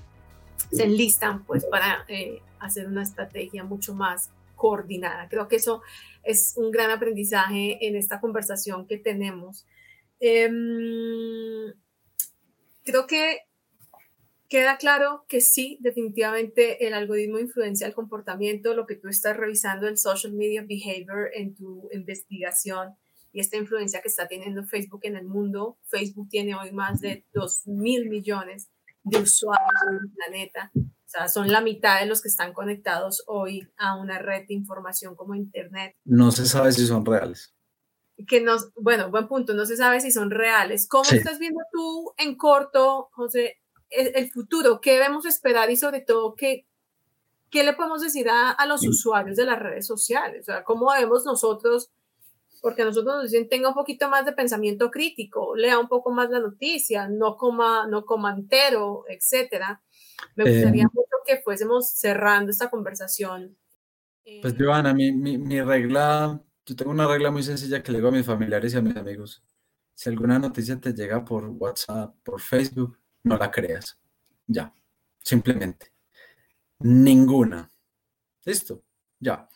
se 0.72 0.84
enlistan 0.84 1.44
pues 1.46 1.66
para 1.66 2.04
eh, 2.08 2.42
hacer 2.58 2.88
una 2.88 3.04
estrategia 3.04 3.64
mucho 3.64 3.94
más 3.94 4.32
coordinada. 4.56 5.30
Creo 5.30 5.48
que 5.48 5.58
eso 5.58 5.84
es 6.24 6.56
un 6.58 6.72
gran 6.72 6.90
aprendizaje 6.90 7.78
en 7.86 7.96
esta 7.96 8.20
conversación 8.20 8.88
que 8.88 8.98
tenemos. 8.98 9.68
Em, 10.20 11.72
creo 12.84 13.06
que 13.06 13.42
queda 14.50 14.78
claro 14.78 15.26
que 15.28 15.42
sí, 15.42 15.78
definitivamente 15.82 16.88
el 16.88 16.94
algoritmo 16.94 17.40
influencia 17.40 17.88
el 17.88 17.94
comportamiento, 17.94 18.74
lo 18.74 18.86
que 18.86 18.96
tú 18.96 19.10
estás 19.10 19.36
revisando, 19.38 19.88
el 19.88 19.98
social 19.98 20.34
media 20.34 20.66
behavior 20.68 21.30
en 21.34 21.56
tu 21.56 21.90
investigación 21.92 22.96
y 23.34 23.40
esta 23.40 23.58
influencia 23.58 24.02
que 24.02 24.08
está 24.08 24.28
teniendo 24.28 24.64
Facebook 24.64 25.02
en 25.04 25.16
el 25.16 25.26
mundo. 25.26 25.78
Facebook 25.84 26.30
tiene 26.30 26.56
hoy 26.56 26.72
más 26.72 27.02
de 27.02 27.26
2 27.34 27.68
mil 27.68 28.10
millones 28.10 28.70
de 29.04 29.20
usuarios 29.20 29.82
en 29.90 29.96
el 29.96 30.12
planeta. 30.12 30.72
O 30.76 31.10
sea, 31.10 31.28
son 31.30 31.52
la 31.52 31.62
mitad 31.62 32.00
de 32.00 32.06
los 32.06 32.22
que 32.22 32.30
están 32.30 32.54
conectados 32.54 33.24
hoy 33.28 33.68
a 33.78 33.96
una 33.96 34.20
red 34.20 34.48
de 34.48 34.54
información 34.54 35.16
como 35.16 35.36
Internet. 35.36 35.96
No 36.04 36.32
se 36.32 36.46
sabe 36.46 36.72
si 36.72 36.86
son 36.86 37.06
reales. 37.06 37.54
Que 38.28 38.42
nos, 38.42 38.74
bueno, 38.76 39.12
buen 39.12 39.28
punto, 39.28 39.54
no 39.54 39.66
se 39.66 39.78
sabe 39.78 40.02
si 40.02 40.12
son 40.12 40.32
reales. 40.32 40.88
¿Cómo 40.88 41.10
estás 41.10 41.38
viendo 41.38 41.62
tú 41.72 42.14
en 42.18 42.36
corto, 42.36 43.10
José, 43.12 43.58
el, 43.90 44.32
futuro, 44.32 44.82
qué 44.82 44.94
debemos 44.94 45.26
esperar 45.26 45.70
y 45.72 45.78
sobre 45.78 46.02
todo 46.02 46.36
qué, 46.36 46.66
qué 47.50 47.64
le 47.64 47.74
podemos 47.74 48.02
decir 48.02 48.30
a, 48.30 48.52
a, 48.52 48.66
los 48.66 48.86
usuarios 48.86 49.38
de 49.38 49.46
las 49.46 49.60
redes 49.60 49.86
sociales, 49.86 50.42
o 50.42 50.46
sea, 50.52 50.64
cómo 50.64 50.92
debemos 50.94 51.26
nosotros, 51.26 51.92
porque 52.62 52.84
nosotros 52.84 53.16
nos 53.16 53.32
dicen 53.32 53.50
tenga 53.50 53.70
un 53.70 53.76
poquito 53.76 54.10
más 54.10 54.26
de 54.26 54.34
pensamiento 54.34 54.92
crítico, 54.92 55.56
lea 55.56 55.80
un 55.80 55.88
poco 55.88 56.12
más 56.12 56.30
la 56.30 56.40
noticia, 56.40 57.08
no 57.08 57.38
coma, 57.38 57.88
no 57.88 58.06
coma 58.06 58.34
entero, 58.34 59.06
etcétera. 59.08 59.82
Me 60.36 60.52
gustaría 60.52 60.84
eh, 60.84 60.88
mucho 60.92 61.10
que 61.26 61.38
fuésemos 61.42 61.92
cerrando 61.92 62.52
esta 62.52 62.70
conversación. 62.70 63.56
Pues 64.42 64.56
Joana, 64.58 64.94
mi, 64.94 65.12
mi, 65.12 65.38
mi 65.38 65.62
regla, 65.62 66.42
yo 66.66 66.76
tengo 66.76 66.92
una 66.92 67.08
regla 67.08 67.32
muy 67.32 67.44
sencilla 67.44 67.82
que 67.82 67.92
le 67.92 68.00
digo 68.00 68.10
a 68.10 68.12
mis 68.12 68.26
familiares 68.26 68.74
y 68.74 68.78
a 68.78 68.82
mis 68.82 68.98
amigos. 68.98 69.44
Si 69.94 70.10
alguna 70.10 70.38
noticia 70.38 70.80
te 70.80 70.94
llega 70.94 71.24
por 71.24 71.46
WhatsApp, 71.46 72.16
por 72.24 72.42
Facebook, 72.42 72.98
no 73.28 73.38
la 73.38 73.52
creas. 73.52 73.98
Ya, 74.48 74.74
simplemente. 75.22 75.92
Ninguna. 76.80 77.70
Listo, 78.46 78.84
ya. 79.20 79.50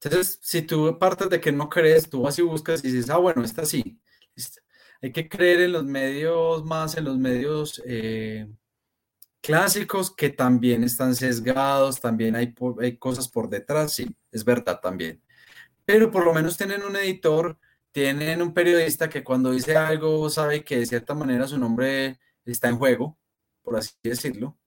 Entonces, 0.00 0.38
si 0.42 0.62
tú 0.62 0.98
partes 0.98 1.30
de 1.30 1.40
que 1.40 1.50
no 1.50 1.68
crees, 1.68 2.08
tú 2.08 2.22
vas 2.22 2.38
y 2.38 2.42
buscas 2.42 2.84
y 2.84 2.92
dices, 2.92 3.10
ah, 3.10 3.16
bueno, 3.18 3.42
está 3.42 3.62
así. 3.62 3.98
Hay 5.02 5.12
que 5.12 5.28
creer 5.28 5.62
en 5.62 5.72
los 5.72 5.84
medios 5.84 6.64
más, 6.64 6.96
en 6.96 7.04
los 7.04 7.18
medios 7.18 7.82
eh, 7.86 8.48
clásicos 9.40 10.14
que 10.14 10.30
también 10.30 10.84
están 10.84 11.14
sesgados, 11.14 12.00
también 12.00 12.36
hay, 12.36 12.54
hay 12.80 12.96
cosas 12.96 13.28
por 13.28 13.48
detrás, 13.50 13.92
sí, 13.92 14.14
es 14.32 14.44
verdad 14.44 14.80
también. 14.80 15.22
Pero 15.84 16.10
por 16.10 16.24
lo 16.24 16.32
menos 16.32 16.56
tienen 16.56 16.82
un 16.82 16.96
editor, 16.96 17.58
tienen 17.92 18.40
un 18.42 18.54
periodista 18.54 19.08
que 19.08 19.22
cuando 19.22 19.50
dice 19.50 19.76
algo 19.76 20.30
sabe 20.30 20.64
que 20.64 20.78
de 20.78 20.86
cierta 20.86 21.14
manera 21.14 21.46
su 21.46 21.58
nombre 21.58 22.18
está 22.52 22.68
en 22.68 22.78
juego, 22.78 23.18
por 23.62 23.76
así 23.76 23.94
decirlo, 24.02 24.58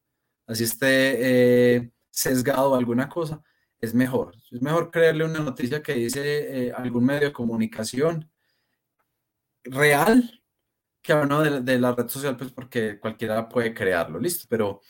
así 0.45 0.63
esté 0.63 1.75
eh, 1.75 1.91
sesgado 2.09 2.75
alguna 2.75 3.09
cosa, 3.09 3.43
es 3.80 3.93
mejor. 3.93 4.36
Es 4.51 4.61
mejor 4.61 4.91
creerle 4.91 5.25
una 5.25 5.39
noticia 5.39 5.84
que 5.84 5.93
dice 5.93 6.67
eh, 6.67 6.71
algún 6.73 7.05
medio 7.05 7.28
de 7.28 7.34
comunicación 7.34 8.30
real 9.63 10.41
que 11.01 11.13
uno 11.13 11.41
de, 11.41 11.80
la 11.80 11.93
red 11.93 12.09
social, 12.09 12.36
pues 12.36 12.51
porque 12.51 12.99
cualquiera 12.99 13.47
puede 13.47 13.73
crearlo, 13.73 14.19
listo. 14.19 14.45
Pero 14.49 14.82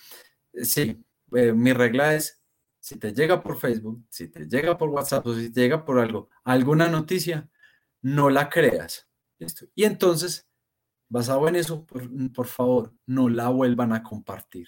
eh, 0.53 0.65
sí, 0.65 1.05
mi 1.29 1.73
regla 1.73 2.15
es, 2.15 2.41
si 2.79 2.97
te 2.97 3.13
llega 3.13 3.43
por 3.43 3.59
Facebook, 3.59 4.05
si 4.09 4.29
te 4.29 4.47
llega 4.47 4.77
por 4.77 4.89
WhatsApp 4.89 5.27
o 5.27 5.35
si 5.35 5.51
te 5.51 5.61
llega 5.61 5.83
por 5.85 5.99
algo, 5.99 6.29
alguna 6.43 6.87
noticia, 6.87 7.49
no 8.01 8.29
la 8.29 8.49
creas. 8.49 9.07
¿listo? 9.37 9.67
Y 9.75 9.83
entonces 9.83 10.46
Basado 11.09 11.47
en 11.47 11.55
eso, 11.55 11.85
por, 11.85 12.47
favor, 12.47 12.93
no 13.05 13.29
la 13.29 13.49
vuelvan 13.49 13.93
a 13.93 14.03
compartir. 14.03 14.67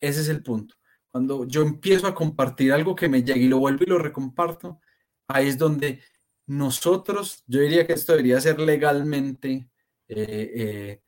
Ese 0.00 0.20
es 0.20 0.28
el 0.28 0.42
punto. 0.42 0.76
Cuando 1.08 1.46
yo 1.46 1.62
empiezo 1.62 2.06
a 2.06 2.14
compartir 2.14 2.72
algo 2.72 2.94
que 2.94 3.08
me 3.08 3.22
llega 3.22 3.38
y 3.38 3.48
lo 3.48 3.58
vuelvo 3.58 3.84
y 3.84 3.90
lo 3.90 3.98
recomparto, 3.98 4.80
ahí 5.28 5.48
es 5.48 5.58
donde 5.58 6.02
nosotros, 6.46 7.42
yo 7.46 7.60
diría 7.60 7.86
que 7.86 7.94
esto 7.94 8.12
debería 8.12 8.40
ser 8.40 8.60
legalmente, 8.60 9.68
eh, 10.08 10.52
eh, 10.54 11.02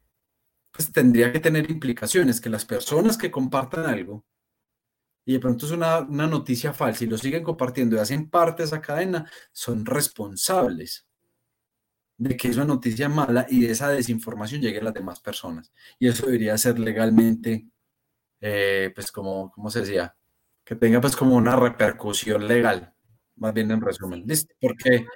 pues 0.72 0.92
tendría 0.92 1.32
que 1.32 1.40
tener 1.40 1.70
implicaciones, 1.70 2.40
que 2.40 2.50
las 2.50 2.64
personas 2.64 3.16
que 3.16 3.30
compartan 3.30 3.86
algo 3.86 4.26
y 5.24 5.34
de 5.34 5.40
pronto 5.40 5.66
es 5.66 5.72
una, 5.72 6.00
una 6.00 6.26
noticia 6.26 6.72
falsa 6.72 7.04
y 7.04 7.06
lo 7.06 7.18
siguen 7.18 7.44
compartiendo 7.44 7.96
y 7.96 7.98
hacen 7.98 8.30
parte 8.30 8.62
de 8.62 8.68
esa 8.68 8.80
cadena, 8.80 9.30
son 9.52 9.84
responsables 9.84 11.07
de 12.18 12.36
que 12.36 12.48
es 12.48 12.56
una 12.56 12.66
noticia 12.66 13.08
mala 13.08 13.46
y 13.48 13.60
de 13.60 13.72
esa 13.72 13.88
desinformación 13.88 14.60
llegue 14.60 14.80
a 14.80 14.84
las 14.84 14.94
demás 14.94 15.20
personas. 15.20 15.72
Y 15.98 16.08
eso 16.08 16.26
debería 16.26 16.58
ser 16.58 16.78
legalmente, 16.78 17.68
eh, 18.40 18.90
pues 18.94 19.12
como, 19.12 19.50
¿cómo 19.52 19.70
se 19.70 19.80
decía? 19.80 20.16
Que 20.64 20.74
tenga 20.74 21.00
pues 21.00 21.16
como 21.16 21.36
una 21.36 21.56
repercusión 21.56 22.46
legal, 22.46 22.92
más 23.36 23.54
bien 23.54 23.70
en 23.70 23.80
resumen. 23.80 24.24
¿Listo? 24.26 24.52
Porque 24.60 25.06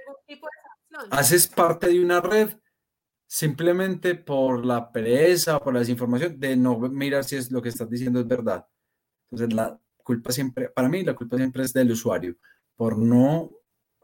haces 1.11 1.48
parte 1.48 1.88
de 1.88 2.00
una 2.00 2.20
red 2.20 2.57
simplemente 3.26 4.14
por 4.14 4.64
la 4.64 4.92
pereza, 4.92 5.59
por 5.59 5.74
la 5.74 5.80
desinformación, 5.80 6.38
de 6.38 6.57
no 6.57 6.78
mirar 6.78 7.24
si 7.24 7.36
es 7.36 7.50
lo 7.50 7.61
que 7.61 7.70
estás 7.70 7.90
diciendo 7.90 8.20
es 8.20 8.28
verdad. 8.28 8.66
Entonces 9.30 9.55
la 9.57 9.80
culpa 9.96 10.30
siempre, 10.30 10.68
para 10.68 10.88
mí 10.88 11.03
la 11.03 11.14
culpa 11.14 11.36
siempre 11.36 11.64
es 11.64 11.72
del 11.72 11.90
usuario, 11.90 12.36
por 12.76 12.96
no 12.96 13.50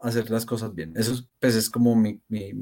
hacer 0.01 0.29
las 0.29 0.45
cosas 0.45 0.73
bien. 0.73 0.93
Eso 0.95 1.13
es, 1.13 1.27
pues, 1.39 1.55
es 1.55 1.69
como 1.69 1.95
mi, 1.95 2.21
mi, 2.27 2.53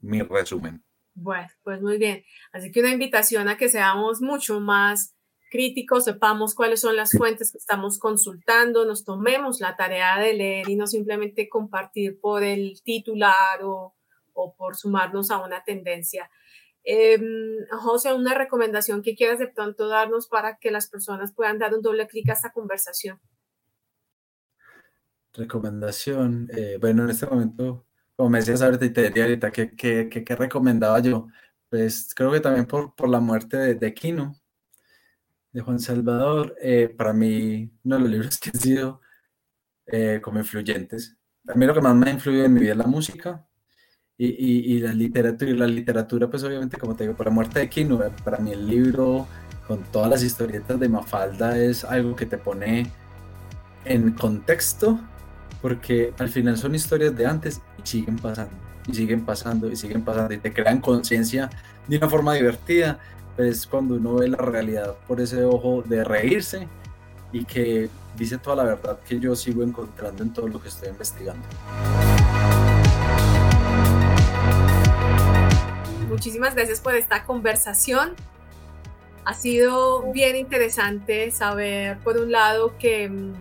mi, 0.00 0.22
resumen. 0.22 0.84
Bueno, 1.14 1.48
pues 1.62 1.80
muy 1.80 1.98
bien. 1.98 2.24
Así 2.52 2.70
que 2.70 2.80
una 2.80 2.90
invitación 2.90 3.48
a 3.48 3.56
que 3.56 3.68
seamos 3.68 4.20
mucho 4.20 4.60
más 4.60 5.14
críticos, 5.50 6.04
sepamos 6.04 6.54
cuáles 6.54 6.80
son 6.80 6.96
las 6.96 7.12
fuentes 7.12 7.52
que 7.52 7.58
estamos 7.58 7.98
consultando, 7.98 8.84
nos 8.84 9.04
tomemos 9.04 9.60
la 9.60 9.76
tarea 9.76 10.18
de 10.18 10.34
leer 10.34 10.68
y 10.68 10.74
no 10.74 10.88
simplemente 10.88 11.48
compartir 11.48 12.18
por 12.20 12.42
el 12.42 12.82
titular 12.82 13.62
o, 13.62 13.94
o 14.32 14.56
por 14.56 14.74
sumarnos 14.74 15.30
a 15.30 15.38
una 15.38 15.62
tendencia. 15.62 16.28
Eh, 16.84 17.18
José, 17.70 18.12
una 18.12 18.34
recomendación 18.34 19.02
que 19.02 19.14
quieras 19.14 19.38
de 19.38 19.48
pronto 19.48 19.88
darnos 19.88 20.28
para 20.28 20.58
que 20.58 20.70
las 20.70 20.88
personas 20.88 21.32
puedan 21.32 21.58
dar 21.58 21.74
un 21.74 21.82
doble 21.82 22.06
clic 22.06 22.28
a 22.28 22.34
esta 22.34 22.52
conversación. 22.52 23.20
Recomendación. 25.34 26.48
Eh, 26.56 26.78
bueno, 26.80 27.04
en 27.04 27.10
este 27.10 27.26
momento, 27.26 27.86
como 28.16 28.30
me 28.30 28.38
decías 28.38 28.62
ahorita 28.62 28.84
y 28.84 28.90
te 28.90 29.02
diría 29.02 29.24
ahorita, 29.24 29.50
¿qué, 29.50 29.74
qué, 29.74 30.08
qué, 30.08 30.36
recomendaba 30.36 31.00
yo? 31.00 31.26
Pues 31.68 32.12
creo 32.14 32.30
que 32.30 32.40
también 32.40 32.66
por, 32.66 32.94
por 32.94 33.08
la 33.08 33.18
muerte 33.18 33.56
de, 33.56 33.74
de 33.74 33.94
Quino, 33.94 34.36
de 35.52 35.60
Juan 35.60 35.80
Salvador, 35.80 36.54
eh, 36.60 36.88
para 36.88 37.12
mí 37.12 37.72
uno 37.82 37.96
de 37.96 38.02
los 38.02 38.10
libros 38.10 38.38
que 38.38 38.50
han 38.50 38.60
sido 38.60 39.00
eh, 39.86 40.20
como 40.22 40.38
influyentes. 40.38 41.16
A 41.48 41.54
mí 41.54 41.66
lo 41.66 41.74
que 41.74 41.80
más 41.80 41.96
me 41.96 42.10
ha 42.10 42.12
influido 42.12 42.44
en 42.44 42.54
mi 42.54 42.60
vida 42.60 42.72
es 42.72 42.78
la 42.78 42.86
música 42.86 43.44
y, 44.16 44.28
y, 44.28 44.76
y, 44.76 44.80
la 44.80 44.92
literatura. 44.92 45.50
Y 45.50 45.54
la 45.54 45.66
literatura, 45.66 46.30
pues 46.30 46.44
obviamente, 46.44 46.78
como 46.78 46.94
te 46.94 47.04
digo, 47.04 47.16
por 47.16 47.26
la 47.26 47.32
muerte 47.32 47.58
de 47.58 47.68
Quino, 47.68 48.00
para 48.24 48.38
mí 48.38 48.52
el 48.52 48.66
libro 48.68 49.26
con 49.66 49.82
todas 49.84 50.10
las 50.10 50.22
historietas 50.22 50.78
de 50.78 50.88
Mafalda 50.88 51.58
es 51.58 51.84
algo 51.84 52.14
que 52.14 52.26
te 52.26 52.38
pone 52.38 52.90
en 53.84 54.12
contexto 54.12 55.00
porque 55.62 56.12
al 56.18 56.28
final 56.28 56.56
son 56.56 56.74
historias 56.74 57.16
de 57.16 57.26
antes 57.26 57.60
y 57.82 57.86
siguen 57.86 58.16
pasando, 58.16 58.54
y 58.86 58.94
siguen 58.94 59.24
pasando, 59.24 59.70
y 59.70 59.76
siguen 59.76 60.04
pasando, 60.04 60.34
y 60.34 60.38
te 60.38 60.52
crean 60.52 60.80
conciencia 60.80 61.50
de 61.86 61.98
una 61.98 62.08
forma 62.08 62.34
divertida, 62.34 62.98
es 63.36 63.66
cuando 63.66 63.94
uno 63.94 64.14
ve 64.16 64.28
la 64.28 64.38
realidad 64.38 64.94
por 65.08 65.20
ese 65.20 65.44
ojo 65.44 65.82
de 65.82 66.04
reírse 66.04 66.68
y 67.32 67.44
que 67.44 67.88
dice 68.16 68.38
toda 68.38 68.56
la 68.56 68.64
verdad 68.64 69.00
que 69.00 69.18
yo 69.18 69.34
sigo 69.34 69.62
encontrando 69.62 70.22
en 70.22 70.32
todo 70.32 70.46
lo 70.46 70.62
que 70.62 70.68
estoy 70.68 70.88
investigando. 70.88 71.44
muchísimas 76.14 76.54
gracias 76.54 76.80
por 76.80 76.94
esta 76.94 77.24
conversación. 77.24 78.14
Ha 79.24 79.34
sido 79.34 80.12
bien 80.12 80.36
interesante 80.36 81.30
saber, 81.32 81.98
por 81.98 82.18
un 82.18 82.30
lado, 82.30 82.78
que 82.78 83.08
mm, 83.08 83.32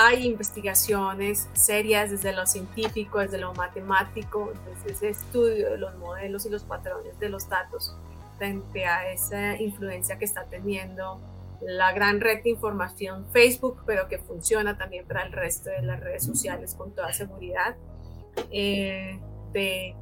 hay 0.00 0.26
investigaciones 0.26 1.48
serias 1.54 2.12
desde 2.12 2.32
lo 2.32 2.46
científico, 2.46 3.18
desde 3.18 3.38
lo 3.38 3.52
matemático, 3.54 4.52
desde 4.64 4.92
ese 4.92 5.08
estudio 5.08 5.72
de 5.72 5.78
los 5.78 5.96
modelos 5.96 6.46
y 6.46 6.50
los 6.50 6.62
patrones 6.62 7.18
de 7.18 7.28
los 7.28 7.48
datos 7.48 7.96
frente 8.36 8.86
a 8.86 9.10
esa 9.10 9.60
influencia 9.60 10.16
que 10.16 10.24
está 10.24 10.44
teniendo 10.44 11.20
la 11.60 11.90
gran 11.92 12.20
red 12.20 12.44
de 12.44 12.50
información 12.50 13.26
Facebook, 13.32 13.82
pero 13.86 14.06
que 14.06 14.18
funciona 14.18 14.78
también 14.78 15.04
para 15.04 15.24
el 15.24 15.32
resto 15.32 15.70
de 15.70 15.82
las 15.82 15.98
redes 15.98 16.22
sociales 16.22 16.76
con 16.76 16.94
toda 16.94 17.12
seguridad, 17.12 17.74
eh, 18.52 19.18
de 19.52 19.96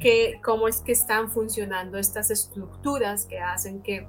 que, 0.00 0.40
cómo 0.42 0.68
es 0.68 0.80
que 0.80 0.92
están 0.92 1.30
funcionando 1.30 1.98
estas 1.98 2.30
estructuras 2.30 3.26
que 3.26 3.40
hacen 3.40 3.82
que 3.82 4.08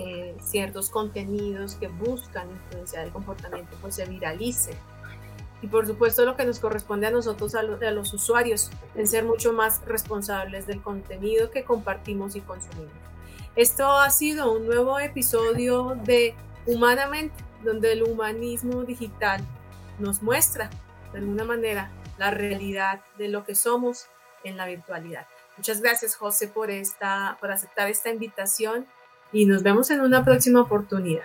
eh, 0.00 0.36
ciertos 0.40 0.90
contenidos 0.90 1.74
que 1.74 1.88
buscan 1.88 2.48
influenciar 2.48 3.06
el 3.06 3.12
comportamiento 3.12 3.76
pues 3.80 3.96
se 3.96 4.06
viralicen. 4.06 4.76
Y 5.60 5.66
por 5.66 5.88
supuesto 5.88 6.24
lo 6.24 6.36
que 6.36 6.44
nos 6.44 6.60
corresponde 6.60 7.08
a 7.08 7.10
nosotros, 7.10 7.56
a, 7.56 7.60
a 7.60 7.90
los 7.90 8.14
usuarios, 8.14 8.70
en 8.94 9.08
ser 9.08 9.24
mucho 9.24 9.52
más 9.52 9.84
responsables 9.86 10.68
del 10.68 10.80
contenido 10.80 11.50
que 11.50 11.64
compartimos 11.64 12.36
y 12.36 12.42
consumimos. 12.42 12.92
Esto 13.56 13.90
ha 13.90 14.08
sido 14.10 14.52
un 14.52 14.66
nuevo 14.66 15.00
episodio 15.00 15.98
de 16.04 16.36
Humanamente, 16.64 17.42
donde 17.64 17.92
el 17.92 18.04
humanismo 18.04 18.84
digital 18.84 19.44
nos 19.98 20.22
muestra 20.22 20.70
de 21.12 21.18
alguna 21.18 21.42
manera 21.42 21.90
la 22.18 22.30
realidad 22.30 23.00
de 23.16 23.26
lo 23.26 23.42
que 23.44 23.56
somos 23.56 24.06
en 24.44 24.56
la 24.56 24.66
virtualidad. 24.66 25.26
Muchas 25.56 25.80
gracias, 25.80 26.14
José, 26.14 26.46
por, 26.46 26.70
esta, 26.70 27.36
por 27.40 27.50
aceptar 27.50 27.88
esta 27.88 28.10
invitación 28.10 28.86
y 29.32 29.46
nos 29.46 29.62
vemos 29.62 29.90
en 29.90 30.00
una 30.00 30.24
próxima 30.24 30.60
oportunidad. 30.60 31.24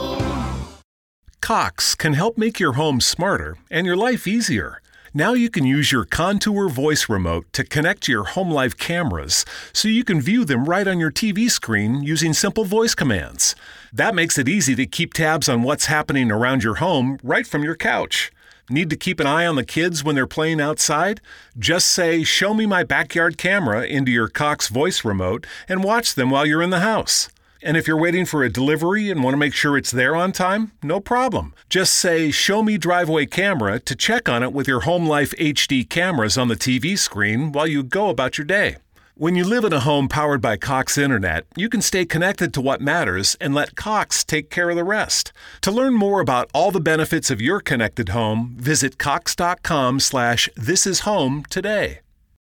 Cox 1.41 1.95
can 1.95 2.13
help 2.13 2.37
make 2.37 2.59
your 2.59 2.73
home 2.73 3.01
smarter 3.01 3.57
and 3.71 3.85
your 3.85 3.95
life 3.95 4.27
easier. 4.27 4.79
Now 5.11 5.33
you 5.33 5.49
can 5.49 5.65
use 5.65 5.91
your 5.91 6.05
Contour 6.05 6.69
voice 6.69 7.09
remote 7.09 7.51
to 7.53 7.63
connect 7.63 8.03
to 8.03 8.11
your 8.11 8.23
home 8.23 8.51
life 8.51 8.77
cameras 8.77 9.43
so 9.73 9.87
you 9.87 10.03
can 10.03 10.21
view 10.21 10.45
them 10.45 10.65
right 10.65 10.87
on 10.87 10.99
your 10.99 11.11
TV 11.11 11.49
screen 11.49 12.03
using 12.03 12.33
simple 12.33 12.63
voice 12.63 12.93
commands. 12.93 13.55
That 13.91 14.13
makes 14.13 14.37
it 14.37 14.47
easy 14.47 14.75
to 14.75 14.85
keep 14.85 15.13
tabs 15.13 15.49
on 15.49 15.63
what's 15.63 15.87
happening 15.87 16.31
around 16.31 16.63
your 16.63 16.75
home 16.75 17.19
right 17.23 17.47
from 17.47 17.63
your 17.63 17.75
couch. 17.75 18.31
Need 18.69 18.91
to 18.91 18.95
keep 18.95 19.19
an 19.19 19.27
eye 19.27 19.47
on 19.47 19.55
the 19.55 19.65
kids 19.65 20.03
when 20.03 20.13
they're 20.13 20.27
playing 20.27 20.61
outside? 20.61 21.21
Just 21.57 21.89
say, 21.89 22.23
Show 22.23 22.53
me 22.53 22.67
my 22.67 22.83
backyard 22.83 23.39
camera 23.39 23.81
into 23.81 24.11
your 24.11 24.29
Cox 24.29 24.69
voice 24.69 25.03
remote 25.03 25.47
and 25.67 25.83
watch 25.83 26.13
them 26.13 26.29
while 26.29 26.45
you're 26.45 26.61
in 26.61 26.69
the 26.69 26.81
house. 26.81 27.29
And 27.63 27.77
if 27.77 27.87
you're 27.87 27.97
waiting 27.97 28.25
for 28.25 28.43
a 28.43 28.49
delivery 28.49 29.11
and 29.11 29.23
want 29.23 29.33
to 29.33 29.37
make 29.37 29.53
sure 29.53 29.77
it's 29.77 29.91
there 29.91 30.15
on 30.15 30.31
time, 30.31 30.71
no 30.81 30.99
problem. 30.99 31.53
Just 31.69 31.93
say, 31.93 32.31
Show 32.31 32.63
me 32.63 32.77
driveway 32.77 33.27
camera 33.27 33.79
to 33.79 33.95
check 33.95 34.27
on 34.27 34.41
it 34.41 34.51
with 34.51 34.67
your 34.67 34.81
Home 34.81 35.05
Life 35.05 35.31
HD 35.37 35.87
cameras 35.87 36.37
on 36.37 36.47
the 36.47 36.55
TV 36.55 36.97
screen 36.97 37.51
while 37.51 37.67
you 37.67 37.83
go 37.83 38.09
about 38.09 38.37
your 38.37 38.45
day. 38.45 38.77
When 39.15 39.35
you 39.35 39.43
live 39.43 39.65
in 39.65 39.73
a 39.73 39.81
home 39.81 40.07
powered 40.07 40.41
by 40.41 40.57
Cox 40.57 40.97
Internet, 40.97 41.45
you 41.55 41.69
can 41.69 41.83
stay 41.83 42.05
connected 42.05 42.53
to 42.55 42.61
what 42.61 42.81
matters 42.81 43.37
and 43.39 43.53
let 43.53 43.75
Cox 43.75 44.23
take 44.23 44.49
care 44.49 44.71
of 44.71 44.75
the 44.75 44.83
rest. 44.83 45.31
To 45.61 45.69
learn 45.69 45.93
more 45.93 46.21
about 46.21 46.49
all 46.55 46.71
the 46.71 46.79
benefits 46.79 47.29
of 47.29 47.39
your 47.39 47.59
connected 47.59 48.09
home, 48.09 48.55
visit 48.57 48.97
cox.com 48.97 49.99
slash 49.99 50.49
this 50.55 50.87
is 50.87 51.01
home 51.01 51.43
today. 51.51 51.99